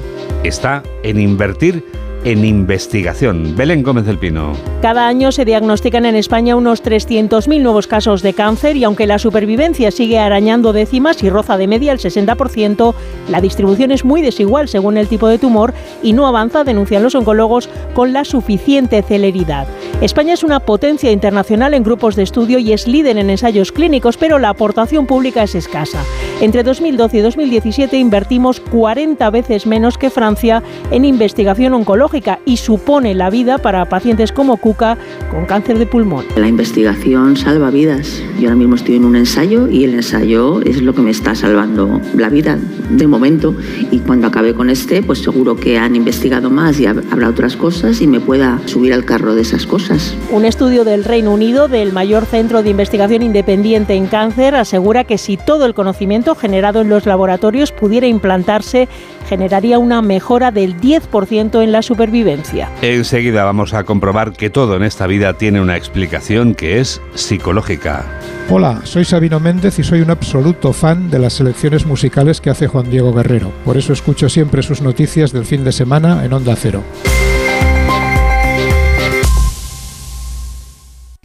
está 0.45 0.83
en 1.03 1.21
invertir 1.21 1.85
en 2.25 2.45
investigación. 2.45 3.57
Belén 3.57 3.83
Gómez 3.83 4.05
del 4.05 4.19
Pino. 4.19 4.53
Cada 4.81 5.07
año 5.07 5.33
se 5.33 5.45
diagnostican 5.45 6.07
en 6.07 6.15
España 6.15 6.57
unos 6.57 6.83
300.000 6.83 7.61
nuevos 7.61 7.87
casos 7.87 8.23
de 8.23 8.33
cáncer 8.33 8.77
y 8.77 8.85
aunque 8.85 9.07
la 9.07 9.19
supervivencia 9.19 9.91
sigue 9.91 10.19
arañando 10.19 10.73
décimas 10.73 11.23
y 11.23 11.31
roza 11.31 11.57
de 11.57 11.67
media 11.67 11.93
el 11.93 11.99
60%, 11.99 12.95
la 13.29 13.41
distribución 13.41 13.91
es 13.91 14.05
muy 14.05 14.23
desigual 14.23 14.69
según 14.69 14.99
el 14.99 15.09
tipo 15.09 15.27
de 15.29 15.39
tumor 15.39 15.75
y 16.03 16.13
no 16.13 16.27
avanza, 16.27 16.65
denuncian 16.65 17.03
los 17.03 17.15
oncólogos, 17.15 17.69
con 17.95 18.13
la 18.13 18.25
suficiente 18.25 19.03
celeridad. 19.03 19.67
España 20.01 20.35
es 20.35 20.45
una 20.45 20.61
potencia 20.61 21.11
internacional 21.11 21.75
en 21.75 21.83
grupos 21.83 22.17
de 22.17 22.23
estudio 22.23 22.59
y 22.59 22.73
es 22.73 22.87
líder 22.87 23.19
en 23.19 23.31
ensayos 23.31 23.73
clínicos, 23.73 24.17
pero 24.17 24.39
la 24.39 24.51
aportación 24.51 25.07
pública 25.07 25.43
es 25.43 25.55
escasa. 25.55 26.03
Entre 26.41 26.63
2012 26.63 27.19
y 27.19 27.21
2017 27.21 27.99
invertimos 27.99 28.61
40 28.61 29.31
veces 29.31 29.67
menos 29.67 29.99
que 29.99 30.11
Francia 30.11 30.63
en 30.91 31.05
investigación 31.05 31.75
oncológica 31.75 32.12
y 32.45 32.59
supone 32.59 33.15
la 33.15 33.31
vida 33.31 33.59
para 33.59 33.87
pacientes 33.87 34.33
como 34.33 34.59
Cuca 34.59 34.99
con 35.31 35.47
cáncer 35.47 35.79
de 35.79 35.87
pulmón. 35.87 36.27
La 36.37 36.47
investigación 36.47 37.37
salva 37.37 37.71
vidas. 37.71 38.23
Yo 38.39 38.49
ahora 38.49 38.57
mismo 38.57 38.75
estoy 38.75 38.97
en 38.97 39.05
un 39.05 39.17
ensayo 39.17 39.69
y 39.69 39.85
el 39.85 39.95
ensayo 39.95 40.61
es 40.63 40.83
lo 40.83 40.95
que 40.95 41.01
me 41.01 41.11
está 41.11 41.35
salvando 41.35 42.01
la 42.15 42.29
vida 42.29 42.59
de 42.91 43.07
momento 43.07 43.55
y 43.91 43.99
cuando 44.01 44.27
acabe 44.27 44.55
con 44.55 44.69
este 44.69 45.03
pues 45.03 45.21
seguro 45.21 45.57
que 45.57 45.79
han 45.79 45.97
investigado 45.97 46.51
más 46.51 46.79
y 46.81 46.87
habrá 46.87 47.29
otras 47.29 47.57
cosas 47.57 48.01
y 48.03 48.07
me 48.07 48.21
pueda 48.21 48.61
subir 48.67 48.93
al 48.93 49.05
carro 49.05 49.35
de 49.35 49.43
esas 49.43 49.67
cosas. 49.67 50.15
Un 50.31 50.45
estudio 50.45 50.85
del 50.85 51.05
Reino 51.05 51.33
Unido 51.33 51.69
del 51.69 51.93
mayor 51.93 52.27
centro 52.27 52.63
de 52.63 52.71
investigación 52.71 53.23
independiente 53.23 53.95
en 53.95 54.07
cáncer 54.07 54.55
asegura 54.55 55.05
que 55.05 55.17
si 55.17 55.39
todo 55.39 55.65
el 55.65 55.73
conocimiento 55.73 56.35
generado 56.35 56.83
en 56.83 56.91
los 56.91 57.07
laboratorios 57.07 57.73
pudiera 57.73 58.07
implantarse 58.07 58.89
generaría 59.33 59.79
una 59.79 60.03
mejora 60.03 60.51
del 60.51 60.79
10% 60.79 61.63
en 61.63 61.73
la 61.73 61.81
supervivencia. 61.81 62.69
Enseguida 62.83 63.45
vamos 63.45 63.73
a 63.73 63.85
comprobar 63.85 64.35
que 64.35 64.51
todo 64.51 64.77
en 64.77 64.83
esta 64.83 65.07
vida 65.07 65.33
tiene 65.39 65.63
una 65.63 65.79
explicación 65.79 66.55
que 66.55 66.81
es 66.81 67.01
psicológica. 67.15 68.05
Hola, 68.51 68.83
soy 68.85 69.07
Sabino 69.07 69.41
Méndez 69.41 69.79
y 69.79 69.85
soy 69.85 70.03
un 70.03 70.11
absoluto 70.11 70.75
fan 70.75 71.09
de 71.09 71.19
las 71.19 71.33
selecciones 71.33 71.87
musicales 71.87 72.43
que 72.43 72.51
hace 72.51 72.67
Juan 72.67 72.91
Diego 72.91 73.15
Guerrero. 73.15 73.51
Por 73.65 73.79
eso 73.79 73.95
escucho 73.95 74.29
siempre 74.29 74.63
sus 74.63 74.83
noticias 74.83 75.33
del 75.33 75.47
fin 75.47 75.65
de 75.65 75.73
semana 75.73 76.27
en 76.27 76.35
Onda 76.35 76.55
Cero. 76.55 76.83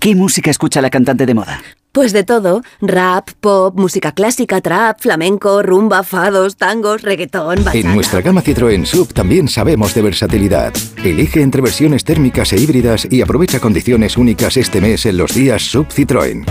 ¿Qué 0.07 0.15
música 0.15 0.49
escucha 0.49 0.79
la 0.79 0.89
cantante 0.89 1.25
de 1.25 1.33
moda? 1.33 1.61
Pues 1.91 2.13
de 2.13 2.23
todo, 2.23 2.61
rap, 2.79 3.27
pop, 3.41 3.77
música 3.77 4.13
clásica, 4.13 4.61
trap, 4.61 5.01
flamenco, 5.01 5.61
rumba, 5.61 6.01
fados, 6.01 6.55
tangos, 6.55 7.01
reggaetón, 7.01 7.57
bachata. 7.65 7.77
En 7.77 7.93
nuestra 7.93 8.21
gama 8.21 8.41
Citroën 8.41 8.85
Sub 8.85 9.13
también 9.13 9.49
sabemos 9.49 9.93
de 9.93 10.01
versatilidad. 10.03 10.71
Elige 11.03 11.41
entre 11.41 11.61
versiones 11.61 12.05
térmicas 12.05 12.53
e 12.53 12.57
híbridas 12.57 13.05
y 13.11 13.21
aprovecha 13.21 13.59
condiciones 13.59 14.15
únicas 14.15 14.55
este 14.55 14.79
mes 14.79 15.05
en 15.05 15.17
los 15.17 15.33
días 15.33 15.61
Sub 15.63 15.87
Citroën. 15.89 16.45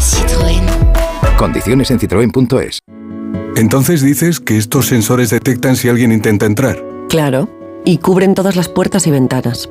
Citroën. 0.00 1.36
Condiciones 1.36 1.92
en 1.92 2.00
citroen.es. 2.00 2.80
Entonces 3.54 4.02
dices 4.02 4.40
que 4.40 4.56
estos 4.58 4.86
sensores 4.86 5.30
detectan 5.30 5.76
si 5.76 5.88
alguien 5.88 6.10
intenta 6.10 6.44
entrar. 6.44 6.84
Claro, 7.08 7.48
y 7.84 7.98
cubren 7.98 8.34
todas 8.34 8.56
las 8.56 8.68
puertas 8.68 9.06
y 9.06 9.12
ventanas. 9.12 9.70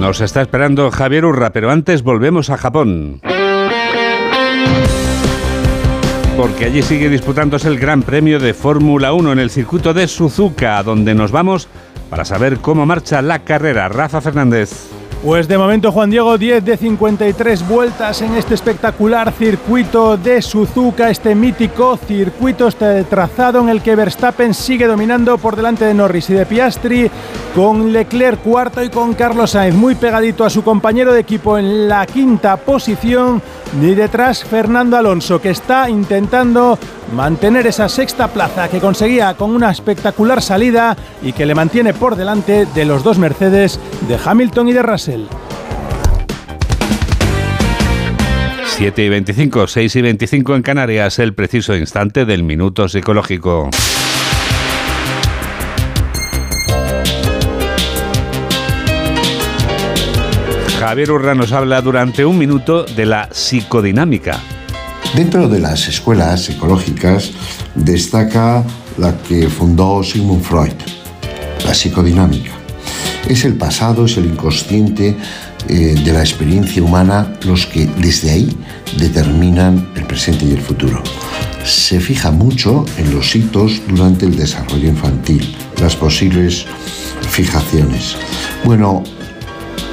Nos 0.00 0.20
está 0.22 0.40
esperando 0.40 0.90
Javier 0.90 1.26
Urra, 1.26 1.50
pero 1.50 1.70
antes 1.70 2.02
volvemos 2.02 2.50
a 2.50 2.56
Japón 2.56 3.20
porque 6.40 6.64
allí 6.64 6.80
sigue 6.80 7.10
disputándose 7.10 7.68
el 7.68 7.78
Gran 7.78 8.00
Premio 8.00 8.38
de 8.40 8.54
Fórmula 8.54 9.12
1 9.12 9.32
en 9.32 9.38
el 9.40 9.50
circuito 9.50 9.92
de 9.92 10.08
Suzuka, 10.08 10.82
donde 10.82 11.14
nos 11.14 11.32
vamos 11.32 11.68
para 12.08 12.24
saber 12.24 12.60
cómo 12.60 12.86
marcha 12.86 13.20
la 13.20 13.40
carrera. 13.40 13.90
Rafa 13.90 14.22
Fernández. 14.22 14.99
Pues 15.22 15.48
de 15.48 15.58
momento 15.58 15.92
Juan 15.92 16.08
Diego 16.08 16.38
10 16.38 16.64
de 16.64 16.78
53 16.78 17.68
vueltas 17.68 18.22
en 18.22 18.36
este 18.36 18.54
espectacular 18.54 19.30
circuito 19.32 20.16
de 20.16 20.40
Suzuka, 20.40 21.10
este 21.10 21.34
mítico 21.34 21.98
circuito, 21.98 22.68
este 22.68 23.04
trazado 23.04 23.60
en 23.60 23.68
el 23.68 23.82
que 23.82 23.96
Verstappen 23.96 24.54
sigue 24.54 24.86
dominando 24.86 25.36
por 25.36 25.56
delante 25.56 25.84
de 25.84 25.92
Norris 25.92 26.30
y 26.30 26.32
de 26.32 26.46
Piastri, 26.46 27.10
con 27.54 27.92
Leclerc 27.92 28.40
cuarto 28.40 28.82
y 28.82 28.88
con 28.88 29.12
Carlos 29.12 29.50
Sainz 29.50 29.74
muy 29.76 29.94
pegadito 29.94 30.42
a 30.42 30.50
su 30.50 30.64
compañero 30.64 31.12
de 31.12 31.20
equipo 31.20 31.58
en 31.58 31.86
la 31.86 32.06
quinta 32.06 32.56
posición 32.56 33.42
y 33.78 33.94
detrás 33.94 34.42
Fernando 34.42 34.96
Alonso 34.96 35.40
que 35.40 35.50
está 35.50 35.90
intentando 35.90 36.78
mantener 37.14 37.66
esa 37.66 37.88
sexta 37.88 38.28
plaza 38.28 38.68
que 38.68 38.80
conseguía 38.80 39.34
con 39.34 39.50
una 39.50 39.70
espectacular 39.70 40.40
salida 40.40 40.96
y 41.22 41.32
que 41.32 41.46
le 41.46 41.54
mantiene 41.54 41.92
por 41.92 42.16
delante 42.16 42.66
de 42.66 42.84
los 42.84 43.02
dos 43.02 43.18
Mercedes 43.18 43.80
de 44.08 44.18
Hamilton 44.24 44.68
y 44.68 44.72
de 44.72 44.82
Russell. 44.82 45.09
7 48.80 49.04
y 49.04 49.08
25, 49.10 49.66
6 49.66 49.96
y 49.96 50.00
25 50.02 50.56
en 50.56 50.62
Canarias, 50.62 51.18
el 51.18 51.34
preciso 51.34 51.76
instante 51.76 52.24
del 52.24 52.42
minuto 52.42 52.88
psicológico. 52.88 53.68
Javier 60.78 61.10
Urra 61.10 61.34
nos 61.34 61.52
habla 61.52 61.82
durante 61.82 62.24
un 62.24 62.38
minuto 62.38 62.84
de 62.84 63.04
la 63.04 63.28
psicodinámica. 63.30 64.40
Dentro 65.14 65.46
de 65.46 65.58
las 65.58 65.86
escuelas 65.88 66.44
psicológicas 66.44 67.32
destaca 67.74 68.64
la 68.96 69.14
que 69.28 69.48
fundó 69.48 70.02
Sigmund 70.02 70.42
Freud, 70.42 70.72
la 71.66 71.74
psicodinámica. 71.74 72.59
Es 73.28 73.44
el 73.44 73.54
pasado, 73.54 74.06
es 74.06 74.16
el 74.16 74.26
inconsciente 74.26 75.16
eh, 75.68 75.74
de 76.04 76.12
la 76.12 76.20
experiencia 76.20 76.82
humana 76.82 77.32
los 77.44 77.66
que 77.66 77.86
desde 77.86 78.30
ahí 78.30 78.56
determinan 78.98 79.90
el 79.96 80.04
presente 80.04 80.44
y 80.46 80.52
el 80.52 80.60
futuro. 80.60 81.02
Se 81.64 82.00
fija 82.00 82.30
mucho 82.30 82.84
en 82.96 83.14
los 83.14 83.36
hitos 83.36 83.80
durante 83.88 84.26
el 84.26 84.36
desarrollo 84.36 84.88
infantil, 84.88 85.54
las 85.80 85.94
posibles 85.94 86.64
fijaciones. 87.30 88.16
Bueno, 88.64 89.04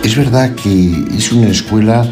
Es 0.03 0.15
verdad 0.15 0.55
que 0.55 1.05
es 1.17 1.31
una 1.33 1.49
escuela 1.49 2.05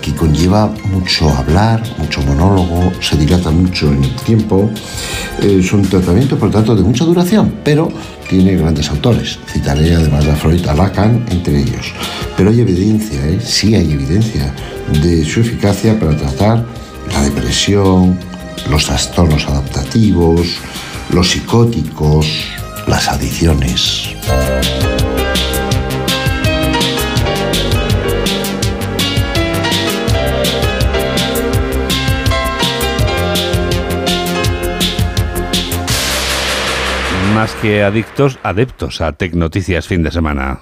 que 0.00 0.14
conlleva 0.14 0.72
mucho 0.92 1.28
hablar, 1.30 1.82
mucho 1.98 2.22
monólogo, 2.22 2.92
se 3.00 3.16
dilata 3.16 3.50
mucho 3.50 3.92
en 3.92 4.04
el 4.04 4.14
tiempo. 4.16 4.70
Es 5.42 5.72
un 5.72 5.82
tratamiento, 5.82 6.38
por 6.38 6.50
tanto, 6.50 6.74
de 6.74 6.82
mucha 6.82 7.04
duración, 7.04 7.54
pero 7.64 7.88
tiene 8.28 8.56
grandes 8.56 8.90
autores. 8.90 9.38
Citaré 9.46 9.94
además 9.94 10.26
a 10.26 10.36
Freud, 10.36 10.66
a 10.66 10.74
Lacan, 10.74 11.24
entre 11.30 11.60
ellos. 11.60 11.92
Pero 12.36 12.50
hay 12.50 12.60
evidencia, 12.60 13.26
¿eh? 13.26 13.40
sí 13.44 13.74
hay 13.74 13.92
evidencia 13.92 14.54
de 15.02 15.24
su 15.24 15.40
eficacia 15.40 15.98
para 15.98 16.16
tratar 16.16 16.64
la 17.12 17.22
depresión, 17.22 18.18
los 18.70 18.86
trastornos 18.86 19.46
adaptativos, 19.46 20.58
los 21.10 21.30
psicóticos, 21.30 22.26
las 22.86 23.08
adicciones. 23.08 24.14
Más 37.34 37.54
que 37.62 37.82
adictos, 37.82 38.38
adeptos 38.42 39.00
a 39.00 39.12
Tecnoticias 39.12 39.86
fin 39.86 40.02
de 40.02 40.10
semana. 40.10 40.58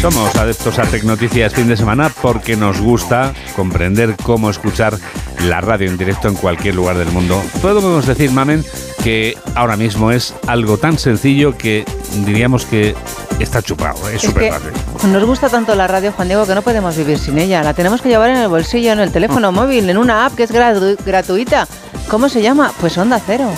Somos 0.00 0.34
adeptos 0.36 0.78
a 0.78 0.82
Tecnoticias 0.84 1.52
fin 1.54 1.66
de 1.66 1.76
semana 1.76 2.10
porque 2.22 2.56
nos 2.56 2.80
gusta 2.80 3.32
comprender 3.56 4.14
cómo 4.22 4.48
escuchar 4.48 4.96
la 5.44 5.60
radio 5.60 5.88
en 5.88 5.98
directo 5.98 6.28
en 6.28 6.34
cualquier 6.34 6.76
lugar 6.76 6.96
del 6.96 7.10
mundo. 7.10 7.42
Podemos 7.60 8.06
decir, 8.06 8.30
Mamen, 8.30 8.64
que 9.02 9.36
ahora 9.56 9.76
mismo 9.76 10.12
es 10.12 10.34
algo 10.46 10.78
tan 10.78 10.98
sencillo 10.98 11.58
que 11.58 11.84
diríamos 12.24 12.64
que 12.64 12.94
está 13.40 13.60
chupado, 13.60 14.08
es 14.08 14.22
súper 14.22 14.52
fácil. 14.52 14.70
Nos 15.12 15.24
gusta 15.24 15.48
tanto 15.48 15.74
la 15.74 15.88
radio, 15.88 16.12
Juan 16.12 16.28
Diego, 16.28 16.46
que 16.46 16.54
no 16.54 16.62
podemos 16.62 16.96
vivir 16.96 17.18
sin 17.18 17.36
ella. 17.38 17.62
La 17.64 17.74
tenemos 17.74 18.00
que 18.00 18.08
llevar 18.08 18.30
en 18.30 18.36
el 18.38 18.48
bolsillo, 18.48 18.92
en 18.92 19.00
el 19.00 19.10
teléfono 19.10 19.50
móvil, 19.50 19.90
en 19.90 19.98
una 19.98 20.26
app 20.26 20.34
que 20.36 20.44
es 20.44 20.52
gratu- 20.52 20.96
gratuita. 21.04 21.66
¿Cómo 22.08 22.28
se 22.28 22.40
llama? 22.40 22.72
Pues 22.80 22.96
Onda 22.98 23.20
Cero. 23.24 23.50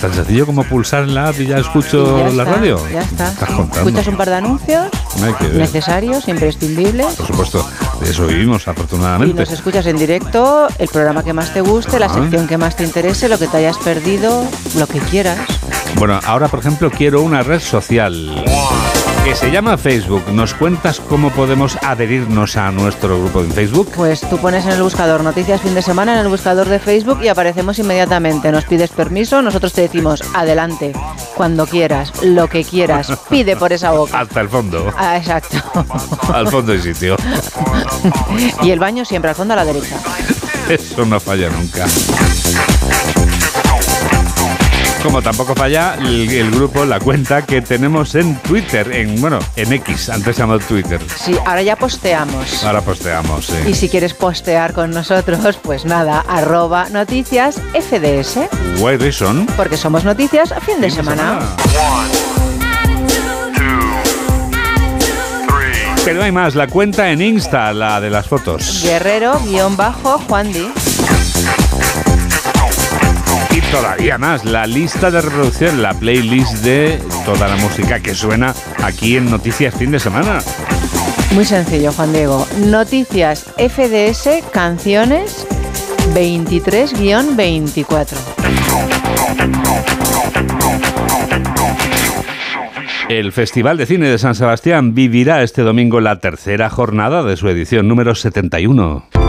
Tan 0.00 0.12
sencillo 0.12 0.44
como 0.46 0.62
pulsar 0.64 1.04
en 1.04 1.14
la 1.14 1.28
app 1.28 1.40
y 1.40 1.46
ya 1.46 1.58
escucho 1.58 2.18
Y 2.18 2.30
ya 2.30 2.36
la 2.36 2.42
está, 2.42 2.54
radio. 2.56 2.80
Ya 2.92 3.00
está. 3.02 3.28
Estás 3.28 3.48
contando. 3.50 3.88
Escuchas 3.88 4.06
un 4.08 4.16
par 4.16 4.28
de 4.28 4.34
anuncios 4.36 4.86
No 5.18 5.26
hay 5.26 5.32
que 5.34 5.44
ver. 5.48 5.56
necesarios, 5.56 6.28
imprescindibles. 6.28 7.14
Por 7.16 7.26
supuesto, 7.26 7.70
de 8.00 8.10
eso 8.10 8.26
vivimos 8.26 8.66
Y 8.66 8.70
afortunadamente. 8.70 9.40
nos 9.40 9.50
escuchas 9.52 9.86
en 9.86 9.96
directo, 9.98 10.68
el 10.78 10.88
programa 10.88 11.22
que 11.24 11.32
más 11.32 11.52
te 11.54 11.60
guste, 11.62 11.98
la 11.98 12.06
Ah. 12.06 12.14
sección 12.14 12.46
que 12.46 12.58
más 12.58 12.76
te 12.76 12.84
interese, 12.84 13.28
lo 13.28 13.38
que 13.38 13.46
te 13.46 13.56
hayas 13.56 13.78
perdido, 13.78 14.44
lo 14.78 14.86
que 14.86 14.98
quieras. 15.00 15.38
Bueno, 15.96 16.20
ahora 16.26 16.48
por 16.48 16.60
ejemplo 16.60 16.90
quiero 16.90 17.22
una 17.22 17.42
red 17.42 17.60
social 17.60 18.44
que 19.26 19.34
se 19.34 19.50
llama 19.50 19.76
Facebook. 19.76 20.22
¿Nos 20.30 20.54
cuentas 20.54 21.00
cómo 21.00 21.30
podemos 21.30 21.76
adherirnos 21.82 22.56
a 22.56 22.70
nuestro 22.70 23.18
grupo 23.18 23.40
en 23.40 23.50
Facebook? 23.50 23.90
Pues 23.96 24.20
tú 24.20 24.38
pones 24.38 24.64
en 24.66 24.70
el 24.70 24.82
buscador 24.82 25.24
noticias 25.24 25.60
fin 25.60 25.74
de 25.74 25.82
semana 25.82 26.12
en 26.12 26.20
el 26.20 26.28
buscador 26.28 26.68
de 26.68 26.78
Facebook 26.78 27.18
y 27.24 27.26
aparecemos 27.26 27.76
inmediatamente. 27.80 28.52
Nos 28.52 28.66
pides 28.66 28.92
permiso, 28.92 29.42
nosotros 29.42 29.72
te 29.72 29.80
decimos 29.80 30.22
adelante, 30.32 30.92
cuando 31.34 31.66
quieras, 31.66 32.12
lo 32.22 32.48
que 32.48 32.62
quieras, 32.62 33.10
pide 33.28 33.56
por 33.56 33.72
esa 33.72 33.90
boca. 33.90 34.20
Hasta 34.20 34.42
el 34.42 34.48
fondo. 34.48 34.94
Ah, 34.96 35.16
exacto. 35.16 35.56
Al 36.32 36.46
fondo 36.46 36.70
hay 36.70 36.80
sitio. 36.80 37.16
y 38.62 38.70
el 38.70 38.78
baño 38.78 39.04
siempre 39.04 39.30
al 39.30 39.36
fondo 39.36 39.54
a 39.54 39.56
la 39.56 39.64
derecha. 39.64 39.96
Eso 40.68 41.04
no 41.04 41.18
falla 41.18 41.50
nunca. 41.50 41.84
Como 45.06 45.22
tampoco 45.22 45.54
falla 45.54 45.94
el, 46.00 46.28
el 46.28 46.50
grupo, 46.50 46.84
la 46.84 46.98
cuenta 46.98 47.42
que 47.42 47.62
tenemos 47.62 48.16
en 48.16 48.34
Twitter, 48.38 48.90
en 48.92 49.20
bueno, 49.20 49.38
en 49.54 49.72
X, 49.72 50.08
antes 50.08 50.34
se 50.34 50.42
llamaba 50.42 50.58
Twitter. 50.58 51.00
Sí, 51.16 51.36
ahora 51.46 51.62
ya 51.62 51.76
posteamos. 51.76 52.64
Ahora 52.64 52.80
posteamos, 52.80 53.46
sí. 53.46 53.54
Y 53.68 53.74
si 53.74 53.88
quieres 53.88 54.14
postear 54.14 54.72
con 54.72 54.90
nosotros, 54.90 55.60
pues 55.62 55.84
nada, 55.84 56.24
arroba 56.26 56.88
noticias 56.90 57.60
FDS, 57.72 58.48
Why 58.80 58.96
reason? 58.96 59.46
porque 59.56 59.76
somos 59.76 60.02
noticias 60.02 60.50
a 60.50 60.60
fin 60.60 60.80
de 60.80 60.90
semana. 60.90 61.38
Pero 66.04 66.24
hay 66.24 66.32
más, 66.32 66.56
la 66.56 66.66
cuenta 66.66 67.12
en 67.12 67.22
Insta, 67.22 67.72
la 67.72 68.00
de 68.00 68.10
las 68.10 68.26
fotos. 68.26 68.82
Guerrero-Juan 68.82 70.52
Di. 70.52 70.68
Y 73.56 73.60
todavía 73.72 74.18
más, 74.18 74.44
la 74.44 74.66
lista 74.66 75.10
de 75.10 75.22
reproducción, 75.22 75.80
la 75.80 75.94
playlist 75.94 76.62
de 76.62 77.00
toda 77.24 77.48
la 77.48 77.56
música 77.56 78.00
que 78.00 78.14
suena 78.14 78.54
aquí 78.84 79.16
en 79.16 79.30
Noticias 79.30 79.74
Fin 79.74 79.92
de 79.92 79.98
Semana. 79.98 80.40
Muy 81.32 81.46
sencillo, 81.46 81.90
Juan 81.90 82.12
Diego. 82.12 82.46
Noticias 82.66 83.46
FDS, 83.56 84.44
canciones 84.52 85.46
23-24. 86.14 88.14
El 93.08 93.32
Festival 93.32 93.78
de 93.78 93.86
Cine 93.86 94.10
de 94.10 94.18
San 94.18 94.34
Sebastián 94.34 94.94
vivirá 94.94 95.42
este 95.42 95.62
domingo 95.62 96.02
la 96.02 96.20
tercera 96.20 96.68
jornada 96.68 97.22
de 97.22 97.38
su 97.38 97.48
edición 97.48 97.88
número 97.88 98.14
71. 98.14 99.25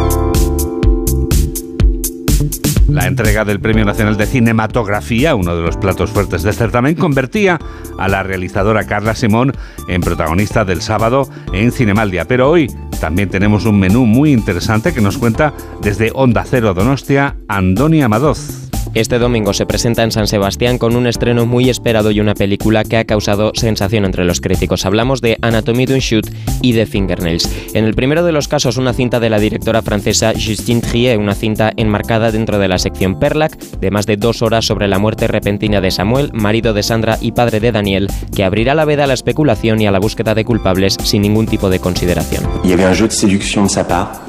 La 2.88 3.06
entrega 3.06 3.44
del 3.44 3.60
Premio 3.60 3.84
Nacional 3.84 4.16
de 4.16 4.26
Cinematografía, 4.26 5.36
uno 5.36 5.56
de 5.56 5.62
los 5.62 5.76
platos 5.76 6.10
fuertes 6.10 6.44
del 6.44 6.54
certamen, 6.54 6.96
convertía 6.96 7.60
a 7.98 8.08
la 8.08 8.24
realizadora 8.24 8.86
Carla 8.86 9.14
Simón 9.14 9.52
en 9.90 10.02
protagonista 10.02 10.64
del 10.64 10.82
sábado 10.82 11.30
en 11.52 11.74
Cinemaldia. 11.74 12.26
Pero 12.26 12.50
hoy 12.50 12.72
también 13.02 13.30
tenemos 13.30 13.66
un 13.66 13.80
menú 13.80 14.06
muy 14.06 14.32
interesante 14.32 14.94
que 14.94 15.02
nos 15.02 15.18
cuenta 15.18 15.54
desde 15.82 16.12
Onda 16.14 16.46
Cero 16.46 16.74
Donostia, 16.74 17.36
Andoni 17.50 18.02
Amadoz. 18.02 18.67
Este 18.94 19.20
domingo 19.20 19.54
se 19.54 19.66
presenta 19.66 20.04
en 20.04 20.12
San 20.12 20.28
Sebastián 20.28 20.78
con 20.78 20.96
un 20.96 21.08
estreno 21.08 21.46
muy 21.46 21.70
esperado 21.70 22.12
y 22.12 22.20
una 22.20 22.34
película 22.34 22.84
que 22.84 22.98
ha 22.98 23.06
causado 23.06 23.52
sensación 23.54 24.06
entre 24.06 24.26
los 24.26 24.42
críticos. 24.42 24.86
Hablamos 24.86 25.22
de 25.22 25.38
Anatomie 25.42 25.86
d'un 25.86 26.00
Shoot 26.00 26.28
y 26.62 26.72
de 26.72 26.86
Fingernails. 26.86 27.50
En 27.74 27.86
el 27.86 27.94
primero 27.94 28.24
de 28.24 28.32
los 28.32 28.48
casos, 28.48 28.78
una 28.78 28.94
cinta 28.94 29.20
de 29.20 29.30
la 29.30 29.40
directora 29.40 29.82
francesa 29.82 30.34
Justine 30.34 30.82
Trier, 30.82 31.20
una 31.20 31.36
cinta 31.36 31.72
enmarcada 31.78 32.32
dentro 32.32 32.60
de 32.60 32.68
la 32.68 32.80
sección 32.80 33.20
Perlac, 33.20 33.58
de 33.58 33.92
más 33.92 34.06
de 34.06 34.18
dos 34.18 34.42
horas 34.42 34.66
sobre 34.66 34.88
la 34.88 35.00
muerte 35.00 35.28
repentina 35.28 35.82
de 35.82 35.92
Samuel, 35.92 36.32
marido 36.34 36.74
de 36.74 36.84
Sandra 36.84 37.18
y 37.22 37.34
padre 37.34 37.60
de 37.60 37.72
Daniel, 37.72 38.08
que 38.36 38.44
abrirá 38.44 38.74
la 38.74 38.86
veda 38.86 39.04
a 39.04 39.08
la 39.08 39.14
especulación 39.14 39.82
y 39.82 39.88
a 39.88 39.92
la 39.92 40.00
búsqueda 40.00 40.34
de 40.34 40.46
culpables 40.46 40.98
sin 41.04 41.22
ningún 41.22 41.46
tipo 41.46 41.70
de 41.70 41.80
consideración. 41.80 42.44
Y 42.64 42.74
avait 42.74 42.88
un 42.88 42.96
jeu 42.96 43.08
de 43.08 43.14
séduction 43.14 43.66
de 43.66 43.70
sa 43.70 43.88
part. 43.88 44.27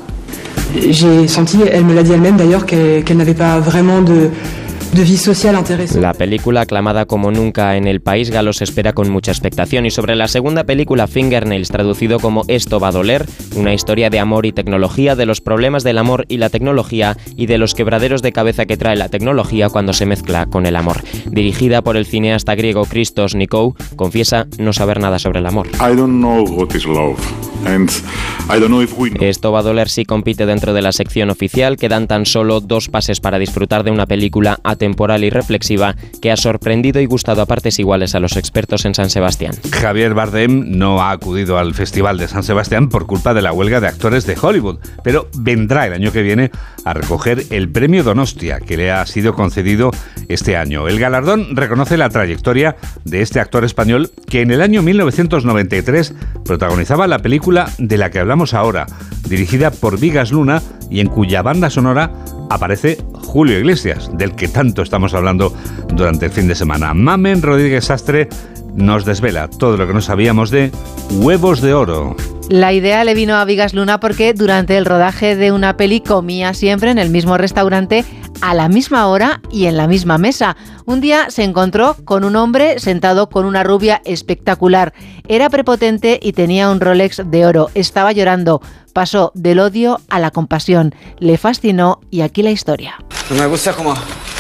J'ai 0.76 1.28
senti, 1.28 1.58
elle 1.70 1.84
me 1.84 1.94
l'a 1.94 2.02
dit 2.02 2.12
elle-même 2.12 2.36
d'ailleurs, 2.36 2.66
qu'elle 2.66 3.16
n'avait 3.16 3.34
pas 3.34 3.58
vraiment 3.58 4.02
de, 4.02 4.30
de 4.92 5.04
vie 5.04 5.16
sociale 5.16 5.58
intéressante. 5.58 6.00
La 6.00 6.14
película, 6.14 6.62
aclamada 6.62 7.06
como 7.06 7.30
nunca 7.30 7.76
en 7.76 7.86
el 7.86 8.00
país 8.00 8.30
galo, 8.30 8.52
se 8.52 8.64
espera 8.64 8.92
con 8.92 9.10
mucha 9.10 9.30
expectación. 9.32 9.86
Y 9.86 9.90
sobre 9.90 10.16
la 10.16 10.28
segunda 10.28 10.64
película, 10.64 11.06
Fingernails, 11.06 11.68
traducido 11.68 12.18
como 12.18 12.44
Esto 12.48 12.80
va 12.80 12.88
a 12.88 12.92
doler, 12.92 13.26
una 13.56 13.74
historia 13.74 14.10
de 14.10 14.18
amor 14.18 14.46
y 14.46 14.52
tecnología, 14.52 15.14
de 15.16 15.26
los 15.26 15.40
problemas 15.40 15.84
del 15.84 15.98
amor 15.98 16.24
y 16.28 16.38
la 16.38 16.50
tecnología 16.50 17.16
y 17.36 17.46
de 17.46 17.58
los 17.58 17.74
quebraderos 17.74 18.22
de 18.22 18.32
cabeza 18.32 18.66
que 18.66 18.76
trae 18.76 18.96
la 18.96 19.08
tecnología 19.08 19.68
cuando 19.68 19.92
se 19.92 20.06
mezcla 20.06 20.46
con 20.46 20.66
el 20.66 20.76
amor. 20.76 21.02
Dirigida 21.26 21.82
por 21.82 21.96
el 21.96 22.06
cineasta 22.06 22.54
griego 22.54 22.84
Christos 22.84 23.34
Nikou, 23.34 23.74
confiesa 23.96 24.46
no 24.58 24.72
saber 24.72 25.00
nada 25.00 25.18
sobre 25.18 25.40
el 25.40 25.46
amor. 25.46 25.66
I 25.74 25.94
don't 25.94 26.18
know 26.18 26.44
what 26.44 26.74
is 26.74 26.86
love. 26.86 27.18
And 27.66 27.90
I 28.48 28.60
don't 28.60 28.68
know 28.68 28.82
if 28.82 28.96
we 28.96 29.10
know. 29.10 29.22
Esto 29.22 29.50
va 29.52 29.60
a 29.60 29.62
doler 29.62 29.88
si 29.88 30.04
compite 30.04 30.46
dentro 30.46 30.72
de 30.72 30.82
la 30.82 30.92
sección 30.92 31.30
oficial. 31.30 31.76
Quedan 31.76 32.06
tan 32.06 32.24
solo 32.24 32.60
dos 32.60 32.88
pases 32.88 33.20
para 33.20 33.38
disfrutar 33.38 33.82
de 33.84 33.90
una 33.90 34.06
película 34.06 34.58
atemporal 34.78 35.24
y 35.24 35.30
reflexiva 35.30 35.96
que 36.22 36.30
ha 36.30 36.36
sorprendido 36.36 37.00
y 37.00 37.06
gustado 37.06 37.42
a 37.42 37.46
partes 37.46 37.78
iguales 37.80 38.14
a 38.14 38.20
los 38.20 38.36
expertos 38.36 38.84
en 38.84 38.94
San 38.94 39.10
Sebastián. 39.10 39.54
Javier 39.72 40.14
Bardem 40.14 40.78
no 40.78 41.02
ha 41.02 41.10
acudido 41.10 41.58
al 41.58 41.74
Festival 41.74 42.16
de 42.16 42.28
San 42.28 42.44
Sebastián 42.44 42.88
por 42.88 43.06
culpa 43.06 43.34
de 43.34 43.42
la 43.42 43.52
huelga 43.52 43.80
de 43.80 43.88
actores 43.88 44.24
de 44.24 44.36
Hollywood, 44.40 44.78
pero 45.02 45.28
vendrá 45.36 45.86
el 45.86 45.92
año 45.92 46.12
que 46.12 46.22
viene 46.22 46.50
a 46.84 46.94
recoger 46.94 47.44
el 47.50 47.68
premio 47.70 48.04
Donostia 48.04 48.60
que 48.60 48.76
le 48.76 48.92
ha 48.92 49.04
sido 49.06 49.34
concedido 49.34 49.90
este 50.28 50.56
año. 50.56 50.86
El 50.86 51.00
galardón 51.00 51.56
reconoce 51.56 51.96
la 51.96 52.08
trayectoria 52.08 52.76
de 53.04 53.22
este 53.22 53.40
actor 53.40 53.64
español 53.64 54.10
que 54.28 54.42
en 54.42 54.52
el 54.52 54.62
año 54.62 54.82
1993 54.82 56.14
protagonizaba 56.44 57.08
la 57.08 57.18
película 57.18 57.70
de 57.78 57.98
la 57.98 58.10
que 58.10 58.20
hablamos 58.20 58.54
ahora, 58.54 58.86
dirigida 59.28 59.70
por 59.70 59.98
Vigas 59.98 60.30
Luna 60.30 60.62
y 60.90 61.00
en 61.00 61.08
cuya 61.08 61.42
banda 61.42 61.70
sonora 61.70 62.10
aparece 62.50 62.98
Julio 63.12 63.58
Iglesias, 63.58 64.10
del 64.14 64.34
que 64.34 64.48
tanto 64.48 64.82
estamos 64.82 65.14
hablando 65.14 65.52
durante 65.92 66.26
el 66.26 66.32
fin 66.32 66.48
de 66.48 66.54
semana. 66.54 66.94
Mamen 66.94 67.42
Rodríguez 67.42 67.86
Sastre 67.86 68.28
nos 68.74 69.04
desvela 69.04 69.48
todo 69.48 69.76
lo 69.76 69.86
que 69.86 69.94
no 69.94 70.00
sabíamos 70.00 70.50
de 70.50 70.70
Huevos 71.20 71.60
de 71.60 71.74
Oro. 71.74 72.16
La 72.48 72.72
idea 72.72 73.04
le 73.04 73.14
vino 73.14 73.34
a 73.34 73.44
Vigas 73.44 73.74
Luna 73.74 74.00
porque 74.00 74.32
durante 74.32 74.78
el 74.78 74.86
rodaje 74.86 75.36
de 75.36 75.52
una 75.52 75.76
peli 75.76 76.00
comía 76.00 76.54
siempre 76.54 76.90
en 76.90 76.98
el 76.98 77.10
mismo 77.10 77.36
restaurante 77.36 78.04
a 78.40 78.54
la 78.54 78.68
misma 78.68 79.06
hora 79.08 79.40
y 79.50 79.66
en 79.66 79.76
la 79.76 79.86
misma 79.86 80.18
mesa. 80.18 80.56
Un 80.84 81.00
día 81.00 81.30
se 81.30 81.44
encontró 81.44 81.96
con 82.04 82.24
un 82.24 82.36
hombre 82.36 82.78
sentado 82.78 83.28
con 83.28 83.44
una 83.44 83.62
rubia 83.62 84.00
espectacular. 84.04 84.92
Era 85.28 85.50
prepotente 85.50 86.18
y 86.22 86.32
tenía 86.32 86.70
un 86.70 86.80
Rolex 86.80 87.22
de 87.24 87.46
oro. 87.46 87.70
Estaba 87.74 88.12
llorando. 88.12 88.60
Pasó 88.92 89.32
del 89.34 89.60
odio 89.60 90.00
a 90.08 90.18
la 90.18 90.30
compasión. 90.30 90.94
Le 91.18 91.38
fascinó 91.38 92.00
y 92.10 92.22
aquí 92.22 92.42
la 92.42 92.50
historia. 92.50 92.96
Me 93.30 93.46
gusta 93.46 93.72
cómo 93.72 93.94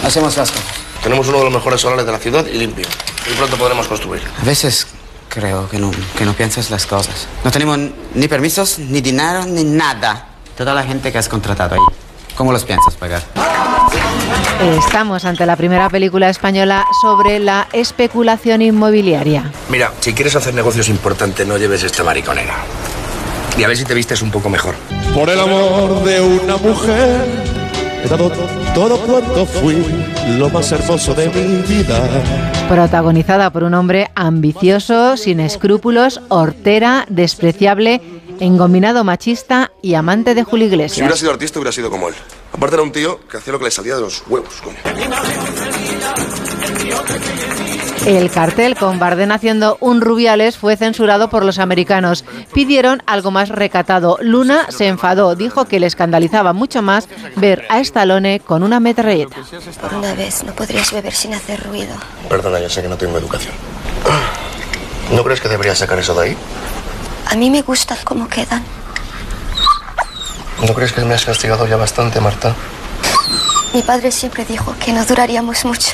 hacemos 0.04 0.36
las 0.36 0.50
cosas. 0.50 0.64
Tenemos 1.02 1.28
uno 1.28 1.38
de 1.38 1.44
los 1.44 1.52
mejores 1.52 1.80
solares 1.80 2.06
de 2.06 2.12
la 2.12 2.18
ciudad 2.18 2.46
y 2.46 2.58
limpio. 2.58 2.86
Y 3.30 3.34
pronto 3.36 3.56
podremos 3.56 3.86
construir. 3.86 4.22
A 4.40 4.44
veces 4.44 4.86
creo 5.28 5.68
que 5.68 5.78
no, 5.78 5.90
que 6.16 6.24
no 6.24 6.32
piensas 6.32 6.70
las 6.70 6.86
cosas. 6.86 7.28
No 7.44 7.50
tenemos 7.50 7.78
ni 8.14 8.28
permisos, 8.28 8.78
ni 8.78 9.00
dinero, 9.00 9.44
ni 9.44 9.64
nada. 9.64 10.26
Toda 10.56 10.74
la 10.74 10.82
gente 10.82 11.12
que 11.12 11.18
has 11.18 11.28
contratado 11.28 11.76
ahí, 11.76 11.80
¿cómo 12.38 12.52
los 12.52 12.64
piensas 12.64 12.94
pagar? 12.94 13.20
Estamos 14.62 15.24
ante 15.24 15.44
la 15.44 15.56
primera 15.56 15.90
película 15.90 16.30
española 16.30 16.86
sobre 17.02 17.40
la 17.40 17.68
especulación 17.72 18.62
inmobiliaria. 18.62 19.52
Mira, 19.68 19.92
si 20.00 20.14
quieres 20.14 20.36
hacer 20.36 20.54
negocios 20.54 20.88
importantes, 20.88 21.46
no 21.46 21.58
lleves 21.58 21.82
esta 21.82 22.04
mariconera. 22.04 22.54
Y 23.58 23.64
a 23.64 23.68
ver 23.68 23.76
si 23.76 23.84
te 23.84 23.92
vistes 23.92 24.22
un 24.22 24.30
poco 24.30 24.48
mejor. 24.48 24.76
Por 25.14 25.28
el 25.28 25.40
amor 25.40 26.04
de 26.04 26.20
una 26.20 26.56
mujer, 26.56 27.26
he 28.04 28.08
dado 28.08 28.30
todo 28.72 28.98
cuanto 29.00 29.44
fui, 29.44 29.84
lo 30.38 30.48
más 30.48 30.70
hermoso 30.70 31.14
de 31.14 31.28
mi 31.28 31.62
vida. 31.62 32.08
Protagonizada 32.68 33.50
por 33.50 33.64
un 33.64 33.74
hombre 33.74 34.10
ambicioso, 34.14 35.16
sin 35.16 35.40
escrúpulos, 35.40 36.20
hortera, 36.28 37.04
despreciable, 37.08 38.00
engominado 38.40 39.04
machista 39.04 39.72
y 39.82 39.94
amante 39.94 40.34
de 40.34 40.44
Julio 40.44 40.66
Si 40.68 40.74
hubiera 40.74 40.86
Iglesias. 40.86 41.18
sido 41.18 41.30
artista, 41.32 41.58
hubiera 41.58 41.72
sido 41.72 41.90
como 41.90 42.08
él. 42.08 42.14
Aparte 42.52 42.74
era 42.76 42.82
un 42.82 42.92
tío 42.92 43.20
que 43.28 43.36
hacía 43.36 43.52
lo 43.52 43.58
que 43.58 43.66
le 43.66 43.70
salía 43.70 43.94
de 43.96 44.00
los 44.00 44.22
huevos, 44.28 44.54
coño. 44.62 44.76
El 48.06 48.30
cartel 48.30 48.74
con 48.74 48.98
Bardem 48.98 49.30
haciendo 49.32 49.76
un 49.80 50.00
Rubiales 50.00 50.56
fue 50.56 50.76
censurado 50.76 51.28
por 51.28 51.44
los 51.44 51.58
americanos. 51.58 52.24
Pidieron 52.54 53.02
algo 53.06 53.30
más 53.30 53.50
recatado. 53.50 54.16
Luna 54.22 54.66
se 54.70 54.86
enfadó, 54.86 55.34
dijo 55.34 55.66
que 55.66 55.78
le 55.78 55.86
escandalizaba 55.86 56.54
mucho 56.54 56.80
más 56.80 57.06
ver 57.36 57.66
a 57.68 57.80
Stallone 57.80 58.40
con 58.40 58.62
una 58.62 58.80
metralleta. 58.80 59.36
Por 59.80 59.94
una 59.94 60.14
vez 60.14 60.42
no 60.44 60.54
podrías 60.54 60.90
beber 60.92 61.12
sin 61.12 61.34
hacer 61.34 61.62
ruido. 61.66 61.94
Perdona, 62.30 62.60
yo 62.60 62.70
sé 62.70 62.80
que 62.80 62.88
no 62.88 62.96
tengo 62.96 63.18
educación. 63.18 63.52
¿No 65.12 65.22
crees 65.22 65.40
que 65.40 65.48
debería 65.48 65.74
sacar 65.74 65.98
eso 65.98 66.14
de 66.14 66.28
ahí? 66.28 66.36
A 67.26 67.36
mí 67.36 67.50
me 67.50 67.62
gusta 67.62 67.96
cómo 68.04 68.28
quedan. 68.28 68.64
¿No 70.66 70.74
crees 70.74 70.92
que 70.92 71.04
me 71.04 71.14
has 71.14 71.24
castigado 71.24 71.66
ya 71.66 71.76
bastante, 71.76 72.20
Marta? 72.20 72.54
Mi 73.74 73.82
padre 73.82 74.10
siempre 74.10 74.44
dijo 74.44 74.74
que 74.84 74.92
no 74.92 75.04
duraríamos 75.04 75.64
mucho. 75.64 75.92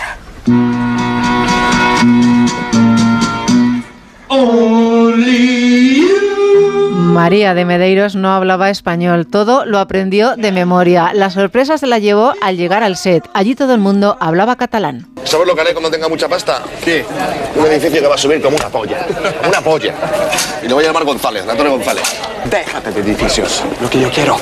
María 7.14 7.55
de 7.55 7.64
Medeiros 7.64 8.16
no 8.16 8.35
hablaba 8.35 8.70
español, 8.70 9.29
todo 9.29 9.64
lo 9.66 9.79
aprendió 9.79 10.35
de 10.35 10.50
memoria. 10.50 11.12
La 11.14 11.31
sorpresa 11.31 11.79
se 11.79 11.87
la 11.87 12.00
llevó 12.00 12.33
al 12.40 12.57
llegar 12.57 12.83
al 12.83 12.96
set. 12.96 13.31
Allí 13.35 13.55
todo 13.55 13.72
el 13.72 13.79
mundo 13.79 14.16
hablaba 14.18 14.57
catalán. 14.57 15.07
¿Sabes 15.22 15.46
lo 15.46 15.55
que 15.55 15.61
haré 15.61 15.74
cuando 15.74 15.92
tenga 15.92 16.09
mucha 16.09 16.29
pasta? 16.29 16.62
Sí. 16.85 17.05
Un 17.55 17.66
edificio 17.66 18.03
que 18.03 18.09
va 18.09 18.16
a 18.16 18.18
subir 18.18 18.42
como 18.42 18.57
una 18.57 18.68
polla. 18.68 19.07
Como 19.07 19.48
una 19.48 19.61
polla. 19.61 19.94
Y 20.64 20.66
lo 20.66 20.74
voy 20.74 20.83
a 20.83 20.88
llamar 20.88 21.05
González, 21.05 21.44
Antonio 21.48 21.74
González. 21.74 22.03
Déjate 22.50 22.90
de 22.90 23.00
edificios. 23.00 23.62
Lo 23.81 23.88
que 23.88 24.00
yo 24.00 24.11
quiero 24.11 24.37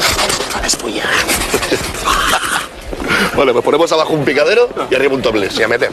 es 0.64 0.74
polla. 0.74 1.04
Vale, 3.36 3.52
pues 3.52 3.64
ponemos 3.66 3.92
abajo 3.92 4.14
un 4.14 4.24
picadero 4.24 4.70
y 4.90 4.94
arriba 4.94 5.14
un 5.14 5.20
topless. 5.20 5.60
Y 5.60 5.62
a 5.62 5.68
meter. 5.68 5.90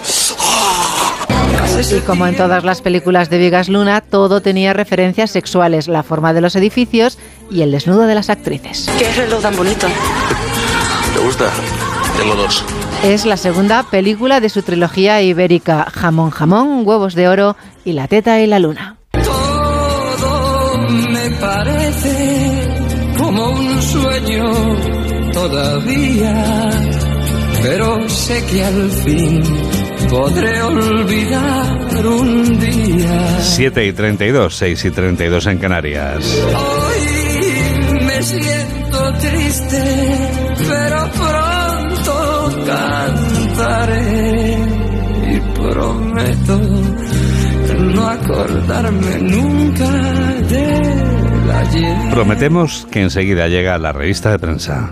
Y 1.77 2.01
como 2.01 2.27
en 2.27 2.35
todas 2.35 2.63
las 2.65 2.81
películas 2.81 3.29
de 3.29 3.37
Vigas 3.37 3.69
Luna, 3.69 4.01
todo 4.01 4.41
tenía 4.41 4.73
referencias 4.73 5.31
sexuales, 5.31 5.87
la 5.87 6.03
forma 6.03 6.33
de 6.33 6.41
los 6.41 6.55
edificios 6.55 7.17
y 7.49 7.61
el 7.61 7.71
desnudo 7.71 8.01
de 8.01 8.15
las 8.15 8.29
actrices. 8.29 8.89
¿Qué 8.99 9.11
reloj 9.13 9.41
tan 9.41 9.55
bonito? 9.55 9.87
¿Te 11.15 11.19
gusta? 11.21 11.49
Tengo 12.17 12.35
dos. 12.35 12.63
Es 13.03 13.25
la 13.25 13.37
segunda 13.37 13.83
película 13.83 14.39
de 14.39 14.49
su 14.49 14.61
trilogía 14.61 15.21
ibérica, 15.21 15.87
Jamón 15.91 16.31
Jamón, 16.31 16.85
Huevos 16.85 17.15
de 17.15 17.29
Oro 17.29 17.55
y 17.85 17.93
La 17.93 18.07
Teta 18.07 18.41
y 18.41 18.47
la 18.47 18.59
Luna. 18.59 18.97
Todo 19.11 20.77
me 20.87 21.29
parece 21.39 22.69
como 23.17 23.51
un 23.51 23.81
sueño 23.81 24.51
todavía, 25.31 26.69
pero 27.63 28.09
sé 28.09 28.45
que 28.45 28.63
al 28.63 28.91
fin 28.91 29.78
podré 30.09 30.61
olvidar 30.61 32.05
un 32.05 32.59
día. 32.59 33.39
7 33.41 33.85
y 33.85 33.93
32, 33.93 34.55
6 34.55 34.85
y 34.85 34.91
32 34.91 35.45
en 35.47 35.57
Canarias. 35.57 36.43
Hoy 36.55 38.05
me 38.05 38.23
siento 38.23 39.13
triste, 39.13 39.83
pero 40.67 41.09
pronto 41.11 42.65
cantaré 42.65 44.57
y 45.31 45.39
prometo 45.59 46.59
no 47.79 48.07
acordarme 48.07 49.19
nunca 49.19 49.89
del 50.49 51.51
ayer. 51.51 52.11
Prometemos 52.11 52.87
que 52.91 53.01
enseguida 53.01 53.47
llega 53.47 53.77
la 53.77 53.91
revista 53.91 54.31
de 54.31 54.39
prensa. 54.39 54.91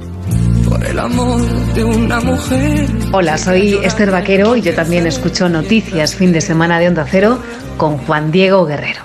Por 0.67 0.85
el 0.85 0.99
amor 0.99 1.41
de 1.73 1.83
una 1.83 2.19
mujer. 2.19 2.87
Hola, 3.11 3.37
soy 3.37 3.79
Esther 3.83 4.11
Vaquero 4.11 4.55
y 4.55 4.61
yo 4.61 4.75
también 4.75 5.07
escucho 5.07 5.47
noticias 5.47 6.15
fin 6.15 6.31
de 6.31 6.41
semana 6.41 6.79
de 6.79 6.87
Onda 6.87 7.05
Cero 7.09 7.39
con 7.77 7.97
Juan 7.99 8.31
Diego 8.31 8.65
Guerrero. 8.65 9.03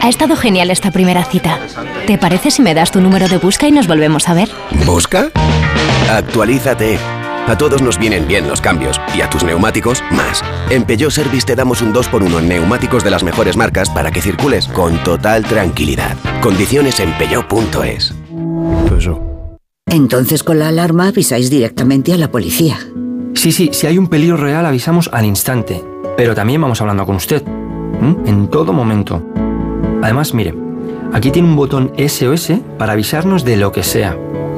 Ha 0.00 0.08
estado 0.08 0.36
genial 0.36 0.70
esta 0.70 0.90
primera 0.90 1.24
cita. 1.24 1.58
¿Te 2.06 2.18
parece 2.18 2.50
si 2.50 2.62
me 2.62 2.74
das 2.74 2.90
tu 2.90 3.00
número 3.00 3.28
de 3.28 3.38
busca 3.38 3.68
y 3.68 3.72
nos 3.72 3.86
volvemos 3.86 4.28
a 4.28 4.34
ver? 4.34 4.50
¿Busca? 4.84 5.30
Actualízate. 6.10 6.98
A 7.46 7.58
todos 7.58 7.82
nos 7.82 7.98
vienen 7.98 8.26
bien 8.26 8.48
los 8.48 8.60
cambios 8.60 9.00
y 9.14 9.20
a 9.20 9.28
tus 9.28 9.44
neumáticos 9.44 10.02
más. 10.10 10.42
En 10.70 10.84
Peugeot 10.84 11.10
Service 11.12 11.46
te 11.46 11.54
damos 11.54 11.82
un 11.82 11.92
2x1 11.92 12.38
en 12.38 12.48
neumáticos 12.48 13.04
de 13.04 13.10
las 13.10 13.22
mejores 13.22 13.56
marcas 13.56 13.90
para 13.90 14.10
que 14.10 14.22
circules 14.22 14.66
con 14.68 14.96
total 15.04 15.44
tranquilidad. 15.44 16.16
Condiciones 16.40 17.00
en 17.00 17.12
peugeot.es. 17.18 18.14
Entonces 19.86 20.42
con 20.42 20.58
la 20.58 20.68
alarma 20.68 21.08
avisáis 21.08 21.50
directamente 21.50 22.12
a 22.12 22.16
la 22.16 22.30
policía. 22.30 22.78
Sí, 23.34 23.52
sí, 23.52 23.70
si 23.72 23.86
hay 23.86 23.98
un 23.98 24.08
peligro 24.08 24.36
real 24.36 24.66
avisamos 24.66 25.08
al 25.12 25.24
instante. 25.24 25.84
Pero 26.16 26.34
también 26.34 26.60
vamos 26.60 26.80
hablando 26.80 27.06
con 27.06 27.16
usted. 27.16 27.42
En 28.26 28.48
todo 28.48 28.72
momento. 28.72 29.22
Además, 30.02 30.34
mire, 30.34 30.54
aquí 31.12 31.30
tiene 31.30 31.48
un 31.48 31.56
botón 31.56 31.92
SOS 31.96 32.52
para 32.78 32.92
avisarnos 32.92 33.44
de 33.44 33.56
lo 33.56 33.72
que 33.72 33.82
sea. 33.82 34.16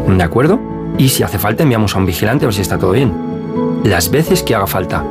¿De 0.09 0.23
acuerdo? 0.23 0.59
Y 0.99 1.11
si 1.11 1.23
hace 1.23 1.39
falta 1.39 1.63
enviamos 1.63 1.95
a 1.95 1.99
un 1.99 2.07
vigilante 2.07 2.45
a 2.45 2.49
ver 2.49 2.55
si 2.55 2.63
está 2.63 2.79
todo 2.79 2.93
bien. 2.93 3.13
Las 3.85 4.11
veces 4.11 4.43
que 4.43 4.55
haga 4.55 4.67
falta. 4.67 5.05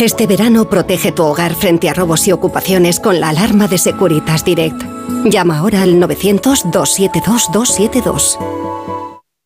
Este 0.00 0.26
verano 0.26 0.68
protege 0.68 1.12
tu 1.12 1.22
hogar 1.22 1.54
frente 1.54 1.88
a 1.88 1.94
robos 1.94 2.26
y 2.26 2.32
ocupaciones 2.32 3.00
con 3.00 3.20
la 3.20 3.28
alarma 3.28 3.68
de 3.68 3.78
Securitas 3.78 4.44
Direct. 4.44 4.99
Llama 5.24 5.58
ahora 5.58 5.82
al 5.82 6.00
900-272-272. 6.00 8.38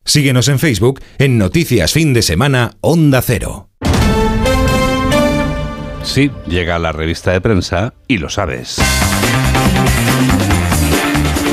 Síguenos 0.05 0.49
en 0.49 0.59
Facebook 0.59 1.01
en 1.19 1.39
Noticias 1.39 1.93
Fin 1.93 2.13
de 2.13 2.23
Semana 2.23 2.73
Onda 2.81 3.23
Cero. 3.23 3.71
Sí, 6.03 6.31
llega 6.47 6.79
la 6.79 6.93
revista 6.93 7.33
de 7.33 7.41
prensa 7.41 7.95
y 8.07 8.19
lo 8.19 8.29
sabes. 8.29 8.77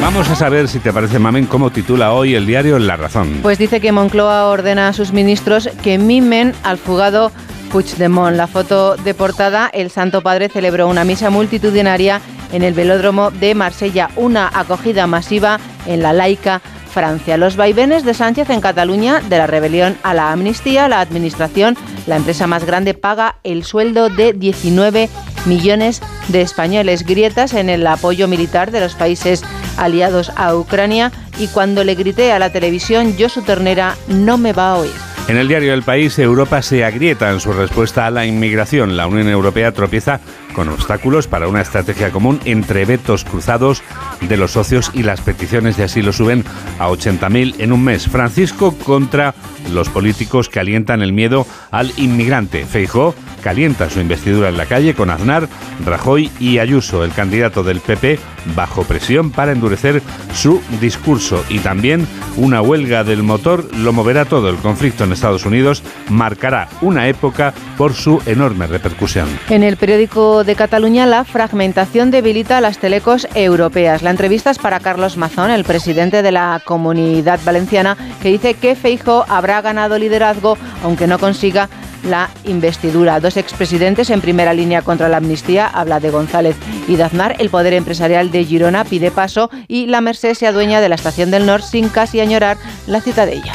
Vamos 0.01 0.29
a 0.29 0.35
saber 0.35 0.67
si 0.67 0.79
te 0.79 0.91
parece, 0.91 1.19
Mamen, 1.19 1.45
cómo 1.45 1.69
titula 1.69 2.11
hoy 2.11 2.35
el 2.35 2.47
diario 2.47 2.79
La 2.79 2.97
Razón. 2.97 3.39
Pues 3.43 3.57
dice 3.57 3.79
que 3.79 3.91
Moncloa 3.91 4.47
ordena 4.47 4.87
a 4.87 4.93
sus 4.93 5.13
ministros 5.13 5.69
que 5.83 5.97
mimen 5.97 6.53
al 6.63 6.79
fugado 6.79 7.31
Puigdemont. 7.71 8.35
La 8.35 8.47
foto 8.47 8.97
de 8.97 9.13
portada, 9.13 9.69
el 9.71 9.91
Santo 9.91 10.21
Padre 10.21 10.49
celebró 10.49 10.87
una 10.87 11.05
misa 11.05 11.29
multitudinaria 11.29 12.19
en 12.51 12.63
el 12.63 12.73
velódromo 12.73 13.31
de 13.31 13.55
Marsella, 13.55 14.09
una 14.15 14.49
acogida 14.53 15.07
masiva 15.07 15.59
en 15.85 16.01
la 16.01 16.13
laica 16.13 16.61
Francia. 16.91 17.37
Los 17.37 17.55
vaivenes 17.55 18.03
de 18.03 18.13
Sánchez 18.13 18.49
en 18.49 18.61
Cataluña, 18.61 19.21
de 19.21 19.37
la 19.37 19.47
rebelión 19.47 19.97
a 20.03 20.13
la 20.13 20.31
amnistía, 20.31 20.87
la 20.87 20.99
administración, 20.99 21.77
la 22.05 22.17
empresa 22.17 22.47
más 22.47 22.65
grande, 22.65 22.93
paga 22.93 23.37
el 23.43 23.63
sueldo 23.63 24.09
de 24.09 24.33
19 24.33 25.09
millones 25.45 26.01
de 26.27 26.41
españoles. 26.41 27.05
Grietas 27.05 27.53
en 27.53 27.69
el 27.69 27.87
apoyo 27.87 28.27
militar 28.27 28.71
de 28.71 28.81
los 28.81 28.95
países 28.95 29.43
aliados 29.77 30.31
a 30.35 30.55
Ucrania 30.55 31.11
y 31.39 31.47
cuando 31.47 31.83
le 31.83 31.95
grité 31.95 32.33
a 32.33 32.39
la 32.39 32.51
televisión, 32.51 33.15
Josu 33.17 33.41
Ternera 33.41 33.95
no 34.07 34.37
me 34.37 34.53
va 34.53 34.73
a 34.73 34.77
oír. 34.77 34.91
En 35.27 35.37
el 35.37 35.47
diario 35.47 35.73
El 35.73 35.83
País, 35.83 36.19
Europa 36.19 36.61
se 36.61 36.83
agrieta 36.83 37.31
en 37.31 37.39
su 37.39 37.53
respuesta 37.53 38.05
a 38.05 38.11
la 38.11 38.25
inmigración. 38.25 38.97
La 38.97 39.07
Unión 39.07 39.29
Europea 39.29 39.71
tropieza 39.71 40.19
con 40.53 40.69
obstáculos 40.69 41.27
para 41.27 41.47
una 41.47 41.61
estrategia 41.61 42.11
común 42.11 42.39
entre 42.45 42.85
vetos 42.85 43.23
cruzados 43.23 43.81
de 44.21 44.37
los 44.37 44.51
socios 44.51 44.91
y 44.93 45.03
las 45.03 45.21
peticiones 45.21 45.77
de 45.77 45.83
asilo 45.83 46.13
suben 46.13 46.43
a 46.79 46.89
80.000 46.89 47.55
en 47.59 47.71
un 47.71 47.83
mes. 47.83 48.07
Francisco 48.07 48.75
contra 48.85 49.33
los 49.71 49.89
políticos 49.89 50.49
que 50.49 50.59
alientan 50.59 51.01
el 51.01 51.13
miedo 51.13 51.45
al 51.71 51.91
inmigrante. 51.97 52.65
Feijó 52.65 53.15
calienta 53.41 53.89
su 53.89 53.99
investidura 53.99 54.49
en 54.49 54.57
la 54.57 54.65
calle 54.65 54.93
con 54.93 55.09
Aznar, 55.09 55.49
Rajoy 55.85 56.31
y 56.39 56.59
Ayuso, 56.59 57.03
el 57.03 57.11
candidato 57.11 57.63
del 57.63 57.79
PP, 57.79 58.19
bajo 58.55 58.83
presión 58.83 59.31
para 59.31 59.51
endurecer 59.51 60.01
su 60.33 60.61
discurso. 60.79 61.43
Y 61.49 61.59
también 61.59 62.07
una 62.37 62.61
huelga 62.61 63.03
del 63.03 63.23
motor 63.23 63.65
lo 63.75 63.93
moverá 63.93 64.25
todo. 64.25 64.49
El 64.49 64.57
conflicto 64.57 65.03
en 65.03 65.11
Estados 65.11 65.45
Unidos 65.45 65.83
marcará 66.09 66.69
una 66.81 67.07
época 67.07 67.53
por 67.77 67.93
su 67.93 68.21
enorme 68.25 68.67
repercusión. 68.67 69.27
En 69.49 69.63
el 69.63 69.77
periódico 69.77 70.40
de 70.43 70.55
Cataluña, 70.55 71.05
la 71.05 71.23
fragmentación 71.23 72.11
debilita 72.11 72.57
a 72.57 72.61
las 72.61 72.79
telecos 72.79 73.27
europeas. 73.35 74.01
La 74.01 74.09
entrevista 74.09 74.49
es 74.49 74.57
para 74.57 74.79
Carlos 74.79 75.17
Mazón, 75.17 75.51
el 75.51 75.63
presidente 75.63 76.21
de 76.21 76.31
la 76.31 76.61
Comunidad 76.63 77.39
Valenciana, 77.45 77.97
que 78.21 78.29
dice 78.29 78.53
que 78.55 78.75
Feijo 78.75 79.25
habrá 79.27 79.61
ganado 79.61 79.97
liderazgo, 79.97 80.57
aunque 80.83 81.07
no 81.07 81.19
consiga 81.19 81.69
la 82.03 82.29
investidura. 82.45 83.19
Dos 83.19 83.37
expresidentes 83.37 84.09
en 84.09 84.21
primera 84.21 84.53
línea 84.53 84.81
contra 84.81 85.09
la 85.09 85.17
amnistía, 85.17 85.67
habla 85.67 85.99
de 85.99 86.09
González 86.09 86.55
y 86.87 86.95
Daznar. 86.95 87.35
El 87.39 87.49
poder 87.49 87.73
empresarial 87.73 88.31
de 88.31 88.45
Girona 88.45 88.83
pide 88.83 89.11
paso 89.11 89.49
y 89.67 89.87
la 89.87 90.01
Merced 90.01 90.33
se 90.33 90.47
adueña 90.47 90.81
de 90.81 90.89
la 90.89 90.95
estación 90.95 91.31
del 91.31 91.45
Nord 91.45 91.63
sin 91.63 91.89
casi 91.89 92.19
añorar 92.19 92.57
la 92.87 93.01
citadella. 93.01 93.53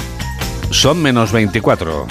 Son 0.71 1.01
menos 1.01 1.33
24. 1.33 2.07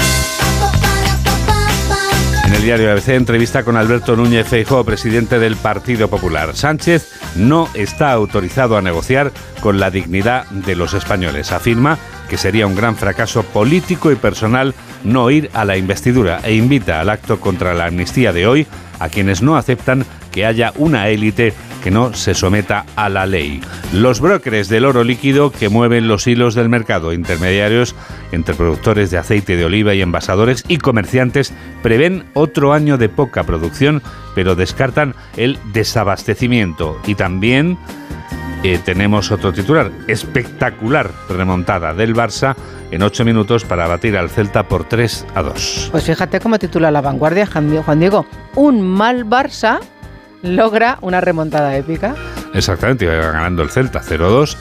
En 2.46 2.54
el 2.54 2.62
diario 2.62 2.92
ABC, 2.92 3.10
entrevista 3.10 3.64
con 3.64 3.76
Alberto 3.76 4.16
Núñez 4.16 4.48
Feijóo, 4.48 4.84
presidente 4.84 5.40
del 5.40 5.56
Partido 5.56 6.10
Popular. 6.10 6.56
Sánchez 6.56 7.12
no 7.36 7.68
está 7.74 8.12
autorizado 8.12 8.78
a 8.78 8.84
negociar 8.84 9.32
con 9.62 9.80
la 9.80 9.90
dignidad 9.90 10.46
de 10.52 10.76
los 10.76 10.94
españoles. 10.94 11.52
Afirma 11.52 11.98
que 12.30 12.38
sería 12.38 12.68
un 12.68 12.76
gran 12.76 12.96
fracaso 12.96 13.44
político 13.44 14.12
y 14.12 14.16
personal 14.16 14.74
no 15.04 15.30
ir 15.32 15.50
a 15.54 15.66
la 15.66 15.78
investidura 15.78 16.40
e 16.44 16.56
invita 16.56 17.00
al 17.00 17.10
acto 17.10 17.40
contra 17.40 17.74
la 17.74 17.86
amnistía 17.86 18.34
de 18.34 18.48
hoy 18.48 18.68
a 19.00 19.10
quienes 19.10 19.42
no 19.42 19.58
aceptan 19.58 20.06
que 20.32 20.46
haya 20.46 20.74
una 20.76 21.08
élite 21.10 21.54
que 21.84 21.92
no 21.92 22.14
se 22.14 22.34
someta 22.34 22.86
a 22.96 23.10
la 23.10 23.26
ley. 23.26 23.62
Los 23.94 24.20
brokers 24.20 24.70
del 24.70 24.86
oro 24.86 25.04
líquido 25.04 25.52
que 25.52 25.70
mueven 25.70 26.08
los 26.08 26.26
hilos 26.26 26.56
del 26.56 26.68
mercado, 26.68 27.14
intermediarios 27.14 27.96
entre 28.32 28.56
productores 28.56 29.12
de 29.12 29.20
aceite 29.20 29.56
de 29.56 29.66
oliva 29.66 29.94
y 29.94 30.02
envasadores 30.02 30.66
y 30.68 30.78
comerciantes, 30.78 31.54
prevén 31.84 32.26
otro 32.34 32.74
año 32.74 32.98
de 32.98 33.08
poca 33.08 33.44
producción, 33.44 34.02
pero 34.34 34.56
descartan 34.56 35.14
el 35.38 35.60
desabastecimiento 35.74 37.00
y 37.06 37.16
también 37.16 37.78
eh, 38.74 38.80
tenemos 38.84 39.32
otro 39.32 39.54
titular, 39.54 39.92
espectacular 40.08 41.12
remontada 41.30 41.94
del 41.94 42.16
Barça 42.16 42.56
en 42.90 43.04
ocho 43.04 43.24
minutos 43.24 43.64
para 43.64 43.86
batir 43.86 44.18
al 44.18 44.30
Celta 44.30 44.68
por 44.68 44.86
3 44.86 45.28
a 45.36 45.44
2. 45.44 45.90
Pues 45.92 46.06
fíjate 46.06 46.40
cómo 46.40 46.58
titula 46.58 46.90
La 46.90 47.02
Vanguardia 47.02 47.46
Juan 47.46 48.00
Diego. 48.00 48.26
Un 48.56 48.82
mal 48.82 49.26
Barça 49.26 49.80
logra 50.42 50.98
una 51.02 51.22
remontada 51.22 51.76
épica. 51.78 52.16
Exactamente, 52.54 53.06
iba 53.06 53.14
ganando 53.14 53.62
el 53.62 53.70
Celta 53.70 54.02
0-2 54.02 54.56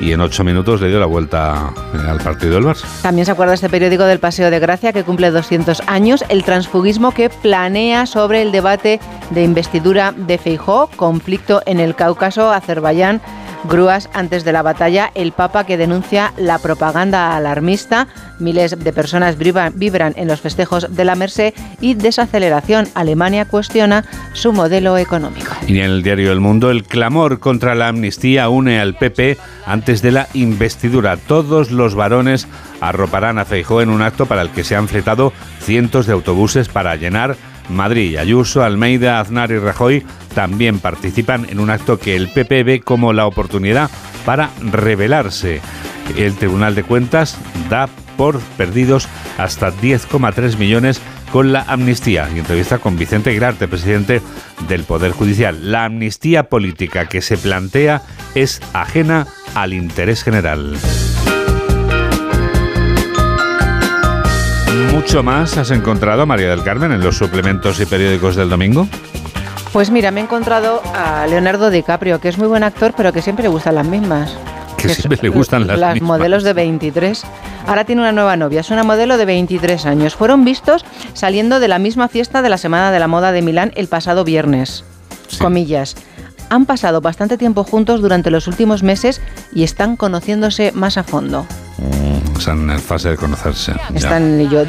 y 0.00 0.12
en 0.12 0.20
ocho 0.20 0.44
minutos 0.44 0.80
le 0.80 0.88
dio 0.88 1.00
la 1.00 1.06
vuelta 1.06 1.72
eh, 1.94 2.08
al 2.08 2.18
partido 2.18 2.54
del 2.54 2.64
Barça. 2.64 2.84
También 3.02 3.26
se 3.26 3.32
acuerda 3.32 3.54
este 3.54 3.68
periódico 3.68 4.04
del 4.04 4.20
Paseo 4.20 4.50
de 4.50 4.58
Gracia 4.60 4.92
que 4.92 5.02
cumple 5.02 5.30
200 5.30 5.82
años, 5.86 6.24
el 6.28 6.44
transfugismo 6.44 7.12
que 7.12 7.30
planea 7.30 8.06
sobre 8.06 8.42
el 8.42 8.52
debate 8.52 9.00
de 9.30 9.42
investidura 9.42 10.12
de 10.12 10.38
Feijó, 10.38 10.88
conflicto 10.94 11.62
en 11.66 11.80
el 11.80 11.96
Cáucaso, 11.96 12.52
Azerbaiyán 12.52 13.20
grúas 13.64 14.08
antes 14.12 14.44
de 14.44 14.52
la 14.52 14.62
batalla, 14.62 15.10
el 15.14 15.32
Papa 15.32 15.64
que 15.64 15.76
denuncia 15.76 16.32
la 16.36 16.58
propaganda 16.58 17.36
alarmista, 17.36 18.08
miles 18.38 18.78
de 18.78 18.92
personas 18.92 19.36
vibran 19.38 20.14
en 20.16 20.28
los 20.28 20.40
festejos 20.40 20.94
de 20.94 21.04
la 21.04 21.14
Merced 21.14 21.54
y 21.80 21.94
desaceleración. 21.94 22.88
Alemania 22.94 23.44
cuestiona 23.44 24.04
su 24.32 24.52
modelo 24.52 24.96
económico. 24.96 25.52
Y 25.66 25.78
en 25.78 25.84
el 25.84 26.02
diario 26.02 26.32
El 26.32 26.40
Mundo, 26.40 26.70
el 26.70 26.84
clamor 26.84 27.40
contra 27.40 27.74
la 27.74 27.88
amnistía 27.88 28.48
une 28.48 28.80
al 28.80 28.94
PP 28.94 29.38
antes 29.66 30.02
de 30.02 30.12
la 30.12 30.28
investidura. 30.34 31.16
Todos 31.16 31.70
los 31.70 31.94
varones 31.94 32.46
arroparán 32.80 33.38
a 33.38 33.44
Feijó 33.44 33.82
en 33.82 33.90
un 33.90 34.02
acto 34.02 34.26
para 34.26 34.42
el 34.42 34.50
que 34.50 34.64
se 34.64 34.76
han 34.76 34.88
fletado 34.88 35.32
cientos 35.60 36.06
de 36.06 36.12
autobuses 36.12 36.68
para 36.68 36.96
llenar 36.96 37.36
Madrid. 37.68 38.16
Ayuso, 38.16 38.62
Almeida, 38.62 39.20
Aznar 39.20 39.50
y 39.50 39.58
Rajoy 39.58 40.04
también 40.34 40.78
participan 40.78 41.46
en 41.48 41.60
un 41.60 41.70
acto 41.70 41.98
que 41.98 42.16
el 42.16 42.28
PP 42.28 42.62
ve 42.64 42.80
como 42.80 43.12
la 43.12 43.26
oportunidad 43.26 43.90
para 44.24 44.50
rebelarse. 44.60 45.60
El 46.16 46.34
Tribunal 46.34 46.74
de 46.74 46.84
Cuentas 46.84 47.36
da 47.68 47.88
por 48.16 48.40
perdidos 48.56 49.08
hasta 49.36 49.72
10,3 49.72 50.58
millones 50.58 51.00
con 51.32 51.52
la 51.52 51.62
amnistía. 51.62 52.28
Y 52.34 52.38
entrevista 52.38 52.78
con 52.78 52.98
Vicente 52.98 53.34
Grarte, 53.34 53.68
presidente 53.68 54.22
del 54.68 54.84
Poder 54.84 55.12
Judicial. 55.12 55.70
La 55.70 55.84
amnistía 55.84 56.44
política 56.44 57.06
que 57.06 57.22
se 57.22 57.36
plantea 57.36 58.02
es 58.34 58.60
ajena 58.72 59.26
al 59.54 59.72
interés 59.72 60.22
general. 60.22 60.76
Mucho 64.92 65.22
más 65.22 65.56
has 65.56 65.70
encontrado, 65.70 66.26
María 66.26 66.50
del 66.50 66.62
Carmen, 66.62 66.92
en 66.92 67.02
los 67.02 67.16
suplementos 67.16 67.80
y 67.80 67.86
periódicos 67.86 68.36
del 68.36 68.48
domingo? 68.48 68.88
Pues 69.72 69.90
mira, 69.90 70.10
me 70.10 70.20
he 70.20 70.24
encontrado 70.24 70.82
a 70.94 71.26
Leonardo 71.26 71.70
DiCaprio, 71.70 72.20
que 72.20 72.28
es 72.28 72.38
muy 72.38 72.48
buen 72.48 72.62
actor, 72.62 72.94
pero 72.96 73.12
que 73.12 73.22
siempre 73.22 73.42
le 73.42 73.48
gustan 73.48 73.74
las 73.74 73.86
mismas. 73.86 74.36
Que, 74.76 74.88
siempre 74.90 75.18
le 75.22 75.28
gustan 75.28 75.66
las, 75.66 75.78
las 75.78 76.00
modelos 76.00 76.42
de 76.42 76.52
23. 76.52 77.24
Ahora 77.66 77.84
tiene 77.84 78.02
una 78.02 78.12
nueva 78.12 78.36
novia, 78.36 78.60
es 78.60 78.70
una 78.70 78.84
modelo 78.84 79.18
de 79.18 79.24
23 79.24 79.86
años. 79.86 80.14
Fueron 80.14 80.44
vistos 80.44 80.84
saliendo 81.12 81.60
de 81.60 81.68
la 81.68 81.78
misma 81.78 82.08
fiesta 82.08 82.42
de 82.42 82.48
la 82.48 82.58
Semana 82.58 82.90
de 82.90 82.98
la 82.98 83.08
Moda 83.08 83.32
de 83.32 83.42
Milán 83.42 83.72
el 83.74 83.88
pasado 83.88 84.24
viernes. 84.24 84.84
Comillas. 85.38 85.96
Han 86.50 86.64
pasado 86.64 87.00
bastante 87.00 87.36
tiempo 87.36 87.64
juntos 87.64 88.00
durante 88.00 88.30
los 88.30 88.48
últimos 88.48 88.82
meses 88.82 89.20
y 89.52 89.64
están 89.64 89.96
conociéndose 89.96 90.72
más 90.72 90.96
a 90.96 91.02
fondo. 91.02 91.46
Mm, 91.78 92.07
están 92.38 92.70
en 92.70 92.78
fase 92.80 93.10
de 93.10 93.16
conocerse. 93.16 93.72
Están 93.94 94.48
yo. 94.48 94.62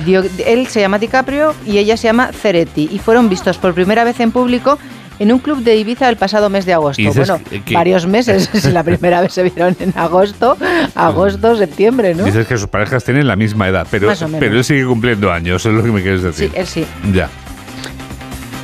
Él 0.46 0.68
se 0.68 0.80
llama 0.80 1.00
DiCaprio 1.00 1.54
y 1.66 1.78
ella 1.78 1.98
se 1.98 2.04
llama 2.04 2.32
Ceretti 2.32 2.90
y 2.92 3.00
fueron 3.00 3.30
vistos 3.30 3.58
por 3.58 3.74
primera 3.74 4.04
vez 4.04 4.20
en 4.20 4.32
público 4.32 4.78
en 5.20 5.34
un 5.34 5.40
club 5.40 5.62
de 5.64 5.76
Ibiza 5.76 6.10
el 6.10 6.16
pasado 6.16 6.50
mes 6.50 6.66
de 6.66 6.74
agosto. 6.74 7.04
Bueno, 7.14 7.40
varios 7.72 8.08
meses, 8.08 8.50
si 8.54 8.72
la 8.72 8.84
primera 8.84 9.22
vez 9.22 9.34
se 9.34 9.44
vieron 9.44 9.76
en 9.80 9.94
agosto, 9.96 10.58
agosto, 10.96 11.58
septiembre, 11.58 12.16
¿no? 12.16 12.24
Dices 12.24 12.48
que 12.48 12.58
sus 12.58 12.68
parejas 12.68 13.04
tienen 13.04 13.28
la 13.28 13.36
misma 13.36 13.68
edad, 13.68 13.86
pero, 13.92 14.12
pero 14.40 14.58
él 14.58 14.64
sigue 14.64 14.86
cumpliendo 14.86 15.32
años, 15.32 15.66
es 15.66 15.74
lo 15.74 15.84
que 15.84 15.92
me 15.92 16.02
quieres 16.02 16.24
decir. 16.24 16.50
Sí, 16.52 16.58
él 16.58 16.68
sí. 16.68 16.86
Ya. 17.14 17.30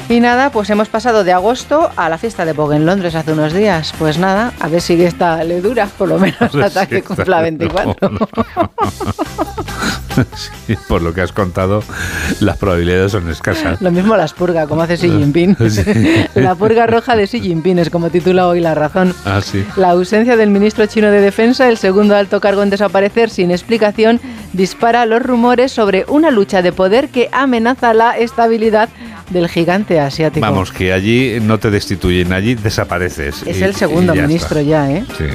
Y 0.07 0.19
nada, 0.19 0.51
pues 0.51 0.69
hemos 0.69 0.87
pasado 0.87 1.23
de 1.23 1.33
agosto 1.33 1.89
a 1.95 2.09
la 2.09 2.19
fiesta 2.19 2.45
de 2.45 2.53
Vogue 2.53 2.75
en 2.75 2.85
Londres 2.85 3.15
hace 3.15 3.31
unos 3.31 3.53
días. 3.53 3.91
Pues 3.97 4.19
nada, 4.19 4.53
a 4.59 4.67
ver 4.67 4.79
si 4.79 5.01
esta 5.03 5.43
le 5.43 5.61
dura, 5.61 5.87
por 5.87 6.07
lo 6.07 6.19
menos 6.19 6.53
hasta 6.63 6.85
que 6.85 7.01
cumpla 7.01 7.41
24. 7.41 8.09
por 10.87 11.01
lo 11.01 11.13
que 11.13 11.21
has 11.21 11.31
contado, 11.31 11.83
las 12.39 12.57
probabilidades 12.57 13.11
son 13.11 13.29
escasas. 13.29 13.81
Lo 13.81 13.91
mismo 13.91 14.15
las 14.15 14.33
purga, 14.33 14.67
como 14.67 14.81
hace 14.81 14.97
Xi 14.97 15.09
Jinping. 15.09 15.57
La 16.35 16.55
purga 16.55 16.87
roja 16.87 17.15
de 17.15 17.27
Xi 17.27 17.41
Jinping 17.41 17.79
es 17.79 17.89
como 17.89 18.09
titula 18.09 18.47
hoy 18.47 18.61
La 18.61 18.75
Razón. 18.75 19.13
Ah, 19.25 19.41
sí. 19.41 19.65
La 19.75 19.91
ausencia 19.91 20.35
del 20.35 20.49
ministro 20.49 20.85
chino 20.85 21.09
de 21.11 21.21
Defensa, 21.21 21.67
el 21.69 21.77
segundo 21.77 22.15
alto 22.15 22.39
cargo 22.39 22.63
en 22.63 22.69
desaparecer 22.69 23.29
sin 23.29 23.51
explicación, 23.51 24.19
dispara 24.55 25.05
los 25.05 25.21
rumores 25.21 25.71
sobre 25.71 26.05
una 26.07 26.31
lucha 26.31 26.61
de 26.61 26.71
poder 26.71 27.09
que 27.09 27.29
amenaza 27.31 27.93
la 27.93 28.17
estabilidad 28.17 28.89
del 29.29 29.49
gigante 29.49 29.99
asiático. 29.99 30.45
Vamos, 30.45 30.71
que 30.71 30.93
allí 30.93 31.39
no 31.41 31.57
te 31.59 31.71
destituyen, 31.71 32.33
allí 32.33 32.55
desapareces. 32.55 33.43
Es 33.45 33.61
el 33.61 33.75
segundo 33.75 34.13
ministro 34.15 34.61
ya, 34.61 34.91
¿eh? 34.91 35.05
Sí. 35.17 35.25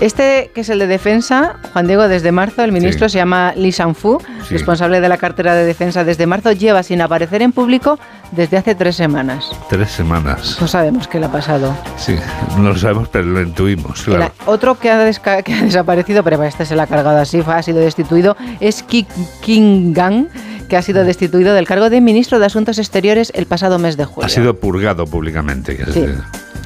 Este, 0.00 0.50
que 0.54 0.62
es 0.62 0.68
el 0.68 0.80
de 0.80 0.86
defensa, 0.86 1.56
Juan 1.72 1.86
Diego, 1.86 2.08
desde 2.08 2.32
marzo, 2.32 2.62
el 2.62 2.72
ministro 2.72 3.08
se 3.08 3.18
llama 3.18 3.54
Li 3.56 3.70
Shangfu, 3.70 4.18
responsable 4.50 5.00
de 5.00 5.08
la 5.08 5.16
cartera 5.18 5.54
de 5.54 5.64
defensa 5.64 6.04
desde 6.04 6.26
marzo, 6.26 6.52
lleva 6.52 6.82
sin 6.82 7.00
aparecer 7.00 7.42
en 7.42 7.52
público 7.52 7.98
desde 8.32 8.56
hace 8.56 8.74
tres 8.74 8.96
semanas. 8.96 9.50
Tres 9.70 9.90
semanas. 9.90 10.58
No 10.60 10.66
sabemos 10.66 11.08
qué 11.08 11.20
le 11.20 11.26
ha 11.26 11.32
pasado. 11.32 11.74
Sí, 11.96 12.16
no 12.56 12.70
lo 12.70 12.76
sabemos, 12.76 13.08
pero 13.08 13.24
lo 13.24 13.40
intuimos, 13.40 14.02
claro. 14.02 14.32
otro 14.46 14.78
que 14.78 14.90
ha, 14.90 15.12
que 15.42 15.54
ha, 15.54 15.62
desaparecido, 15.62 16.22
pero 16.22 16.42
este 16.42 16.66
se 16.66 16.74
la 16.76 16.82
ha 16.82 16.86
cargado 16.86 17.18
así, 17.18 17.42
ha 17.46 17.62
sido 17.62 17.78
destituido, 17.78 18.36
es 18.60 18.82
King 18.82 19.92
Gang 19.92 20.26
que 20.68 20.76
ha 20.76 20.82
sido 20.82 21.04
destituido 21.04 21.54
del 21.54 21.66
cargo 21.66 21.90
de 21.90 22.00
ministro 22.00 22.38
de 22.38 22.46
Asuntos 22.46 22.78
Exteriores 22.78 23.30
el 23.34 23.46
pasado 23.46 23.78
mes 23.78 23.96
de 23.96 24.06
julio. 24.06 24.26
Ha 24.26 24.30
sido 24.30 24.58
purgado 24.58 25.06
públicamente. 25.06 25.76
Sí, 25.92 26.06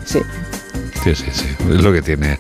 sí. 0.04 0.20
Sí, 1.02 1.14
sí, 1.14 1.24
sí. 1.32 1.46
Es 1.70 1.82
lo 1.82 1.92
que 1.92 2.02
tiene 2.02 2.38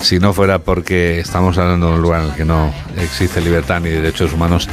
si 0.00 0.18
no 0.18 0.32
fuera 0.32 0.58
porque 0.58 1.20
estamos 1.20 1.56
hablando 1.58 1.88
de 1.88 1.94
un 1.94 2.02
lugar 2.02 2.22
en 2.22 2.28
el 2.30 2.34
que 2.34 2.44
no 2.44 2.72
existe 2.98 3.40
libertad 3.40 3.80
ni 3.80 3.90
derechos 3.90 4.32
humanos, 4.32 4.68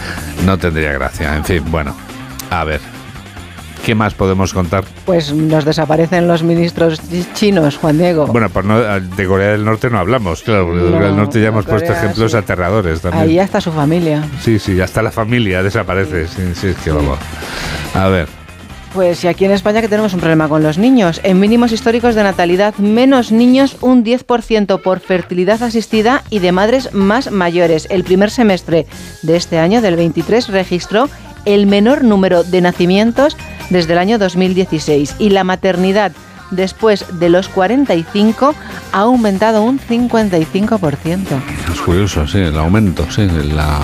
no 0.46 0.58
tendría 0.58 0.94
gracia. 0.94 1.36
En 1.36 1.46
fin, 1.46 1.64
bueno, 1.70 1.96
a 2.50 2.64
ver. 2.64 2.82
¿Qué 3.86 3.96
más 3.96 4.14
podemos 4.14 4.54
contar? 4.54 4.84
Pues 5.06 5.32
nos 5.32 5.64
desaparecen 5.64 6.28
los 6.28 6.44
ministros 6.44 7.00
chinos, 7.34 7.78
Juan 7.78 7.98
Diego. 7.98 8.28
Bueno, 8.28 8.50
pues 8.50 8.66
no, 8.66 8.82
de 8.82 9.26
Corea 9.26 9.52
del 9.52 9.64
Norte 9.64 9.90
no 9.90 10.00
hablamos, 10.00 10.44
claro, 10.44 10.76
de 10.76 10.92
Corea 10.92 11.08
del 11.08 11.16
Norte 11.16 11.42
ya 11.42 11.50
hemos 11.50 11.66
puesto 11.66 11.94
ejemplos 11.94 12.32
sí. 12.32 12.38
aterradores 12.38 13.00
también. 13.00 13.24
Ahí 13.24 13.36
ya 13.36 13.44
está 13.44 13.62
su 13.62 13.72
familia. 13.72 14.26
Sí, 14.42 14.60
sí, 14.60 14.82
hasta 14.82 15.02
la 15.02 15.12
familia 15.12 15.64
desaparece. 15.64 16.28
Sí, 16.28 16.42
sí, 16.54 16.68
es 16.68 16.76
que 16.78 16.92
vamos. 16.92 17.18
A 17.94 18.08
ver. 18.10 18.47
Pues 18.94 19.24
y 19.24 19.28
aquí 19.28 19.46
en 19.46 19.52
España 19.52 19.82
que 19.82 19.88
tenemos 19.88 20.14
un 20.14 20.20
problema 20.20 20.48
con 20.48 20.64
los 20.64 20.78
niños. 20.78 21.22
En 21.24 21.40
mínimos 21.40 21.72
históricos 21.72 22.16
de 22.16 22.24
natalidad, 22.24 22.76
menos 22.78 23.32
niños, 23.32 23.78
un 23.82 24.04
10% 24.04 24.82
por 24.82 25.00
fertilidad 25.00 25.62
asistida 25.62 26.24
y 26.30 26.40
de 26.40 26.52
madres 26.52 26.94
más 26.94 27.32
mayores. 27.32 27.88
El 27.92 28.04
primer 28.04 28.32
semestre 28.32 28.88
de 29.22 29.36
este 29.36 29.60
año, 29.60 29.82
del 29.82 29.96
23, 29.98 30.48
registró 30.48 31.10
el 31.46 31.68
menor 31.68 32.04
número 32.04 32.44
de 32.44 32.62
nacimientos 32.62 33.38
desde 33.70 33.94
el 33.94 34.00
año 34.00 34.18
2016 34.18 35.16
y 35.20 35.30
la 35.30 35.44
maternidad 35.44 36.12
después 36.52 37.06
de 37.20 37.30
los 37.30 37.50
45 37.50 38.56
ha 38.92 39.00
aumentado 39.00 39.62
un 39.64 39.80
55%. 39.80 41.20
Es 41.74 41.82
curioso, 41.82 42.28
sí, 42.28 42.40
el 42.40 42.58
aumento, 42.58 43.06
sí, 43.12 43.28
la- 43.54 43.80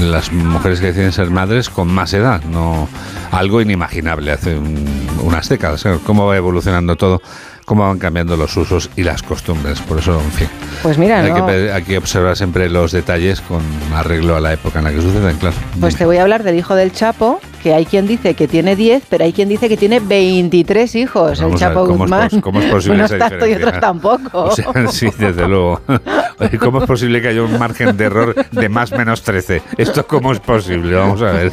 las 0.00 0.32
mujeres 0.32 0.80
que 0.80 0.86
deciden 0.86 1.12
ser 1.12 1.30
madres 1.30 1.68
con 1.70 1.88
más 1.92 2.12
edad, 2.14 2.42
no 2.44 2.88
algo 3.32 3.60
inimaginable 3.60 4.30
hace 4.32 4.56
un- 4.56 5.08
unas 5.22 5.48
décadas. 5.48 5.82
claro, 5.82 6.00
Cómo 6.04 6.26
va 6.26 6.36
evolucionando 6.36 6.96
todo, 6.96 7.20
cómo 7.68 7.86
van 7.86 7.98
cambiando 7.98 8.34
los 8.36 8.56
usos 8.56 8.88
y 8.96 9.02
las 9.04 9.22
costumbres. 9.22 9.78
Por 9.82 9.98
eso, 9.98 10.18
en 10.18 10.32
fin, 10.32 10.48
Pues 10.82 10.96
mira, 10.96 11.20
hay, 11.20 11.30
¿no? 11.30 11.46
que, 11.46 11.70
hay 11.70 11.82
que 11.82 11.98
observar 11.98 12.34
siempre 12.34 12.70
los 12.70 12.92
detalles 12.92 13.42
con 13.42 13.60
arreglo 13.94 14.34
a 14.36 14.40
la 14.40 14.54
época 14.54 14.78
en 14.78 14.86
la 14.86 14.90
que 14.92 15.02
suceden, 15.02 15.36
claro. 15.36 15.54
Pues 15.78 15.94
te 15.94 16.06
voy 16.06 16.16
a 16.16 16.22
hablar 16.22 16.42
del 16.44 16.56
hijo 16.56 16.74
del 16.74 16.92
Chapo, 16.92 17.40
que 17.62 17.74
hay 17.74 17.84
quien 17.84 18.06
dice 18.06 18.32
que 18.32 18.48
tiene 18.48 18.74
10, 18.74 19.02
pero 19.10 19.24
hay 19.24 19.34
quien 19.34 19.50
dice 19.50 19.68
que 19.68 19.76
tiene 19.76 20.00
23 20.00 20.94
hijos, 20.94 21.38
Vamos 21.40 21.40
el 21.40 21.44
a 21.44 21.48
ver, 21.48 21.58
Chapo 21.58 21.80
¿cómo 21.86 21.92
es 22.06 22.10
Guzmán. 22.10 22.28
pos- 22.30 22.40
cómo 22.42 22.60
es 22.60 22.66
posible 22.72 22.96
Unos 23.04 23.18
tanto 23.18 23.46
y 23.46 23.52
otros 23.54 23.80
tampoco. 23.80 24.44
O 24.44 24.50
sea, 24.52 24.66
sí, 24.90 25.08
desde 25.18 25.46
luego. 25.46 25.80
Oye, 26.40 26.56
¿Cómo 26.58 26.80
es 26.80 26.86
posible 26.86 27.20
que 27.20 27.28
haya 27.28 27.42
un 27.42 27.58
margen 27.58 27.96
de 27.98 28.04
error 28.04 28.34
de 28.50 28.68
más 28.70 28.92
menos 28.92 29.22
13? 29.22 29.60
¿Esto 29.76 30.06
cómo 30.06 30.32
es 30.32 30.40
posible? 30.40 30.94
Vamos 30.96 31.20
a 31.20 31.32
ver. 31.32 31.52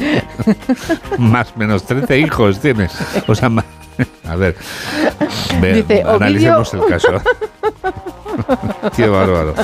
Más 1.18 1.54
menos 1.56 1.84
13 1.84 2.18
hijos 2.20 2.60
tienes. 2.60 2.92
O 3.26 3.34
sea, 3.34 3.48
ma- 3.50 3.64
a 4.28 4.36
ver. 4.36 4.56
Ve- 5.60 5.74
Dice, 5.74 6.04
Ovidio- 6.04 6.16
analicemos 6.16 6.74
el 6.74 6.84
caso. 6.86 7.08
Qué 8.96 9.06
bárbaro. 9.08 9.54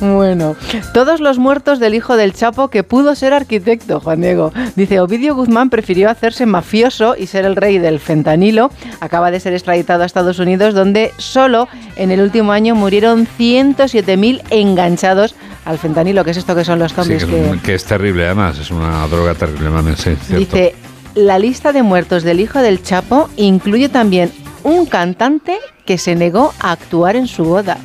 Bueno, 0.00 0.56
todos 0.94 1.20
los 1.20 1.38
muertos 1.38 1.78
del 1.78 1.94
hijo 1.94 2.16
del 2.16 2.32
Chapo 2.32 2.68
que 2.68 2.82
pudo 2.84 3.14
ser 3.14 3.32
arquitecto, 3.34 4.00
Juan 4.00 4.20
Diego. 4.22 4.52
Dice, 4.76 5.00
Ovidio 5.00 5.34
Guzmán 5.34 5.68
prefirió 5.70 6.08
hacerse 6.08 6.46
mafioso 6.46 7.14
y 7.18 7.26
ser 7.26 7.44
el 7.44 7.54
rey 7.56 7.78
del 7.78 8.00
fentanilo. 8.00 8.70
Acaba 9.00 9.30
de 9.30 9.40
ser 9.40 9.52
extraditado 9.52 10.02
a 10.02 10.06
Estados 10.06 10.38
Unidos, 10.38 10.74
donde 10.74 11.12
solo 11.18 11.68
en 11.96 12.10
el 12.10 12.20
último 12.20 12.52
año 12.52 12.74
murieron 12.74 13.26
107.000 13.38 14.42
enganchados 14.50 15.34
al 15.64 15.78
fentanilo, 15.78 16.24
que 16.24 16.30
es 16.30 16.38
esto 16.38 16.54
que 16.54 16.64
son 16.64 16.78
los 16.78 16.92
Sí, 16.92 16.96
zombies. 16.96 17.24
que, 17.24 17.30
que- 17.30 17.50
es, 17.50 17.62
que 17.62 17.74
es 17.74 17.84
terrible, 17.84 18.24
además. 18.26 18.58
Es 18.58 18.70
una 18.70 19.06
droga 19.08 19.34
terrible, 19.34 19.68
mamen, 19.68 19.96
sí. 19.96 20.16
Dice, 20.28 20.74
la 21.14 21.38
lista 21.38 21.72
de 21.72 21.82
muertos 21.82 22.22
del 22.22 22.40
hijo 22.40 22.58
del 22.60 22.82
Chapo 22.82 23.28
incluye 23.36 23.88
también 23.88 24.32
un 24.62 24.86
cantante 24.86 25.58
que 25.84 25.98
se 25.98 26.14
negó 26.14 26.54
a 26.60 26.72
actuar 26.72 27.16
en 27.16 27.26
su 27.26 27.44
boda. 27.44 27.78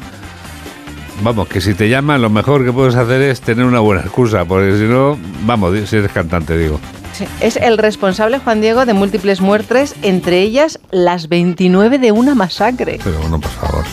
Vamos, 1.23 1.47
que 1.47 1.61
si 1.61 1.73
te 1.73 1.89
llaman, 1.89 2.21
lo 2.21 2.29
mejor 2.29 2.63
que 2.63 2.71
puedes 2.71 2.95
hacer 2.95 3.21
es 3.21 3.41
tener 3.41 3.65
una 3.65 3.79
buena 3.79 4.01
excusa, 4.01 4.45
porque 4.45 4.77
si 4.77 4.83
no, 4.83 5.17
vamos, 5.45 5.77
si 5.89 5.95
eres 5.95 6.11
cantante, 6.11 6.57
digo. 6.57 6.79
Sí, 7.13 7.25
Es 7.41 7.55
el 7.55 7.79
responsable 7.79 8.37
Juan 8.37 8.61
Diego 8.61 8.85
de 8.85 8.93
múltiples 8.93 9.41
muertes, 9.41 9.95
entre 10.03 10.41
ellas 10.41 10.79
las 10.91 11.27
29 11.27 11.97
de 11.97 12.11
una 12.11 12.35
masacre. 12.35 12.99
Pero 13.03 13.19
bueno, 13.19 13.39
por 13.39 13.51
favor. 13.51 13.83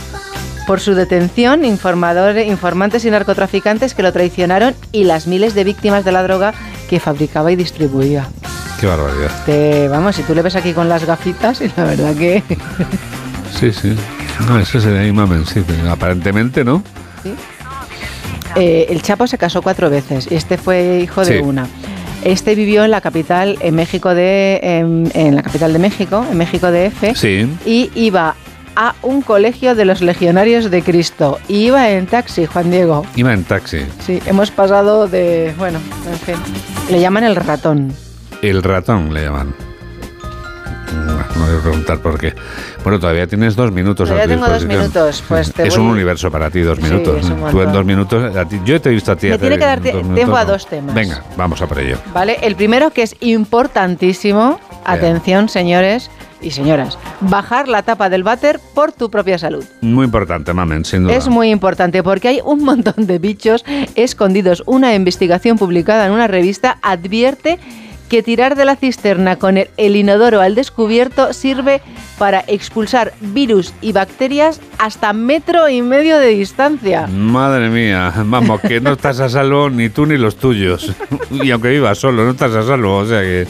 Por 0.67 0.81
su 0.81 0.95
detención, 0.95 1.65
informadores, 1.65 2.47
informantes 2.47 3.05
y 3.07 3.11
narcotraficantes 3.11 3.95
que 3.95 4.03
lo 4.03 4.13
traicionaron 4.13 4.75
y 4.93 5.05
las 5.05 5.27
miles 5.27 5.55
de 5.55 5.65
víctimas 5.65 6.05
de 6.05 6.13
la 6.13 6.23
droga 6.23 6.53
que 6.91 7.01
fabricaba 7.01 7.53
y 7.53 7.57
distribuía. 7.57 8.29
Qué 8.85 8.89
barbaridad. 8.91 9.31
Te- 9.47 9.89
vamos, 9.89 10.15
si 10.15 10.23
tú 10.25 10.35
le 10.35 10.43
ves 10.43 10.57
aquí 10.57 10.75
con 10.75 10.91
las 10.91 11.07
gafitas, 11.07 11.59
y 11.63 11.71
la 11.75 11.85
verdad 11.85 12.15
que... 12.15 12.43
Sí, 13.59 13.73
sí. 13.73 13.97
No, 14.47 14.59
ese 14.59 14.79
sería 14.79 15.01
ahí, 15.01 15.11
mamen, 15.11 15.47
sí. 15.47 15.65
pero 15.67 15.91
aparentemente, 15.91 16.65
¿no? 16.65 16.83
Eh, 18.57 18.87
el 18.91 19.01
Chapo 19.01 19.27
se 19.27 19.39
casó 19.39 19.63
cuatro 19.63 19.89
veces 19.89 20.29
y 20.31 20.35
este 20.35 20.59
fue 20.59 21.01
hijo 21.03 21.25
de 21.25 21.41
una. 21.41 21.67
Este 22.25 22.55
vivió 22.55 22.85
en 22.85 22.91
la 22.91 23.01
capital, 23.01 23.57
en 23.61 23.75
México 23.75 24.15
de, 24.15 24.61
en, 24.63 25.11
en 25.15 25.35
la 25.37 25.43
capital 25.43 25.73
de 25.73 25.79
México, 25.79 26.27
en 26.31 26.37
México 26.37 26.71
DF, 26.71 27.17
Sí. 27.17 27.49
y 27.65 27.91
iba 27.95 28.35
a 28.77 28.95
un 29.01 29.23
colegio 29.23 29.75
de 29.75 29.87
los 29.87 30.03
legionarios 30.03 30.71
de 30.71 30.83
Cristo. 30.83 31.39
Y 31.49 31.67
iba 31.69 31.89
en 31.89 32.05
taxi, 32.07 32.45
Juan 32.45 32.71
Diego. 32.71 33.07
Iba 33.17 33.33
en 33.33 33.45
taxi. 33.45 33.79
Sí, 34.05 34.21
hemos 34.27 34.51
pasado 34.51 35.09
de, 35.09 35.55
bueno, 35.57 35.79
en 36.11 36.19
fin, 36.19 36.35
le 36.91 37.01
llaman 37.01 37.25
el 37.25 37.37
ratón. 37.37 37.95
El 38.43 38.63
ratón 38.63 39.13
le 39.13 39.25
llaman. 39.25 39.55
No 41.37 41.47
voy 41.47 41.57
a 41.59 41.61
preguntar 41.63 41.99
por 41.99 42.19
qué. 42.19 42.33
Bueno, 42.85 43.01
todavía 43.01 43.27
tienes 43.27 43.57
dos 43.57 43.73
minutos 43.73 44.09
Todavía 44.09 44.25
a 44.25 44.37
tu 44.39 44.43
tengo 44.43 44.53
dos 44.53 44.65
minutos, 44.67 45.25
pues 45.27 45.53
te 45.53 45.67
Es 45.67 45.77
voy- 45.77 45.85
un 45.87 45.91
universo 45.93 46.31
para 46.31 46.51
ti, 46.51 46.61
dos 46.61 46.81
minutos. 46.81 47.27
Tú 47.51 47.63
en 47.63 47.73
dos 47.73 47.85
minutos, 47.85 48.37
a 48.37 48.45
ti- 48.47 48.61
yo 48.65 48.81
te 48.81 48.91
he 48.91 48.93
visto 48.93 49.11
a 49.13 49.17
ti 49.17 49.29
Me 49.29 49.39
tiene 49.39 49.59
que 49.59 49.65
dar 49.65 49.81
tiempo 49.81 50.37
a 50.37 50.45
dos 50.45 50.67
temas. 50.67 50.95
Venga, 50.95 51.23
vamos 51.37 51.61
a 51.63 51.67
por 51.67 51.79
ello. 51.81 51.97
¿Vale? 52.13 52.37
El 52.43 52.55
primero 52.55 52.91
que 52.91 53.03
es 53.03 53.17
importantísimo, 53.21 54.61
atención 54.85 55.49
señores 55.49 56.11
y 56.41 56.51
señoras, 56.53 56.99
bajar 57.21 57.67
la 57.69 57.83
tapa 57.83 58.09
del 58.11 58.23
váter 58.23 58.61
por 58.75 58.93
tu 58.93 59.11
propia 59.11 59.39
salud. 59.39 59.65
Muy 59.81 60.05
importante, 60.05 60.53
mamen, 60.53 60.85
sin 60.85 61.05
duda. 61.05 61.15
Es 61.17 61.27
muy 61.29 61.51
importante 61.51 62.03
porque 62.03 62.29
hay 62.29 62.41
un 62.45 62.63
montón 62.65 63.07
de 63.07 63.19
bichos 63.19 63.65
escondidos. 63.97 64.63
Una 64.67 64.95
investigación 64.95 65.59
publicada 65.59 66.07
en 66.07 66.13
una 66.13 66.29
revista 66.29 66.79
advierte 66.83 67.59
que 68.09 68.23
tirar 68.23 68.57
de 68.57 68.65
la 68.65 68.77
cisterna 68.77 69.37
con 69.37 69.59
el, 69.59 69.71
el 69.77 69.97
inodoro 69.97 70.41
al 70.41 70.55
descubierto 70.55 71.33
sirve 71.33 71.83
para 72.19 72.45
expulsar 72.47 73.13
virus 73.21 73.73
y 73.81 73.93
bacterias 73.93 74.61
hasta 74.79 75.13
metro 75.13 75.69
y 75.69 75.83
medio 75.83 76.19
de 76.19 76.29
distancia. 76.29 77.07
Madre 77.09 77.69
mía, 77.71 78.13
vamos, 78.25 78.61
que 78.61 78.81
no 78.81 78.93
estás 78.93 79.21
a 79.21 79.29
salvo 79.29 79.71
ni 79.71 79.89
tú 79.89 80.07
ni 80.07 80.17
los 80.17 80.37
tuyos. 80.37 80.93
Y 81.31 81.51
aunque 81.51 81.69
vivas 81.71 81.99
solo, 81.99 82.25
no 82.25 82.31
estás 82.31 82.55
a 82.55 82.63
salvo. 82.63 82.99
O 82.99 83.07
sea 83.07 83.21
que 83.21 83.47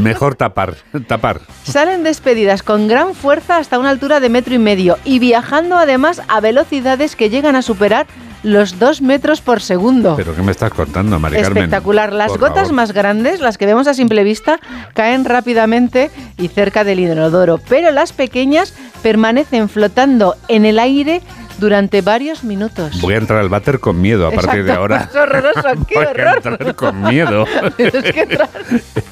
mejor 0.00 0.34
tapar, 0.34 0.76
tapar. 1.06 1.40
Salen 1.62 2.02
despedidas 2.02 2.62
con 2.62 2.88
gran 2.88 3.14
fuerza 3.14 3.56
hasta 3.56 3.78
una 3.78 3.90
altura 3.90 4.20
de 4.20 4.28
metro 4.28 4.54
y 4.54 4.58
medio 4.58 4.98
y 5.04 5.18
viajando 5.18 5.76
además 5.76 6.22
a 6.28 6.40
velocidades 6.40 7.16
que 7.16 7.30
llegan 7.30 7.56
a 7.56 7.62
superar 7.62 8.06
los 8.44 8.78
dos 8.78 9.02
metros 9.02 9.40
por 9.40 9.60
segundo. 9.60 10.14
¿Pero 10.16 10.36
qué 10.36 10.42
me 10.42 10.52
estás 10.52 10.72
contando, 10.72 11.18
Mari 11.18 11.36
Carmen? 11.36 11.64
Espectacular. 11.64 12.12
Las 12.12 12.36
gotas 12.36 12.68
favor. 12.68 12.74
más 12.74 12.92
grandes, 12.92 13.40
las 13.40 13.58
que 13.58 13.66
vemos 13.66 13.88
a 13.88 13.94
simple 13.94 14.22
vista, 14.22 14.60
caen 14.92 15.24
rápidamente 15.24 16.10
y 16.38 16.48
cerca 16.48 16.84
del 16.84 17.00
inodoro, 17.00 17.58
pero 17.68 17.90
las 17.90 18.12
pequeñas 18.12 18.74
permanecen 19.04 19.68
flotando 19.68 20.34
en 20.48 20.64
el 20.64 20.78
aire 20.78 21.20
durante 21.58 22.00
varios 22.00 22.42
minutos. 22.42 23.00
Voy 23.00 23.14
a 23.14 23.18
entrar 23.18 23.38
al 23.38 23.48
váter 23.48 23.78
con 23.78 24.00
miedo 24.00 24.26
a 24.26 24.32
partir 24.32 24.64
de 24.64 24.72
ahora. 24.72 25.08
Es 25.08 25.14
horroroso, 25.14 25.60
qué 25.88 25.94
Voy 25.94 26.04
a 26.06 26.10
horror. 26.10 26.36
entrar 26.36 26.74
con 26.74 27.02
miedo. 27.02 27.46
Es 27.78 27.92
que 28.12 28.20
entrar 28.22 28.48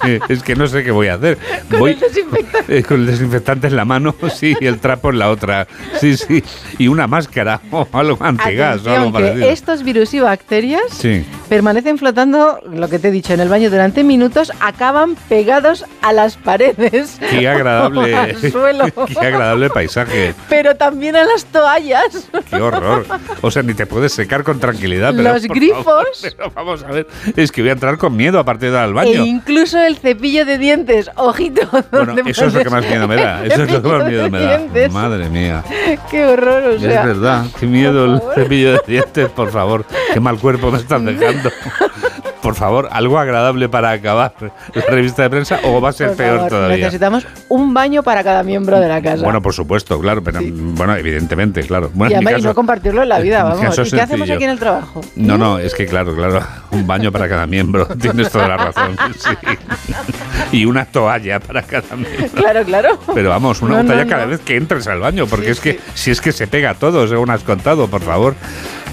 es 0.28 0.42
que 0.42 0.56
no 0.56 0.66
sé 0.66 0.82
qué 0.82 0.90
voy 0.90 1.06
a 1.06 1.14
hacer. 1.14 1.38
con 1.70 1.78
voy 1.78 1.92
el 1.92 2.00
desinfectante. 2.00 2.78
eh, 2.78 2.82
con 2.82 3.00
el 3.00 3.06
desinfectante 3.06 3.66
en 3.68 3.76
la 3.76 3.84
mano, 3.84 4.14
sí, 4.34 4.56
y 4.60 4.66
el 4.66 4.80
trapo 4.80 5.10
en 5.10 5.20
la 5.20 5.30
otra. 5.30 5.68
Sí, 6.00 6.16
sí. 6.16 6.42
Y 6.78 6.88
una 6.88 7.06
máscara 7.06 7.60
o 7.70 7.86
algo 7.92 8.18
antigas 8.24 8.84
o 8.86 8.90
algo 8.90 9.12
parecido. 9.12 9.46
que 9.46 9.52
estos 9.52 9.84
virus 9.84 10.12
y 10.14 10.20
bacterias 10.20 10.82
Sí. 10.90 11.24
permanecen 11.48 11.98
flotando, 11.98 12.58
lo 12.68 12.88
que 12.88 12.98
te 12.98 13.08
he 13.08 13.10
dicho, 13.12 13.34
en 13.34 13.40
el 13.40 13.48
baño 13.50 13.70
durante 13.70 14.02
minutos, 14.02 14.50
acaban 14.58 15.14
pegados 15.28 15.84
a 16.02 16.12
las 16.12 16.36
paredes. 16.38 17.18
Qué 17.30 17.46
agradable. 17.46 18.16
al 18.16 18.36
suelo. 18.50 18.86
Qué 19.06 19.26
agradable 19.26 19.68
paisaje. 19.70 19.81
Pero 20.48 20.74
también 20.76 21.16
a 21.16 21.24
las 21.24 21.44
toallas. 21.46 22.28
Qué 22.50 22.56
horror. 22.56 23.06
O 23.40 23.50
sea, 23.50 23.62
ni 23.62 23.74
te 23.74 23.86
puedes 23.86 24.12
secar 24.12 24.44
con 24.44 24.60
tranquilidad. 24.60 25.12
Pero, 25.16 25.32
Los 25.32 25.44
grifos. 25.44 25.84
favor, 25.84 26.06
pero 26.22 26.50
vamos 26.54 26.82
a 26.82 26.88
ver. 26.88 27.06
Es 27.36 27.50
que 27.52 27.62
voy 27.62 27.70
a 27.70 27.72
entrar 27.74 27.98
con 27.98 28.16
miedo 28.16 28.38
a 28.38 28.44
partir 28.44 28.70
de 28.70 28.78
al 28.78 28.90
E 28.90 28.92
baño. 28.92 29.24
incluso 29.24 29.78
el 29.78 29.96
cepillo 29.96 30.44
de 30.44 30.58
dientes, 30.58 31.10
ojito. 31.16 31.62
Bueno, 31.92 32.14
eso 32.26 32.46
es 32.46 32.54
lo 32.54 32.62
que 32.62 32.70
más 32.70 32.86
miedo 32.86 33.06
me 33.08 33.16
da. 33.16 33.44
Eso 33.44 33.62
es 33.64 33.70
lo 33.72 33.82
que 33.82 33.88
más 33.88 34.04
miedo 34.06 34.30
me 34.30 34.40
da. 34.40 34.56
dientes. 34.58 34.92
Madre 34.92 35.28
mía. 35.28 35.62
Qué 36.10 36.24
horror, 36.24 36.62
o 36.64 36.78
sea. 36.78 37.00
es 37.00 37.06
verdad. 37.06 37.44
Qué 37.58 37.66
miedo 37.66 38.04
el 38.06 38.20
cepillo 38.34 38.72
de 38.72 38.80
dientes, 38.86 39.28
por 39.30 39.50
favor. 39.50 39.84
Qué 40.12 40.20
mal 40.20 40.38
cuerpo 40.38 40.70
me 40.70 40.78
están 40.78 41.04
dejando. 41.04 41.50
Por 42.42 42.56
favor, 42.56 42.88
algo 42.90 43.18
agradable 43.20 43.68
para 43.68 43.92
acabar 43.92 44.34
la 44.74 44.82
revista 44.88 45.22
de 45.22 45.30
prensa 45.30 45.60
o 45.62 45.80
va 45.80 45.90
a 45.90 45.92
ser 45.92 46.08
Por 46.08 46.16
peor 46.16 46.36
favor, 46.36 46.50
todavía. 46.50 46.76
Necesitamos 46.78 47.24
un 47.48 47.72
baño 47.72 48.02
para 48.02 48.24
cada 48.24 48.42
miembro 48.42 48.80
de 48.80 48.88
la 48.88 49.00
casa. 49.00 49.22
Bueno, 49.22 49.40
por 49.40 49.54
supuesto, 49.54 50.00
claro, 50.00 50.22
pero 50.24 50.40
bueno, 50.42 50.96
evidentemente, 50.96 51.62
claro. 51.62 51.90
Bueno, 51.94 52.10
y 52.10 52.14
además, 52.16 52.32
y 52.32 52.36
caso- 52.36 52.48
no 52.48 52.54
compartirlo 52.56 53.02
en 53.04 53.08
la 53.08 53.20
vida, 53.20 53.44
vamos. 53.44 53.78
¿Y 53.78 53.90
qué 53.92 54.00
hacemos 54.00 54.28
aquí 54.28 54.42
en 54.44 54.50
el 54.50 54.58
trabajo? 54.58 55.00
No, 55.14 55.38
no, 55.38 55.58
es 55.60 55.72
que 55.74 55.86
claro, 55.86 56.14
claro, 56.16 56.42
un 56.72 56.84
baño 56.86 57.12
para 57.12 57.28
cada 57.28 57.46
miembro, 57.46 57.86
tienes 58.00 58.28
toda 58.30 58.48
la 58.48 58.56
razón, 58.56 58.96
sí. 59.18 59.30
Y 60.50 60.64
una 60.64 60.84
toalla 60.84 61.38
para 61.38 61.62
cada 61.62 61.94
miembro. 61.96 62.28
Claro, 62.34 62.64
claro. 62.64 62.98
Pero 63.14 63.30
vamos, 63.30 63.62
una 63.62 63.82
No, 63.82 63.86
toalla 63.86 64.04
no. 64.04 64.10
cada 64.10 64.26
vez 64.26 64.40
que 64.40 64.56
entres 64.56 64.86
al 64.88 64.98
baño, 64.98 65.26
porque 65.26 65.50
es 65.50 65.60
que 65.60 65.78
si 65.94 66.10
es 66.10 66.20
que 66.20 66.32
se 66.32 66.46
pega 66.48 66.74
todo, 66.74 67.06
según 67.06 67.30
has 67.30 67.42
contado, 67.44 67.86
por 67.88 68.02
favor. 68.02 68.34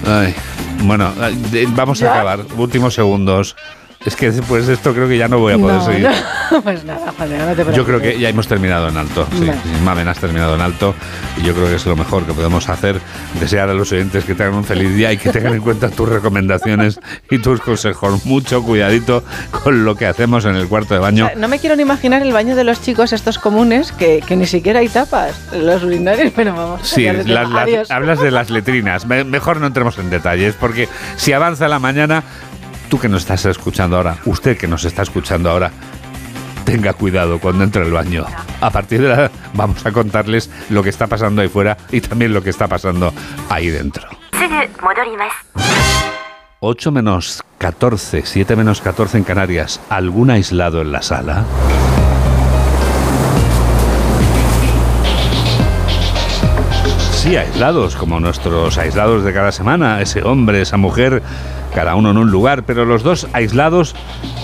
Ay, 0.06 0.34
bueno, 0.82 1.12
de- 1.50 1.66
vamos 1.66 2.00
a 2.02 2.06
¿Ya? 2.06 2.12
acabar, 2.14 2.40
últimos 2.56 2.94
segundos. 2.94 3.56
Es 4.04 4.16
que 4.16 4.30
después 4.30 4.66
de 4.66 4.72
esto 4.72 4.94
creo 4.94 5.06
que 5.08 5.18
ya 5.18 5.28
no 5.28 5.38
voy 5.40 5.52
a 5.52 5.58
poder 5.58 5.76
no, 5.76 5.84
seguir. 5.84 6.08
no. 6.50 6.62
Pues 6.62 6.84
nada, 6.84 7.12
Juan 7.16 7.28
Diego, 7.28 7.44
no 7.44 7.50
te 7.50 7.54
preocupes. 7.56 7.76
Yo 7.76 7.84
creo 7.84 8.00
que 8.00 8.18
ya 8.18 8.28
hemos 8.28 8.48
terminado 8.48 8.88
en 8.88 8.96
alto. 8.96 9.26
Sí, 9.30 9.40
Vale. 9.46 9.54
Mamen, 9.84 10.08
has 10.08 10.18
terminado 10.18 10.54
en 10.56 10.60
alto. 10.62 10.94
Y 11.36 11.42
yo 11.42 11.54
creo 11.54 11.66
que 11.68 11.76
es 11.76 11.86
lo 11.86 11.94
mejor 11.96 12.24
que 12.24 12.32
podemos 12.32 12.68
hacer. 12.70 12.98
Desear 13.38 13.68
a 13.68 13.74
los 13.74 13.92
oyentes 13.92 14.24
que 14.24 14.34
tengan 14.34 14.54
un 14.54 14.64
feliz 14.64 14.92
día 14.96 15.12
y 15.12 15.16
que 15.18 15.30
tengan 15.30 15.52
en 15.54 15.60
cuenta 15.60 15.90
tus 15.90 16.08
recomendaciones 16.08 16.98
y 17.30 17.38
tus 17.38 17.60
consejos. 17.60 18.24
Mucho 18.26 18.62
cuidadito 18.64 19.22
con 19.62 19.84
lo 19.84 19.94
que 19.94 20.06
hacemos 20.06 20.44
en 20.46 20.56
el 20.56 20.66
cuarto 20.66 20.94
de 20.94 21.00
baño. 21.00 21.30
no 21.36 21.46
me 21.46 21.58
quiero 21.60 21.76
ni 21.76 21.82
imaginar 21.82 22.22
el 22.22 22.32
baño 22.32 22.56
de 22.56 22.64
los 22.64 22.80
chicos 22.82 23.12
estos 23.12 23.38
comunes 23.38 23.92
que, 23.92 24.20
que 24.26 24.34
ni 24.34 24.46
siquiera 24.46 24.80
hay 24.80 24.88
tapas. 24.88 25.34
Los 25.52 25.84
urinarios, 25.84 26.32
pero 26.34 26.54
vamos. 26.54 26.80
Sí, 26.88 27.04
las- 27.04 27.26
las- 27.26 27.90
hablas 27.90 28.20
de 28.20 28.30
las 28.30 28.50
letrinas. 28.50 29.06
Me- 29.06 29.24
mejor 29.24 29.60
no 29.60 29.66
entremos 29.68 29.98
en 29.98 30.10
detalles, 30.10 30.54
porque 30.58 30.88
si 31.16 31.32
avanza 31.32 31.68
la 31.68 31.78
mañana, 31.78 32.24
tú 32.90 32.98
que 32.98 33.08
nos 33.08 33.22
estás 33.22 33.46
escuchando 33.46 33.96
ahora, 33.96 34.18
usted 34.26 34.58
que 34.58 34.66
nos 34.66 34.84
está 34.84 35.02
escuchando 35.02 35.48
ahora, 35.48 35.70
tenga 36.64 36.92
cuidado 36.92 37.38
cuando 37.38 37.64
entre 37.64 37.82
al 37.82 37.92
baño. 37.92 38.26
A 38.60 38.70
partir 38.70 39.00
de 39.00 39.08
la 39.08 39.30
vamos 39.54 39.86
a 39.86 39.92
contarles 39.92 40.50
lo 40.68 40.82
que 40.82 40.90
está 40.90 41.06
pasando 41.06 41.40
ahí 41.40 41.48
fuera 41.48 41.78
y 41.90 42.00
también 42.00 42.34
lo 42.34 42.42
que 42.42 42.50
está 42.50 42.66
pasando 42.66 43.14
ahí 43.48 43.70
dentro. 43.70 44.08
8 46.58 46.92
menos 46.92 47.42
14, 47.58 48.22
7 48.26 48.56
menos 48.56 48.80
14 48.80 49.18
en 49.18 49.24
Canarias. 49.24 49.80
¿Algún 49.88 50.30
aislado 50.30 50.82
en 50.82 50.92
la 50.92 51.00
sala? 51.00 51.44
Aislados, 57.36 57.94
como 57.94 58.18
nuestros 58.18 58.76
aislados 58.76 59.22
de 59.24 59.32
cada 59.32 59.52
semana, 59.52 60.00
ese 60.00 60.22
hombre, 60.22 60.62
esa 60.62 60.76
mujer, 60.76 61.22
cada 61.74 61.94
uno 61.94 62.10
en 62.10 62.18
un 62.18 62.30
lugar, 62.30 62.64
pero 62.64 62.84
los 62.84 63.02
dos 63.02 63.28
aislados 63.32 63.94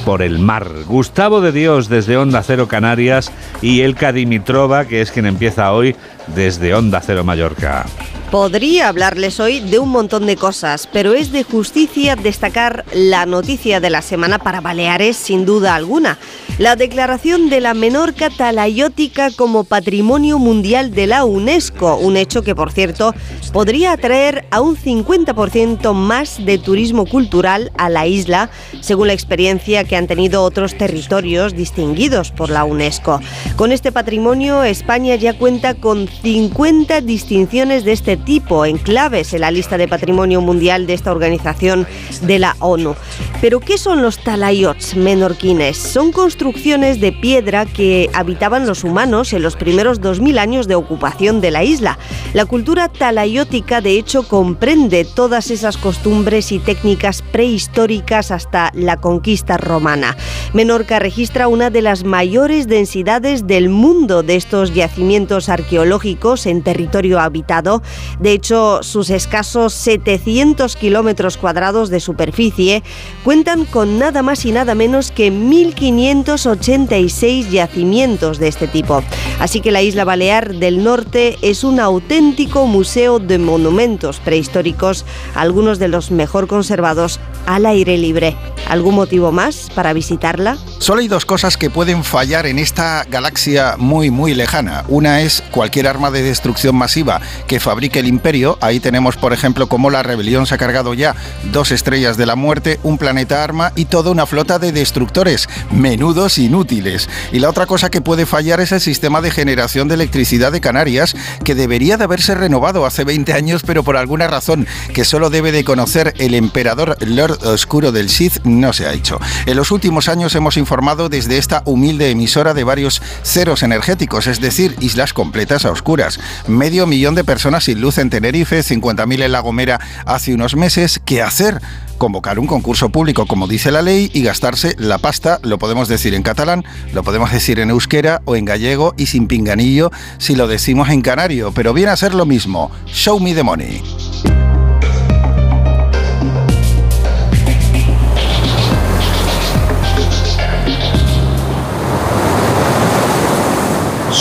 por 0.05 0.23
el 0.23 0.39
mar. 0.39 0.69
Gustavo 0.87 1.41
de 1.41 1.51
Dios 1.53 1.89
desde 1.89 2.17
Onda 2.17 2.43
Cero 2.43 2.69
Canarias 2.69 3.33
y 3.61 3.81
Elka 3.81 4.13
Dimitrova, 4.13 4.85
que 4.85 5.01
es 5.01 5.11
quien 5.11 5.27
empieza 5.27 5.73
hoy 5.73 5.97
desde 6.29 6.75
Onda 6.75 7.01
Cero 7.01 7.25
Mallorca. 7.25 7.87
Podría 8.31 8.89
hablarles 8.89 9.39
hoy 9.39 9.61
de 9.61 9.79
un 9.79 9.89
montón 9.91 10.27
de 10.27 10.35
cosas, 10.35 10.89
pero 10.93 11.15
es 11.15 11.31
de 11.31 11.45
justicia 11.45 12.17
destacar 12.17 12.85
la 12.93 13.25
noticia 13.25 13.79
de 13.79 13.89
la 13.89 14.03
semana 14.03 14.41
para 14.41 14.61
Baleares 14.61 15.17
sin 15.17 15.47
duda 15.47 15.77
alguna. 15.77 16.19
La 16.59 16.75
declaración 16.75 17.51
de 17.51 17.61
la 17.61 17.75
Menorca 17.75 18.31
talayótica 18.31 19.31
como 19.31 19.63
Patrimonio 19.63 20.39
Mundial 20.39 20.91
de 20.91 21.07
la 21.07 21.25
UNESCO, 21.25 21.97
un 21.99 22.17
hecho 22.17 22.43
que 22.43 22.55
por 22.55 22.73
cierto 22.73 23.15
podría 23.53 23.93
atraer 23.93 24.47
a 24.51 24.61
un 24.61 24.77
50% 24.77 25.93
más 25.93 26.45
de 26.45 26.59
turismo 26.59 27.07
cultural 27.07 27.71
a 27.79 27.89
la 27.89 28.07
isla, 28.07 28.51
según 28.81 29.07
la 29.09 29.13
experiencia 29.13 29.85
que 29.85 29.97
han 29.97 30.07
tenido 30.07 30.43
otros 30.43 30.77
territorios 30.77 31.55
distinguidos 31.55 32.33
por 32.33 32.51
la 32.51 32.65
UNESCO. 32.65 33.21
Con 33.57 33.71
este 33.71 33.93
patrimonio, 33.93 34.65
España 34.65 35.15
ya 35.15 35.39
cuenta 35.39 35.75
con 35.75 36.09
50 36.09 37.03
distinciones 37.03 37.85
de 37.85 37.93
este 37.93 38.16
tipo, 38.19 38.65
enclaves 38.65 39.33
en 39.35 39.43
la 39.43 39.51
lista 39.51 39.79
de 39.79 39.89
patrimonio 39.89 40.41
mundial 40.41 40.87
de 40.87 40.95
esta 40.95 41.13
organización 41.13 41.87
de 42.23 42.39
la 42.39 42.57
ONU. 42.61 42.95
Pero, 43.41 43.61
¿qué 43.61 43.79
son 43.79 44.03
los 44.03 44.19
talayots 44.19 44.97
menorquines? 44.97 45.77
Son 45.77 46.13
construcciones 46.13 47.01
de 47.01 47.13
piedra 47.13 47.67
que 47.67 48.11
habitaban 48.13 48.67
los 48.67 48.85
humanos 48.85 49.33
en 49.33 49.43
los 49.43 49.57
primeros 49.57 50.01
2000 50.01 50.39
años 50.39 50.69
de 50.69 50.75
ocupación 50.75 51.41
de 51.41 51.51
la 51.51 51.65
isla. 51.65 51.99
La 52.33 52.45
cultura 52.45 52.89
talayótica, 52.89 53.81
de 53.81 53.99
hecho, 53.99 54.27
comprende 54.27 55.05
todas 55.05 55.51
esas 55.51 55.77
costumbres 55.77 56.53
y 56.53 56.59
técnicas 56.59 57.23
prehistóricas 57.23 58.31
hasta 58.31 58.71
la 58.75 58.97
conquista 58.99 59.57
romana. 59.57 60.17
Menorca 60.53 60.99
registra 60.99 61.49
una 61.49 61.71
de 61.71 61.83
las 61.83 62.05
mayores 62.05 62.67
densidades 62.69 63.47
del 63.47 63.69
mundo 63.69 64.23
de 64.23 64.37
estos 64.37 64.75
yacimientos 64.75 65.49
arqueológicos 65.49 66.47
en 66.47 66.63
territorio 66.63 67.21
habitado. 67.21 67.83
De 68.21 68.33
hecho, 68.33 68.83
sus 68.83 69.11
escasos 69.11 69.73
700 69.75 70.75
kilómetros 70.77 71.37
cuadrados 71.37 71.91
de 71.91 72.01
superficie 72.01 72.83
cuentan 73.25 73.65
con 73.65 73.99
nada 73.99 74.23
más 74.23 74.45
y 74.45 74.53
nada 74.53 74.75
menos 74.75 75.11
que 75.11 75.33
1.586 75.33 77.51
yacimientos 77.51 78.39
de 78.39 78.49
este 78.49 78.69
tipo. 78.69 79.03
Así 79.39 79.61
que 79.61 79.71
la 79.71 79.83
isla 79.83 80.05
Balear 80.05 80.55
del 80.55 80.83
Norte 80.83 81.37
es 81.43 81.65
un 81.65 81.81
auténtico 81.81 82.67
museo 82.67 83.19
de 83.19 83.39
monumentos 83.39 84.21
prehistóricos, 84.21 85.05
algunos 85.35 85.79
de 85.79 85.89
los 85.89 86.11
mejor 86.11 86.47
conservados 86.47 87.21
al 87.47 87.67
aire 87.67 87.99
libre. 87.99 88.37
¿Algún 88.69 88.95
motivo 88.95 89.33
más 89.33 89.69
para 89.75 89.93
visitarla? 89.93 90.57
Solo 90.79 91.01
hay 91.01 91.09
dos 91.09 91.25
cosas 91.25 91.57
que 91.57 91.71
pueden 91.71 92.05
fallar 92.05 92.47
en 92.47 92.59
esta 92.59 93.05
galaxia 93.05 93.77
muy 93.79 94.11
muy 94.11 94.35
lejana. 94.35 94.85
Una 94.89 95.23
es 95.23 95.43
cualquier 95.51 95.89
arma 95.89 96.11
de 96.11 96.23
destrucción 96.23 96.77
masiva 96.77 97.21
que 97.47 97.61
fabrique 97.61 98.01
el 98.01 98.07
imperio. 98.07 98.59
Ahí 98.61 98.79
tenemos 98.79 99.17
por 99.17 99.33
ejemplo 99.33 99.69
cómo 99.69 99.91
la 99.91 100.03
rebelión 100.03 100.47
se 100.47 100.55
ha 100.55 100.59
cargado 100.59 100.93
ya 100.93 101.17
dos 101.51 101.73
estrellas 101.73 102.19
de 102.19 102.27
la 102.27 102.37
muerte, 102.37 102.79
un 102.83 102.99
planeta 102.99 103.43
arma 103.43 103.73
y 103.75 103.87
toda 103.87 104.11
una 104.11 104.27
flota 104.27 104.59
de 104.59 104.71
destructores, 104.71 105.49
menudos 105.71 106.37
inútiles. 106.37 107.09
Y 107.33 107.39
la 107.39 107.49
otra 107.49 107.67
cosa 107.67 107.91
que 107.91 108.03
puede 108.03 108.27
fallar 108.27 108.61
es 108.61 108.71
el 108.71 108.81
sistema 108.81 109.23
de 109.23 109.31
generación 109.31 109.89
de 109.89 109.95
electricidad 109.95 110.53
de 110.53 110.61
Canarias 110.61 111.17
que 111.43 111.55
debería 111.55 111.97
de 111.97 112.05
haberse 112.05 112.35
renovado 112.35 112.85
hace 112.85 113.05
20 113.05 113.33
años 113.33 113.63
pero 113.67 113.83
por 113.83 113.97
alguna 113.97 114.27
razón 114.27 114.67
que 114.93 115.05
solo 115.05 115.31
debe 115.31 115.53
de 115.53 115.65
conocer 115.65 116.13
el 116.19 116.35
emperador 116.35 116.97
Lord 117.01 117.45
Oscuro 117.47 117.93
del 117.93 118.11
Sith 118.11 118.45
no 118.45 118.75
se 118.75 118.87
ha 118.87 118.93
hecho. 118.93 119.19
En 119.47 119.57
los 119.57 119.71
últimos 119.71 120.09
años 120.09 120.35
hemos 120.35 120.57
informado 120.67 121.09
desde 121.09 121.39
esta 121.39 121.63
humilde 121.65 122.11
emisora 122.11 122.53
de 122.53 122.65
varios 122.65 123.01
ceros 123.23 123.63
energéticos, 123.63 124.27
es 124.27 124.41
decir, 124.41 124.75
islas 124.81 125.13
completas 125.13 125.65
a 125.65 125.71
oscuras. 125.71 126.19
Medio 126.49 126.89
millón 126.89 127.15
de 127.15 127.23
personas 127.23 127.63
sin 127.63 127.81
luz 127.81 127.99
en 127.99 128.11
Tenerife, 128.11 128.59
50.000 128.59 129.23
en 129.23 129.31
La 129.31 129.39
Gomera 129.39 129.79
hace 130.07 130.35
unos 130.35 130.57
meses. 130.57 131.01
¿Qué 131.05 131.23
hacer? 131.23 131.61
Convocar 131.99 132.41
un 132.41 132.49
concurso 132.49 132.89
público 132.89 133.27
como 133.27 133.47
dice 133.47 133.71
la 133.71 133.81
ley 133.81 134.11
y 134.13 134.23
gastarse 134.23 134.75
la 134.77 134.99
pasta, 134.99 135.39
lo 135.45 135.59
podemos 135.59 135.87
decir 135.87 136.15
en 136.15 136.25
catalán, 136.25 136.65
lo 136.93 137.05
podemos 137.05 137.31
decir 137.31 137.61
en 137.61 137.71
euskera 137.71 138.23
o 138.25 138.35
en 138.35 138.45
gallego 138.45 138.93
y 138.97 139.07
sin 139.07 139.29
pinganillo 139.29 139.93
si 140.19 140.35
lo 140.35 140.49
decimos 140.49 140.89
en 140.89 141.01
canario, 141.01 141.53
pero 141.53 141.75
viene 141.75 141.93
a 141.93 141.97
ser 141.97 142.13
lo 142.13 142.27
mismo. 142.27 142.73
Show 142.87 143.21
me 143.21 143.35
the 143.35 143.45
money. 143.45 144.46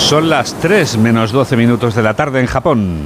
Son 0.05 0.29
las 0.29 0.53
3 0.59 0.99
menos 0.99 1.31
12 1.31 1.57
minutos 1.57 1.95
de 1.95 2.03
la 2.03 2.13
tarde 2.13 2.39
en 2.39 2.45
Japón. 2.45 2.99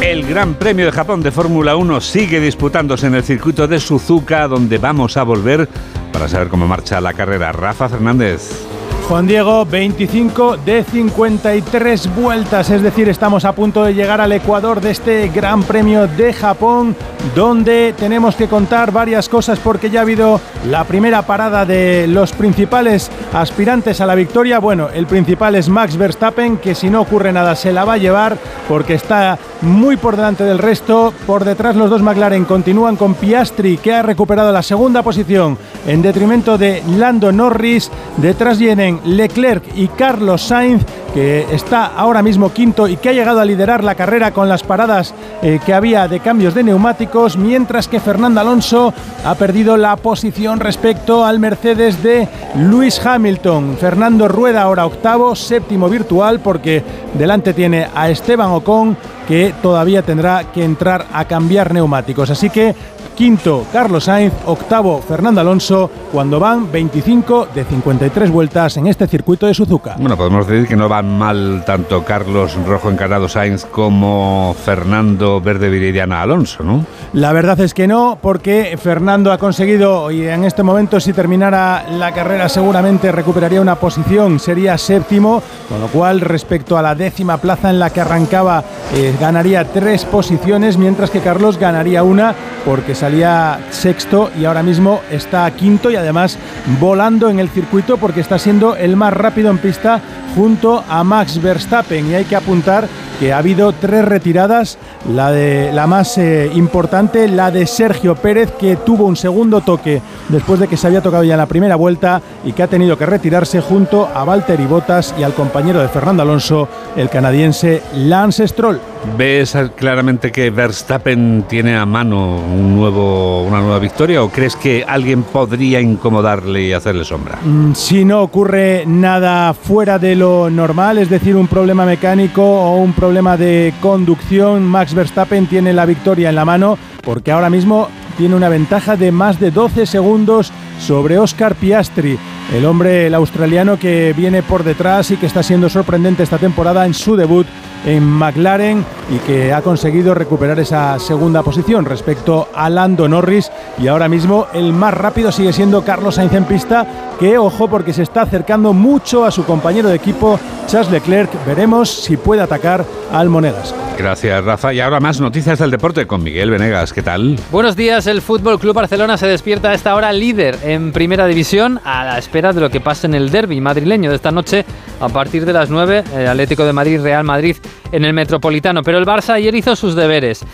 El 0.00 0.24
Gran 0.24 0.54
Premio 0.54 0.86
de 0.86 0.92
Japón 0.92 1.20
de 1.20 1.32
Fórmula 1.32 1.74
1 1.74 2.00
sigue 2.00 2.38
disputándose 2.38 3.08
en 3.08 3.16
el 3.16 3.24
circuito 3.24 3.66
de 3.66 3.80
Suzuka, 3.80 4.46
donde 4.46 4.78
vamos 4.78 5.16
a 5.16 5.24
volver 5.24 5.68
para 6.12 6.28
saber 6.28 6.46
cómo 6.46 6.68
marcha 6.68 7.00
la 7.00 7.12
carrera. 7.12 7.50
Rafa 7.50 7.88
Fernández. 7.88 8.71
Juan 9.08 9.26
Diego, 9.26 9.66
25 9.66 10.56
de 10.58 10.84
53 10.84 12.14
vueltas, 12.16 12.70
es 12.70 12.82
decir, 12.82 13.08
estamos 13.08 13.44
a 13.44 13.52
punto 13.52 13.84
de 13.84 13.94
llegar 13.94 14.20
al 14.20 14.32
Ecuador 14.32 14.80
de 14.80 14.92
este 14.92 15.28
Gran 15.28 15.62
Premio 15.64 16.06
de 16.06 16.32
Japón, 16.32 16.96
donde 17.34 17.94
tenemos 17.98 18.36
que 18.36 18.48
contar 18.48 18.92
varias 18.92 19.28
cosas 19.28 19.58
porque 19.58 19.90
ya 19.90 20.00
ha 20.00 20.02
habido 20.02 20.40
la 20.68 20.84
primera 20.84 21.22
parada 21.22 21.66
de 21.66 22.06
los 22.06 22.32
principales 22.32 23.10
aspirantes 23.32 24.00
a 24.00 24.06
la 24.06 24.14
victoria. 24.14 24.58
Bueno, 24.58 24.88
el 24.92 25.06
principal 25.06 25.56
es 25.56 25.68
Max 25.68 25.96
Verstappen, 25.96 26.58
que 26.58 26.74
si 26.74 26.88
no 26.88 27.00
ocurre 27.00 27.32
nada 27.32 27.54
se 27.56 27.72
la 27.72 27.84
va 27.84 27.94
a 27.94 27.98
llevar 27.98 28.38
porque 28.68 28.94
está 28.94 29.38
muy 29.62 29.96
por 29.96 30.16
delante 30.16 30.44
del 30.44 30.58
resto. 30.58 31.12
Por 31.26 31.44
detrás 31.44 31.76
los 31.76 31.90
dos 31.90 32.02
McLaren 32.02 32.44
continúan 32.44 32.96
con 32.96 33.14
Piastri, 33.14 33.78
que 33.78 33.94
ha 33.94 34.02
recuperado 34.02 34.52
la 34.52 34.62
segunda 34.62 35.02
posición 35.02 35.58
en 35.86 36.02
detrimento 36.02 36.58
de 36.58 36.82
Lando 36.96 37.32
Norris. 37.32 37.90
Detrás 38.16 38.58
vienen 38.58 38.91
Leclerc 39.04 39.64
y 39.74 39.88
Carlos 39.88 40.42
Sainz 40.42 40.84
que 41.12 41.46
está 41.52 41.86
ahora 41.86 42.22
mismo 42.22 42.52
quinto 42.52 42.88
y 42.88 42.96
que 42.96 43.10
ha 43.10 43.12
llegado 43.12 43.40
a 43.40 43.44
liderar 43.44 43.84
la 43.84 43.94
carrera 43.94 44.32
con 44.32 44.48
las 44.48 44.62
paradas 44.62 45.14
eh, 45.42 45.60
que 45.64 45.74
había 45.74 46.08
de 46.08 46.20
cambios 46.20 46.54
de 46.54 46.62
neumáticos, 46.62 47.36
mientras 47.36 47.86
que 47.86 48.00
Fernando 48.00 48.40
Alonso 48.40 48.94
ha 49.24 49.34
perdido 49.34 49.76
la 49.76 49.96
posición 49.96 50.58
respecto 50.58 51.24
al 51.24 51.38
Mercedes 51.38 52.02
de 52.02 52.28
Lewis 52.56 53.04
Hamilton. 53.04 53.76
Fernando 53.78 54.26
Rueda 54.26 54.62
ahora 54.62 54.86
octavo, 54.86 55.36
séptimo 55.36 55.88
virtual, 55.88 56.40
porque 56.40 56.82
delante 57.14 57.52
tiene 57.52 57.88
a 57.94 58.08
Esteban 58.08 58.50
Ocon, 58.50 58.96
que 59.28 59.54
todavía 59.62 60.02
tendrá 60.02 60.44
que 60.52 60.64
entrar 60.64 61.06
a 61.12 61.26
cambiar 61.26 61.74
neumáticos. 61.74 62.30
Así 62.30 62.48
que 62.48 62.74
Quinto, 63.14 63.66
Carlos 63.72 64.04
Sainz. 64.04 64.32
Octavo, 64.46 65.00
Fernando 65.00 65.40
Alonso, 65.40 65.90
cuando 66.10 66.40
van 66.40 66.70
25 66.70 67.48
de 67.54 67.64
53 67.64 68.30
vueltas 68.30 68.76
en 68.76 68.86
este 68.86 69.06
circuito 69.06 69.46
de 69.46 69.54
Suzuka. 69.54 69.96
Bueno, 69.98 70.16
podemos 70.16 70.46
decir 70.46 70.66
que 70.66 70.76
no 70.76 70.88
van 70.88 71.16
mal 71.16 71.62
tanto 71.64 72.04
Carlos 72.04 72.56
Rojo 72.66 72.90
Encarado 72.90 73.28
Sainz 73.28 73.64
como 73.64 74.54
Fernando 74.64 75.40
Verde 75.40 75.68
Viridiana 75.68 76.22
Alonso, 76.22 76.62
¿no? 76.62 76.84
La 77.12 77.32
verdad 77.32 77.60
es 77.60 77.74
que 77.74 77.86
no, 77.86 78.18
porque 78.20 78.78
Fernando 78.80 79.32
ha 79.32 79.38
conseguido, 79.38 80.10
y 80.10 80.26
en 80.26 80.44
este 80.44 80.62
momento 80.62 81.00
si 81.00 81.12
terminara 81.12 81.84
la 81.90 82.12
carrera 82.12 82.48
seguramente 82.48 83.12
recuperaría 83.12 83.60
una 83.60 83.76
posición, 83.76 84.40
sería 84.40 84.78
séptimo, 84.78 85.42
con 85.68 85.80
lo 85.80 85.88
cual 85.88 86.20
respecto 86.20 86.76
a 86.78 86.82
la 86.82 86.94
décima 86.94 87.38
plaza 87.38 87.70
en 87.70 87.78
la 87.78 87.90
que 87.90 88.00
arrancaba 88.00 88.64
eh, 88.94 89.14
ganaría 89.20 89.64
tres 89.64 90.04
posiciones, 90.04 90.76
mientras 90.78 91.10
que 91.10 91.20
Carlos 91.20 91.58
ganaría 91.58 92.02
una 92.02 92.34
porque 92.64 92.94
salía 93.02 93.58
sexto 93.70 94.30
y 94.38 94.44
ahora 94.44 94.62
mismo 94.62 95.00
está 95.10 95.50
quinto 95.50 95.90
y 95.90 95.96
además 95.96 96.38
volando 96.78 97.30
en 97.30 97.40
el 97.40 97.48
circuito 97.48 97.96
porque 97.96 98.20
está 98.20 98.38
siendo 98.38 98.76
el 98.76 98.94
más 98.94 99.12
rápido 99.12 99.50
en 99.50 99.58
pista 99.58 100.00
junto 100.36 100.84
a 100.88 101.02
Max 101.02 101.42
Verstappen 101.42 102.08
y 102.08 102.14
hay 102.14 102.24
que 102.24 102.36
apuntar 102.36 102.86
que 103.18 103.32
ha 103.32 103.38
habido 103.38 103.72
tres 103.72 104.04
retiradas, 104.04 104.78
la 105.12 105.32
de 105.32 105.72
la 105.72 105.88
más 105.88 106.16
eh, 106.16 106.48
importante, 106.54 107.26
la 107.26 107.50
de 107.50 107.66
Sergio 107.66 108.14
Pérez 108.14 108.52
que 108.52 108.76
tuvo 108.76 109.06
un 109.06 109.16
segundo 109.16 109.62
toque 109.62 110.00
después 110.28 110.60
de 110.60 110.68
que 110.68 110.76
se 110.76 110.86
había 110.86 111.02
tocado 111.02 111.24
ya 111.24 111.34
en 111.34 111.38
la 111.38 111.46
primera 111.46 111.74
vuelta 111.74 112.22
y 112.44 112.52
que 112.52 112.62
ha 112.62 112.68
tenido 112.68 112.96
que 112.96 113.06
retirarse 113.06 113.60
junto 113.60 114.08
a 114.14 114.22
Valtteri 114.22 114.66
Bottas 114.66 115.12
y 115.18 115.24
al 115.24 115.34
compañero 115.34 115.80
de 115.80 115.88
Fernando 115.88 116.22
Alonso, 116.22 116.68
el 116.94 117.08
canadiense 117.08 117.82
Lance 117.96 118.46
Stroll. 118.46 118.91
¿Ves 119.16 119.56
claramente 119.76 120.30
que 120.30 120.50
Verstappen 120.50 121.44
tiene 121.48 121.76
a 121.76 121.84
mano 121.84 122.36
un 122.36 122.76
nuevo, 122.76 123.42
una 123.42 123.60
nueva 123.60 123.78
victoria 123.78 124.22
o 124.22 124.30
crees 124.30 124.56
que 124.56 124.84
alguien 124.86 125.22
podría 125.24 125.80
incomodarle 125.80 126.62
y 126.62 126.72
hacerle 126.72 127.04
sombra? 127.04 127.38
Mm, 127.44 127.74
si 127.74 128.04
no 128.04 128.22
ocurre 128.22 128.84
nada 128.86 129.52
fuera 129.54 129.98
de 129.98 130.14
lo 130.14 130.48
normal, 130.50 130.98
es 130.98 131.10
decir, 131.10 131.36
un 131.36 131.48
problema 131.48 131.84
mecánico 131.84 132.42
o 132.42 132.76
un 132.76 132.92
problema 132.92 133.36
de 133.36 133.74
conducción, 133.80 134.62
Max 134.64 134.94
Verstappen 134.94 135.46
tiene 135.46 135.72
la 135.72 135.84
victoria 135.84 136.28
en 136.28 136.36
la 136.36 136.44
mano 136.44 136.78
porque 137.02 137.32
ahora 137.32 137.50
mismo 137.50 137.88
tiene 138.16 138.36
una 138.36 138.48
ventaja 138.48 138.96
de 138.96 139.10
más 139.10 139.40
de 139.40 139.50
12 139.50 139.86
segundos 139.86 140.52
sobre 140.80 141.18
Oscar 141.18 141.54
Piastri, 141.54 142.18
el 142.54 142.64
hombre, 142.64 143.12
australiano 143.14 143.78
que 143.78 144.14
viene 144.16 144.42
por 144.42 144.62
detrás 144.64 145.10
y 145.10 145.16
que 145.16 145.26
está 145.26 145.42
siendo 145.42 145.68
sorprendente 145.68 146.22
esta 146.22 146.38
temporada 146.38 146.86
en 146.86 146.94
su 146.94 147.16
debut 147.16 147.46
en 147.84 148.04
McLaren 148.04 148.84
y 149.10 149.18
que 149.18 149.52
ha 149.52 149.62
conseguido 149.62 150.14
recuperar 150.14 150.58
esa 150.60 150.98
segunda 150.98 151.42
posición 151.42 151.84
respecto 151.84 152.48
a 152.54 152.70
Lando 152.70 153.08
Norris 153.08 153.50
y 153.78 153.88
ahora 153.88 154.08
mismo 154.08 154.46
el 154.52 154.72
más 154.72 154.94
rápido 154.94 155.32
sigue 155.32 155.52
siendo 155.52 155.84
Carlos 155.84 156.16
Sainz 156.16 156.32
en 156.32 156.44
pista 156.44 157.14
que 157.18 157.38
ojo 157.38 157.68
porque 157.68 157.92
se 157.92 158.02
está 158.02 158.22
acercando 158.22 158.72
mucho 158.72 159.24
a 159.24 159.30
su 159.30 159.44
compañero 159.44 159.88
de 159.88 159.96
equipo 159.96 160.38
Charles 160.66 160.90
Leclerc 160.90 161.30
veremos 161.46 161.90
si 161.90 162.16
puede 162.16 162.42
atacar 162.42 162.84
al 163.12 163.28
Monegas 163.28 163.74
Gracias, 163.98 164.44
Rafa. 164.44 164.72
Y 164.72 164.80
ahora 164.80 165.00
más 165.00 165.20
noticias 165.20 165.58
del 165.58 165.70
deporte 165.70 166.06
con 166.06 166.22
Miguel 166.22 166.50
Venegas. 166.50 166.92
¿Qué 166.92 167.02
tal? 167.02 167.38
Buenos 167.50 167.76
días. 167.76 168.06
El 168.06 168.22
Fútbol 168.22 168.58
Club 168.58 168.74
Barcelona 168.74 169.16
se 169.16 169.26
despierta 169.26 169.70
a 169.70 169.74
esta 169.74 169.94
hora 169.94 170.12
líder 170.12 170.58
en 170.64 170.92
Primera 170.92 171.26
División 171.26 171.80
a 171.84 172.04
la 172.04 172.18
espera 172.18 172.52
de 172.52 172.60
lo 172.60 172.70
que 172.70 172.80
pase 172.80 173.06
en 173.06 173.14
el 173.14 173.30
derby 173.30 173.60
madrileño 173.60 174.10
de 174.10 174.16
esta 174.16 174.30
noche 174.30 174.64
a 175.02 175.08
partir 175.08 175.44
de 175.44 175.52
las 175.52 175.68
9, 175.68 176.04
el 176.16 176.28
Atlético 176.28 176.64
de 176.64 176.72
Madrid, 176.72 177.00
Real 177.02 177.24
Madrid 177.24 177.56
en 177.90 178.04
el 178.04 178.12
Metropolitano. 178.12 178.84
Pero 178.84 178.98
el 178.98 179.04
Barça 179.04 179.30
ayer 179.30 179.52
hizo 179.52 179.74
sus 179.74 179.96
deberes 179.96 180.44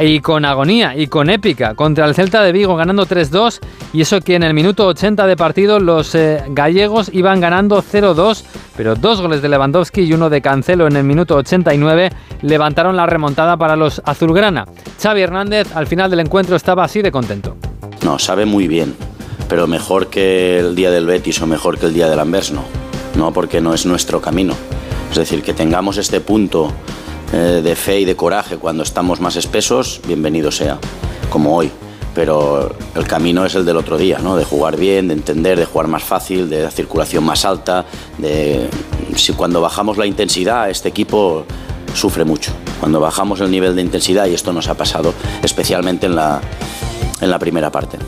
y 0.00 0.20
con 0.20 0.46
agonía 0.46 0.96
y 0.96 1.08
con 1.08 1.28
épica 1.28 1.74
contra 1.74 2.06
el 2.06 2.14
Celta 2.14 2.42
de 2.42 2.52
Vigo 2.52 2.74
ganando 2.74 3.06
3-2 3.06 3.60
y 3.92 4.00
eso 4.00 4.20
que 4.20 4.36
en 4.36 4.44
el 4.44 4.54
minuto 4.54 4.86
80 4.86 5.26
de 5.26 5.36
partido 5.36 5.78
los 5.80 6.14
eh, 6.14 6.42
gallegos 6.48 7.10
iban 7.12 7.40
ganando 7.40 7.82
0-2 7.82 8.44
pero 8.76 8.94
dos 8.94 9.20
goles 9.20 9.42
de 9.42 9.48
Lewandowski 9.48 10.02
y 10.02 10.12
uno 10.12 10.30
de 10.30 10.40
Cancelo 10.40 10.86
en 10.86 10.96
el 10.96 11.04
minuto 11.04 11.36
89 11.36 12.10
levantaron 12.42 12.96
la 12.96 13.06
remontada 13.06 13.56
para 13.56 13.74
los 13.74 14.00
azulgrana. 14.04 14.66
Xavi 15.02 15.20
Hernández 15.20 15.74
al 15.74 15.86
final 15.86 16.10
del 16.10 16.20
encuentro 16.20 16.54
estaba 16.54 16.84
así 16.84 17.02
de 17.02 17.10
contento. 17.10 17.56
No, 18.04 18.18
sabe 18.20 18.46
muy 18.46 18.68
bien, 18.68 18.94
pero 19.48 19.66
mejor 19.66 20.06
que 20.06 20.60
el 20.60 20.76
día 20.76 20.92
del 20.92 21.06
Betis 21.06 21.42
o 21.42 21.46
mejor 21.46 21.78
que 21.78 21.86
el 21.86 21.94
día 21.94 22.08
del 22.08 22.20
Anvers 22.20 22.52
no, 22.52 22.64
no 23.18 23.32
porque 23.32 23.60
no 23.60 23.74
es 23.74 23.84
nuestro 23.84 24.22
camino. 24.22 24.54
Es 25.10 25.16
decir, 25.18 25.42
que 25.42 25.52
tengamos 25.52 25.98
este 25.98 26.20
punto 26.20 26.72
eh, 27.32 27.60
de 27.62 27.76
fe 27.76 28.00
y 28.00 28.04
de 28.04 28.16
coraje 28.16 28.56
cuando 28.56 28.82
estamos 28.82 29.20
más 29.20 29.36
espesos, 29.36 30.00
bienvenido 30.06 30.50
sea, 30.50 30.78
como 31.28 31.56
hoy 31.56 31.70
pero 32.14 32.74
el 32.96 33.06
camino 33.06 33.44
es 33.44 33.54
el 33.54 33.64
del 33.64 33.76
otro 33.76 33.96
día, 33.96 34.18
¿no? 34.18 34.34
de 34.34 34.44
jugar 34.44 34.76
bien, 34.76 35.06
de 35.06 35.14
entender, 35.14 35.56
de 35.56 35.66
jugar 35.66 35.86
más 35.86 36.02
fácil, 36.02 36.50
de 36.50 36.64
la 36.64 36.70
circulación 36.72 37.22
más 37.22 37.44
alta, 37.44 37.84
de 38.16 38.68
si 39.14 39.34
cuando 39.34 39.60
bajamos 39.60 39.98
la 39.98 40.04
intensidad 40.04 40.68
este 40.68 40.88
equipo 40.88 41.44
sufre 41.94 42.24
mucho. 42.24 42.50
Cuando 42.80 42.98
bajamos 42.98 43.40
el 43.40 43.52
nivel 43.52 43.76
de 43.76 43.82
intensidad, 43.82 44.26
y 44.26 44.34
esto 44.34 44.52
nos 44.52 44.66
ha 44.66 44.74
pasado 44.74 45.14
especialmente 45.44 46.06
en 46.06 46.16
la, 46.16 46.40
en 47.20 47.30
la 47.30 47.38
primera 47.38 47.70
parte. 47.70 47.98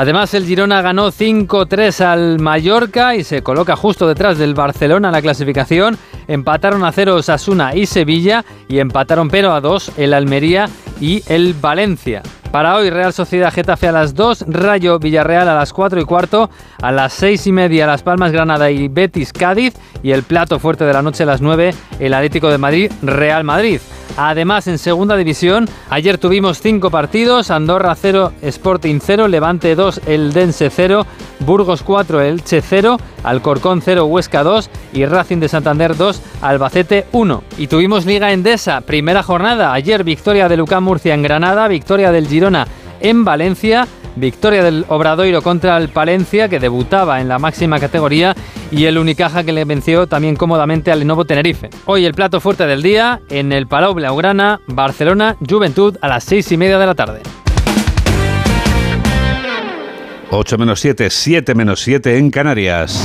Además, 0.00 0.32
el 0.32 0.46
Girona 0.46 0.80
ganó 0.80 1.12
5-3 1.12 2.00
al 2.00 2.38
Mallorca 2.40 3.14
y 3.16 3.22
se 3.22 3.42
coloca 3.42 3.76
justo 3.76 4.08
detrás 4.08 4.38
del 4.38 4.54
Barcelona 4.54 5.08
en 5.08 5.12
la 5.12 5.20
clasificación. 5.20 5.98
Empataron 6.26 6.82
a 6.84 6.90
0 6.90 7.22
Sasuna 7.22 7.74
y 7.74 7.84
Sevilla 7.84 8.46
y 8.66 8.78
empataron 8.78 9.28
pero 9.28 9.52
a 9.52 9.60
2 9.60 9.98
el 9.98 10.14
Almería 10.14 10.70
y 11.02 11.22
el 11.28 11.52
Valencia. 11.52 12.22
Para 12.50 12.76
hoy, 12.76 12.88
Real 12.88 13.12
Sociedad 13.12 13.52
Getafe 13.52 13.88
a 13.88 13.92
las 13.92 14.14
2, 14.14 14.46
Rayo 14.48 14.98
Villarreal 14.98 15.50
a 15.50 15.54
las 15.54 15.74
4 15.74 16.00
y 16.00 16.04
cuarto, 16.04 16.48
a 16.80 16.90
las 16.92 17.12
6 17.12 17.48
y 17.48 17.52
media 17.52 17.86
Las 17.86 18.02
Palmas 18.02 18.32
Granada 18.32 18.70
y 18.70 18.88
Betis 18.88 19.34
Cádiz 19.34 19.74
y 20.02 20.12
el 20.12 20.22
plato 20.22 20.58
fuerte 20.58 20.84
de 20.86 20.94
la 20.94 21.02
noche 21.02 21.24
a 21.24 21.26
las 21.26 21.42
9, 21.42 21.74
el 21.98 22.14
Atlético 22.14 22.48
de 22.48 22.56
Madrid 22.56 22.90
Real 23.02 23.44
Madrid. 23.44 23.80
Además, 24.22 24.66
en 24.66 24.76
segunda 24.76 25.16
división, 25.16 25.66
ayer 25.88 26.18
tuvimos 26.18 26.60
cinco 26.60 26.90
partidos: 26.90 27.50
Andorra 27.50 27.94
0, 27.94 28.32
Sporting 28.42 28.98
0, 29.02 29.28
Levante 29.28 29.74
2, 29.74 30.02
El 30.06 30.34
Dense 30.34 30.68
0, 30.68 31.06
Burgos 31.38 31.82
4, 31.82 32.20
Elche 32.20 32.60
0, 32.60 32.98
Alcorcón 33.24 33.80
0, 33.82 34.04
Huesca 34.04 34.42
2 34.42 34.68
y 34.92 35.06
Racing 35.06 35.38
de 35.38 35.48
Santander 35.48 35.96
2, 35.96 36.20
Albacete 36.42 37.06
1. 37.12 37.44
Y 37.56 37.68
tuvimos 37.68 38.04
Liga 38.04 38.30
Endesa, 38.30 38.82
primera 38.82 39.22
jornada. 39.22 39.72
Ayer 39.72 40.04
victoria 40.04 40.50
de 40.50 40.58
Lucán 40.58 40.82
Murcia 40.82 41.14
en 41.14 41.22
Granada, 41.22 41.66
victoria 41.66 42.12
del 42.12 42.28
Girona 42.28 42.66
en 43.00 43.24
Valencia 43.24 43.88
Victoria 44.20 44.62
del 44.62 44.84
Obradoiro 44.88 45.42
contra 45.42 45.76
el 45.76 45.88
Palencia, 45.88 46.48
que 46.48 46.60
debutaba 46.60 47.20
en 47.20 47.28
la 47.28 47.38
máxima 47.38 47.80
categoría, 47.80 48.36
y 48.70 48.84
el 48.84 48.98
Unicaja 48.98 49.42
que 49.42 49.52
le 49.52 49.64
venció 49.64 50.06
también 50.06 50.36
cómodamente 50.36 50.92
al 50.92 51.00
Lenovo 51.00 51.24
Tenerife. 51.24 51.70
Hoy 51.86 52.04
el 52.04 52.14
plato 52.14 52.40
fuerte 52.40 52.66
del 52.66 52.82
día 52.82 53.20
en 53.30 53.52
el 53.52 53.66
Palau 53.66 53.94
Blaugrana, 53.94 54.60
Barcelona, 54.66 55.36
Juventud 55.48 55.96
a 56.00 56.08
las 56.08 56.24
seis 56.24 56.52
y 56.52 56.56
media 56.56 56.78
de 56.78 56.86
la 56.86 56.94
tarde. 56.94 57.22
8 60.30 60.58
menos 60.58 60.78
7, 60.80 61.10
7 61.10 61.54
menos 61.56 61.80
7 61.80 62.16
en 62.16 62.30
Canarias. 62.30 63.02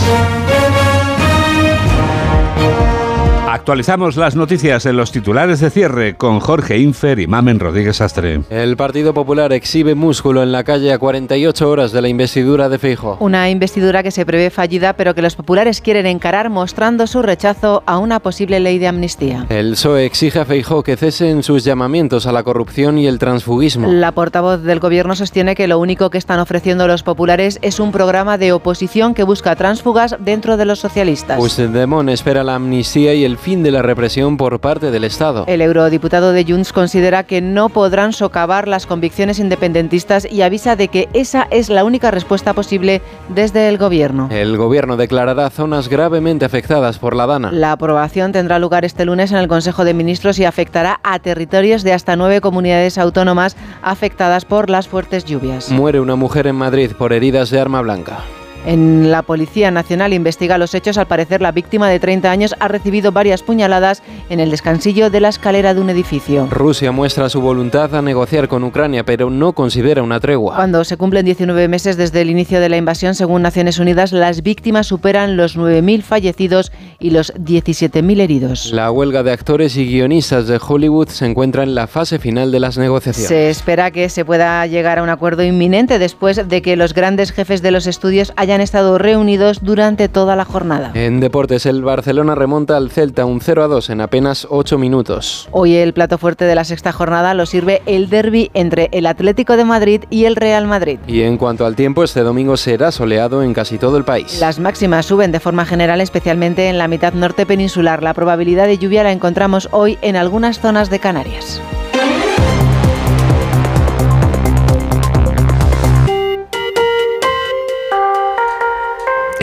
Actualizamos 3.56 4.18
las 4.18 4.36
noticias 4.36 4.86
en 4.86 4.98
los 4.98 5.14
titulares 5.14 5.62
de 5.62 5.70
cierre 5.70 6.16
con 6.16 6.42
Jorge 6.42 6.78
Infer 6.78 7.22
y 7.22 7.26
Mamen 7.26 7.62
Rodríguez 7.62 8.02
Astre. 8.02 8.42
El 8.50 8.76
Partido 8.76 9.14
Popular 9.14 9.54
exhibe 9.54 9.96
músculo 9.96 10.44
en 10.44 10.52
la 10.52 10.66
calle 10.66 10.92
a 10.92 11.00
48 11.00 11.70
horas 11.70 11.94
de 11.94 12.02
la 12.02 12.10
investidura 12.10 12.68
de 12.68 12.80
Feijo. 12.80 13.16
Una 13.22 13.50
investidura 13.50 14.04
que 14.04 14.12
se 14.12 14.26
prevé 14.26 14.50
fallida, 14.50 14.92
pero 14.98 15.16
que 15.16 15.22
los 15.22 15.38
populares 15.38 15.80
quieren 15.80 16.06
encarar 16.06 16.50
mostrando 16.50 17.08
su 17.08 17.22
rechazo 17.22 17.82
a 17.86 17.98
una 17.98 18.20
posible 18.20 18.60
ley 18.60 18.78
de 18.78 18.90
amnistía. 18.90 19.46
El 19.48 19.72
PSOE 19.72 20.06
exige 20.06 20.40
a 20.40 20.46
Feijo 20.46 20.84
que 20.84 20.98
cesen 20.98 21.42
sus 21.42 21.64
llamamientos 21.64 22.28
a 22.28 22.34
la 22.34 22.44
corrupción 22.44 22.98
y 22.98 23.08
el 23.08 23.20
transfugismo. 23.20 23.90
La 23.90 24.12
portavoz 24.12 24.64
del 24.64 24.82
gobierno 24.82 25.16
sostiene 25.16 25.56
que 25.56 25.70
lo 25.70 25.80
único 25.80 26.10
que 26.10 26.18
están 26.18 26.42
ofreciendo 26.42 26.88
los 26.88 27.04
populares 27.04 27.60
es 27.62 27.80
un 27.80 27.94
programa 27.94 28.38
de 28.38 28.52
oposición 28.52 29.14
que 29.14 29.24
busca 29.24 29.56
transfugas 29.56 30.18
dentro 30.20 30.58
de 30.58 30.66
los 30.66 30.80
socialistas. 30.80 31.38
Puigdemont 31.38 32.10
espera 32.10 32.44
la 32.44 32.56
amnistía 32.56 33.14
y 33.14 33.24
el 33.24 33.38
fin 33.46 33.62
de 33.62 33.70
la 33.70 33.84
represión 33.84 34.38
por 34.38 34.60
parte 34.60 34.90
del 34.90 35.04
Estado. 35.04 35.44
El 35.46 35.62
eurodiputado 35.62 36.32
de 36.32 36.44
Junts 36.46 36.74
considera 36.74 37.26
que 37.26 37.42
no 37.42 37.70
podrán 37.70 38.12
socavar 38.12 38.68
las 38.68 38.88
convicciones 38.88 39.38
independentistas 39.38 40.28
y 40.28 40.42
avisa 40.42 40.76
de 40.76 40.88
que 40.88 41.10
esa 41.14 41.46
es 41.52 41.70
la 41.70 41.84
única 41.84 42.10
respuesta 42.10 42.54
posible 42.54 43.04
desde 43.30 43.70
el 43.70 43.78
gobierno. 43.78 44.30
El 44.32 44.58
gobierno 44.58 44.98
declarará 44.98 45.48
zonas 45.52 45.90
gravemente 45.90 46.44
afectadas 46.44 46.98
por 46.98 47.16
la 47.16 47.28
Dana. 47.28 47.52
La 47.52 47.72
aprobación 47.72 48.32
tendrá 48.32 48.58
lugar 48.58 48.84
este 48.84 49.06
lunes 49.06 49.32
en 49.32 49.38
el 49.38 49.48
Consejo 49.48 49.86
de 49.86 49.94
Ministros 49.94 50.40
y 50.40 50.46
afectará 50.46 51.00
a 51.04 51.20
territorios 51.20 51.84
de 51.84 51.94
hasta 51.94 52.16
nueve 52.16 52.42
comunidades 52.42 52.98
autónomas 52.98 53.56
afectadas 53.84 54.44
por 54.44 54.72
las 54.72 54.88
fuertes 54.88 55.24
lluvias. 55.24 55.70
Muere 55.70 56.00
una 56.00 56.16
mujer 56.16 56.48
en 56.48 56.56
Madrid 56.56 56.94
por 56.98 57.14
heridas 57.14 57.52
de 57.52 57.60
arma 57.60 57.82
blanca. 57.84 58.24
En 58.66 59.12
la 59.12 59.22
Policía 59.22 59.70
Nacional 59.70 60.12
investiga 60.12 60.58
los 60.58 60.74
hechos. 60.74 60.98
Al 60.98 61.06
parecer, 61.06 61.40
la 61.40 61.52
víctima 61.52 61.88
de 61.88 62.00
30 62.00 62.32
años 62.32 62.56
ha 62.60 62.68
recibido 62.68 63.12
varias 63.12 63.44
puñaladas 63.44 64.02
en 64.32 64.40
el 64.40 64.50
descansillo 64.50 65.12
de 65.12 65.20
la 65.20 65.30
escalera 65.30 65.76
de 65.76 65.82
un 65.82 65.92
edificio. 65.92 66.48
Rusia 66.50 66.92
muestra 66.92 67.30
su 67.30 67.42
voluntad 67.42 67.94
a 67.94 68.02
negociar 68.02 68.48
con 68.48 68.64
Ucrania, 68.64 69.06
pero 69.06 69.30
no 69.30 69.54
considera 69.54 70.02
una 70.02 70.20
tregua. 70.20 70.56
Cuando 70.56 70.84
se 70.84 70.98
cumplen 70.98 71.26
19 71.26 71.68
meses 71.68 71.96
desde 71.96 72.22
el 72.22 72.32
inicio 72.32 72.60
de 72.60 72.70
la 72.70 72.78
invasión, 72.78 73.14
según 73.14 73.44
Naciones 73.44 73.78
Unidas, 73.78 74.12
las 74.12 74.42
víctimas 74.42 74.88
superan 74.88 75.38
los 75.38 75.58
9.000 75.58 76.02
fallecidos 76.02 76.72
y 77.00 77.12
los 77.12 77.36
17.000 77.36 78.20
heridos. 78.20 78.72
La 78.72 78.90
huelga 78.90 79.22
de 79.22 79.32
actores 79.32 79.78
y 79.78 79.86
guionistas 79.86 80.48
de 80.48 80.60
Hollywood 80.66 81.10
se 81.10 81.28
encuentra 81.28 81.62
en 81.62 81.76
la 81.76 81.86
fase 81.86 82.18
final 82.18 82.52
de 82.52 82.60
las 82.60 82.80
negociaciones. 82.80 83.28
Se 83.28 83.50
espera 83.52 83.92
que 83.92 84.10
se 84.10 84.26
pueda 84.26 84.66
llegar 84.66 84.98
a 84.98 85.04
un 85.04 85.10
acuerdo 85.10 85.44
inminente 85.44 86.00
después 86.00 86.48
de 86.48 86.62
que 86.64 86.76
los 86.76 86.96
grandes 86.96 87.32
jefes 87.32 87.62
de 87.62 87.70
los 87.70 87.86
estudios 87.86 88.34
hayan 88.36 88.55
estado 88.62 88.98
reunidos 88.98 89.64
durante 89.64 90.10
toda 90.10 90.36
la 90.36 90.46
jornada. 90.46 90.92
En 90.94 91.20
deportes, 91.20 91.66
el 91.66 91.84
Barcelona 91.84 92.36
remonta 92.36 92.78
al 92.78 92.92
Celta 92.92 93.26
un 93.26 93.42
0 93.42 93.64
a 93.64 93.68
2 93.68 93.90
en 93.90 94.02
apenas 94.02 94.48
8 94.50 94.78
minutos. 94.78 95.48
Hoy 95.52 95.76
el 95.76 95.94
plato 95.94 96.18
fuerte 96.18 96.46
de 96.46 96.56
la 96.56 96.64
sexta 96.64 96.92
jornada 96.92 97.34
lo 97.34 97.46
sirve 97.46 97.82
el 97.86 98.10
derby 98.10 98.52
entre 98.54 98.90
el 98.92 99.06
Atlético 99.06 99.58
de 99.58 99.66
Madrid 99.66 100.04
y 100.10 100.26
el 100.26 100.36
Real 100.36 100.68
Madrid. 100.68 101.00
Y 101.08 101.22
en 101.22 101.38
cuanto 101.38 101.66
al 101.66 101.76
tiempo, 101.76 102.04
este 102.04 102.22
domingo 102.22 102.58
será 102.58 102.92
soleado 102.92 103.44
en 103.44 103.54
casi 103.54 103.78
todo 103.78 103.98
el 103.98 104.04
país. 104.04 104.40
Las 104.40 104.60
máximas 104.60 105.06
suben 105.06 105.32
de 105.32 105.40
forma 105.40 105.66
general, 105.66 106.02
especialmente 106.02 106.70
en 106.70 106.78
la 106.78 106.88
mitad 106.88 107.14
norte 107.14 107.46
peninsular. 107.46 108.04
La 108.04 108.14
probabilidad 108.14 108.68
de 108.68 108.78
lluvia 108.78 109.04
la 109.04 109.12
encontramos 109.12 109.70
hoy 109.72 109.98
en 110.02 110.16
algunas 110.16 110.60
zonas 110.60 110.90
de 110.90 111.00
Canarias. 111.00 111.62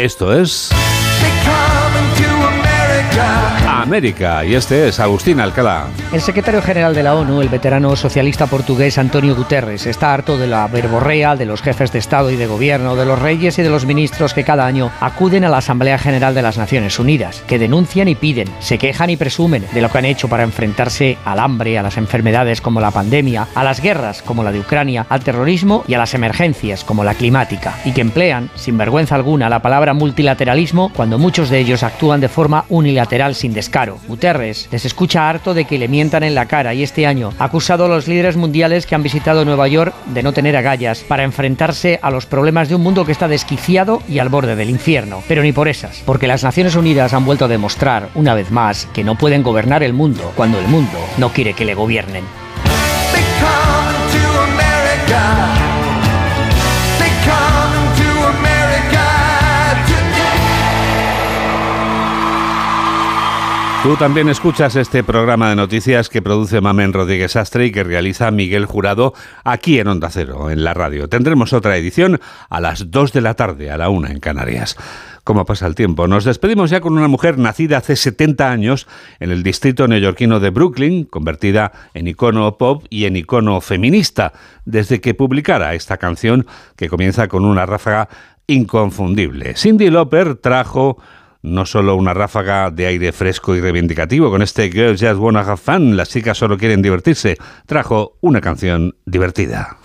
Esto 0.03 0.33
es 0.33 0.69
América 3.81 4.45
y 4.45 4.55
este 4.55 4.89
es 4.89 5.01
Agustín 5.01 5.41
Alcalá. 5.41 5.87
El 6.13 6.21
secretario 6.21 6.61
general 6.61 6.95
de 6.95 7.03
la 7.03 7.15
ONU, 7.15 7.41
el 7.41 7.49
veterano 7.49 7.97
socialista 7.97 8.47
portugués 8.47 8.99
Antonio 8.99 9.35
Guterres, 9.35 9.87
está 9.87 10.13
harto 10.13 10.37
de 10.37 10.47
la 10.47 10.67
verborrea 10.69 11.37
de 11.37 11.47
los 11.47 11.63
jefes 11.63 11.91
de 11.91 11.99
Estado 11.99 12.31
y 12.31 12.37
de 12.37 12.47
Gobierno, 12.47 12.97
de 12.97 13.07
los 13.07 13.19
reyes 13.19 13.59
y 13.59 13.63
de 13.63 13.71
los 13.71 13.87
ministros 13.87 14.35
que 14.35 14.45
cada 14.45 14.67
año 14.67 14.91
acuden 15.01 15.45
a 15.45 15.49
la 15.49 15.59
Asamblea 15.59 15.97
General 15.97 16.35
de 16.35 16.43
las 16.43 16.59
Naciones 16.59 16.99
Unidas, 16.99 17.43
que 17.47 17.59
denuncian 17.59 18.09
y 18.09 18.15
piden, 18.15 18.49
se 18.61 18.77
quejan 18.77 19.09
y 19.09 19.17
presumen 19.17 19.65
de 19.73 19.81
lo 19.81 19.89
que 19.91 19.99
han 19.99 20.05
hecho 20.05 20.29
para 20.29 20.43
enfrentarse 20.43 21.17
al 21.25 21.39
hambre, 21.39 21.79
a 21.79 21.83
las 21.83 21.97
enfermedades 21.97 22.61
como 22.61 22.81
la 22.81 22.91
pandemia, 22.91 23.49
a 23.55 23.65
las 23.65 23.81
guerras 23.81 24.21
como 24.21 24.45
la 24.45 24.53
de 24.53 24.61
Ucrania, 24.61 25.07
al 25.09 25.25
terrorismo 25.25 25.83
y 25.89 25.95
a 25.95 25.99
las 25.99 26.13
emergencias 26.13 26.85
como 26.85 27.05
la 27.05 27.15
climática, 27.15 27.79
y 27.87 27.93
que 27.93 28.03
emplean, 28.03 28.51
sin 28.55 28.77
vergüenza 28.77 29.15
alguna, 29.15 29.49
la 29.49 29.63
palabra 29.63 29.95
multilateralismo 29.95 30.93
cuando 30.95 31.19
muchos 31.19 31.49
de 31.49 31.59
ellos 31.59 31.83
actúan 31.83 32.21
de 32.21 32.29
forma 32.29 32.67
unilateral 32.69 33.35
sin 33.35 33.55
descanso 33.63 33.73
caro. 33.73 33.99
Guterres 34.07 34.69
les 34.71 34.85
escucha 34.85 35.29
harto 35.29 35.55
de 35.55 35.65
que 35.65 35.79
le 35.79 35.89
mientan 35.89 36.23
en 36.23 36.35
la 36.35 36.47
cara 36.47 36.75
y 36.75 36.83
este 36.83 37.07
año 37.07 37.33
ha 37.39 37.45
acusado 37.45 37.87
a 37.87 37.89
los 37.89 38.07
líderes 38.07 38.37
mundiales 38.37 38.87
que 38.87 38.95
han 38.95 39.03
visitado 39.03 39.45
Nueva 39.45 39.67
York 39.67 39.95
de 40.07 40.23
no 40.23 40.33
tener 40.33 40.57
agallas 40.57 41.01
para 41.01 41.25
enfrentarse 41.25 41.99
a 42.03 42.11
los 42.11 42.27
problemas 42.27 42.69
de 42.69 42.75
un 42.75 42.83
mundo 42.83 43.07
que 43.07 43.13
está 43.13 43.29
desquiciado 43.29 44.03
y 44.09 44.19
al 44.19 44.29
borde 44.29 44.55
del 44.55 44.71
infierno. 44.71 45.23
Pero 45.27 45.43
ni 45.43 45.53
por 45.53 45.69
esas, 45.69 46.03
porque 46.05 46.27
las 46.27 46.45
Naciones 46.45 46.77
Unidas 46.77 47.15
han 47.15 47.25
vuelto 47.25 47.47
a 47.47 47.49
demostrar, 47.49 48.11
una 48.15 48.35
vez 48.35 48.51
más, 48.51 48.87
que 48.93 49.05
no 49.05 49.17
pueden 49.17 49.43
gobernar 49.43 49.83
el 49.83 49.95
mundo 49.95 50.33
cuando 50.37 50.59
el 50.59 50.69
mundo 50.69 50.99
no 51.17 51.31
quiere 51.31 51.55
que 51.55 51.65
le 51.65 51.75
gobiernen. 51.75 52.42
Tú 63.83 63.97
también 63.97 64.29
escuchas 64.29 64.77
este 64.77 65.03
programa 65.03 65.49
de 65.49 65.57
noticias 65.57 66.09
que 66.09 66.23
produce 66.23 66.61
Mamen 66.61 66.93
Rodríguez 66.93 67.35
Astre 67.35 67.67
y 67.67 67.73
que 67.73 67.83
realiza 67.83 68.31
Miguel 68.31 68.65
Jurado 68.65 69.13
aquí 69.43 69.81
en 69.81 69.89
Onda 69.89 70.09
Cero, 70.09 70.51
en 70.51 70.63
la 70.63 70.73
radio. 70.73 71.09
Tendremos 71.09 71.53
otra 71.53 71.77
edición 71.77 72.21
a 72.49 72.61
las 72.61 72.93
2 72.93 73.13
de 73.13 73.21
la 73.21 73.35
tarde, 73.35 73.73
a 73.73 73.77
la 73.77 73.89
1 73.89 74.07
en 74.07 74.21
Canarias. 74.21 74.77
¿Cómo 75.25 75.45
pasa 75.45 75.67
el 75.67 75.75
tiempo? 75.75 76.07
Nos 76.07 76.25
despedimos 76.25 76.71
ya 76.71 76.81
con 76.81 76.97
una 76.97 77.09
mujer 77.09 77.39
nacida 77.39 77.79
hace 77.79 77.97
70 77.97 78.53
años 78.53 78.87
en 79.19 79.33
el 79.33 79.43
distrito 79.43 79.89
neoyorquino 79.89 80.39
de 80.39 80.51
Brooklyn, 80.51 81.05
convertida 81.05 81.73
en 81.93 82.07
icono 82.07 82.57
pop 82.59 82.85
y 82.89 83.07
en 83.07 83.17
icono 83.17 83.61
feminista, 83.61 84.33
desde 84.65 85.01
que 85.01 85.15
publicara 85.15 85.75
esta 85.75 85.97
canción 85.97 86.47
que 86.77 86.89
comienza 86.89 87.27
con 87.27 87.45
una 87.45 87.67
ráfaga 87.67 88.09
inconfundible. 88.47 89.57
Cindy 89.57 89.91
Lauper 89.91 90.37
trajo 90.37 90.99
no 91.43 91.67
solo 91.67 91.97
una 91.97 92.15
ráfaga 92.15 92.71
de 92.71 92.87
aire 92.87 93.13
fresco 93.13 93.55
y 93.55 93.61
reivindicativo 93.61 94.31
con 94.31 94.43
este 94.43 94.71
Girls 94.71 95.01
Just 95.01 95.19
Wanna 95.19 95.41
Have 95.41 95.57
Fun, 95.57 95.97
las 95.97 96.09
chicas 96.09 96.39
solo 96.39 96.57
quieren 96.57 96.83
divertirse, 96.83 97.37
trajo 97.67 98.17
una 98.21 98.41
canción 98.41 98.95
divertida. 99.05 99.79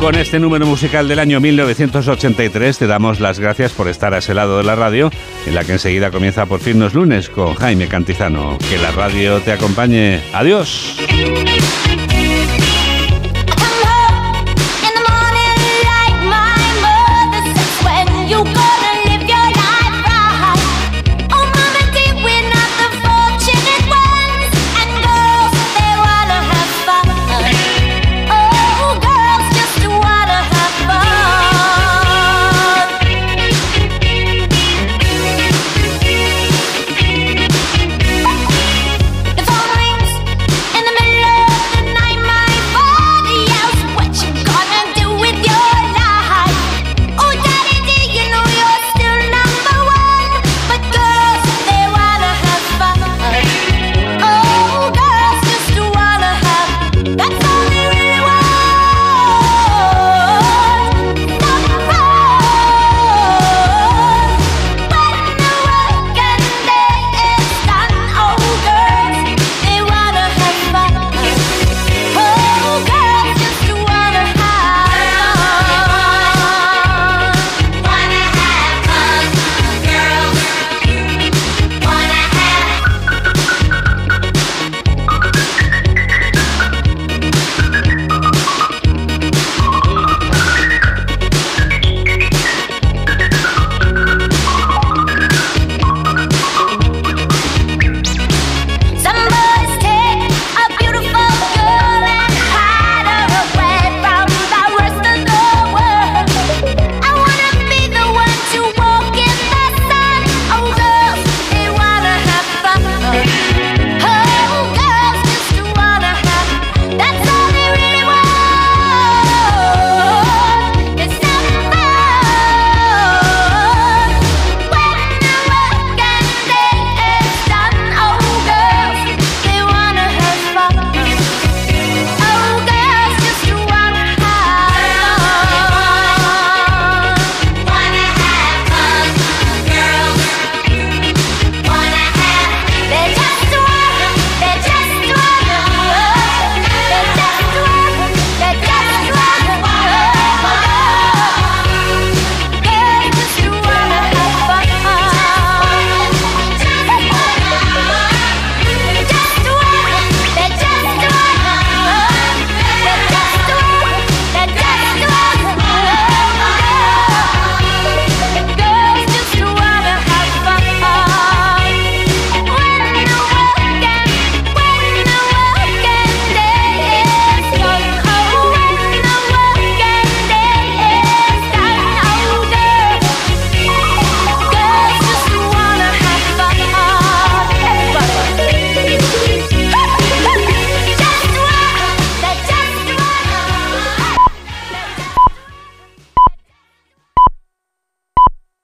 Con 0.00 0.14
este 0.14 0.38
número 0.38 0.66
musical 0.66 1.08
del 1.08 1.18
año 1.18 1.40
1983 1.40 2.78
te 2.78 2.86
damos 2.86 3.18
las 3.18 3.40
gracias 3.40 3.72
por 3.72 3.88
estar 3.88 4.12
a 4.12 4.18
ese 4.18 4.34
lado 4.34 4.58
de 4.58 4.64
la 4.64 4.76
radio, 4.76 5.10
en 5.46 5.54
la 5.54 5.64
que 5.64 5.72
enseguida 5.72 6.10
comienza 6.10 6.46
por 6.46 6.60
fin 6.60 6.78
los 6.78 6.94
lunes 6.94 7.30
con 7.30 7.54
Jaime 7.54 7.88
Cantizano. 7.88 8.58
Que 8.70 8.78
la 8.78 8.92
radio 8.92 9.40
te 9.40 9.52
acompañe. 9.52 10.22
Adiós. 10.32 10.96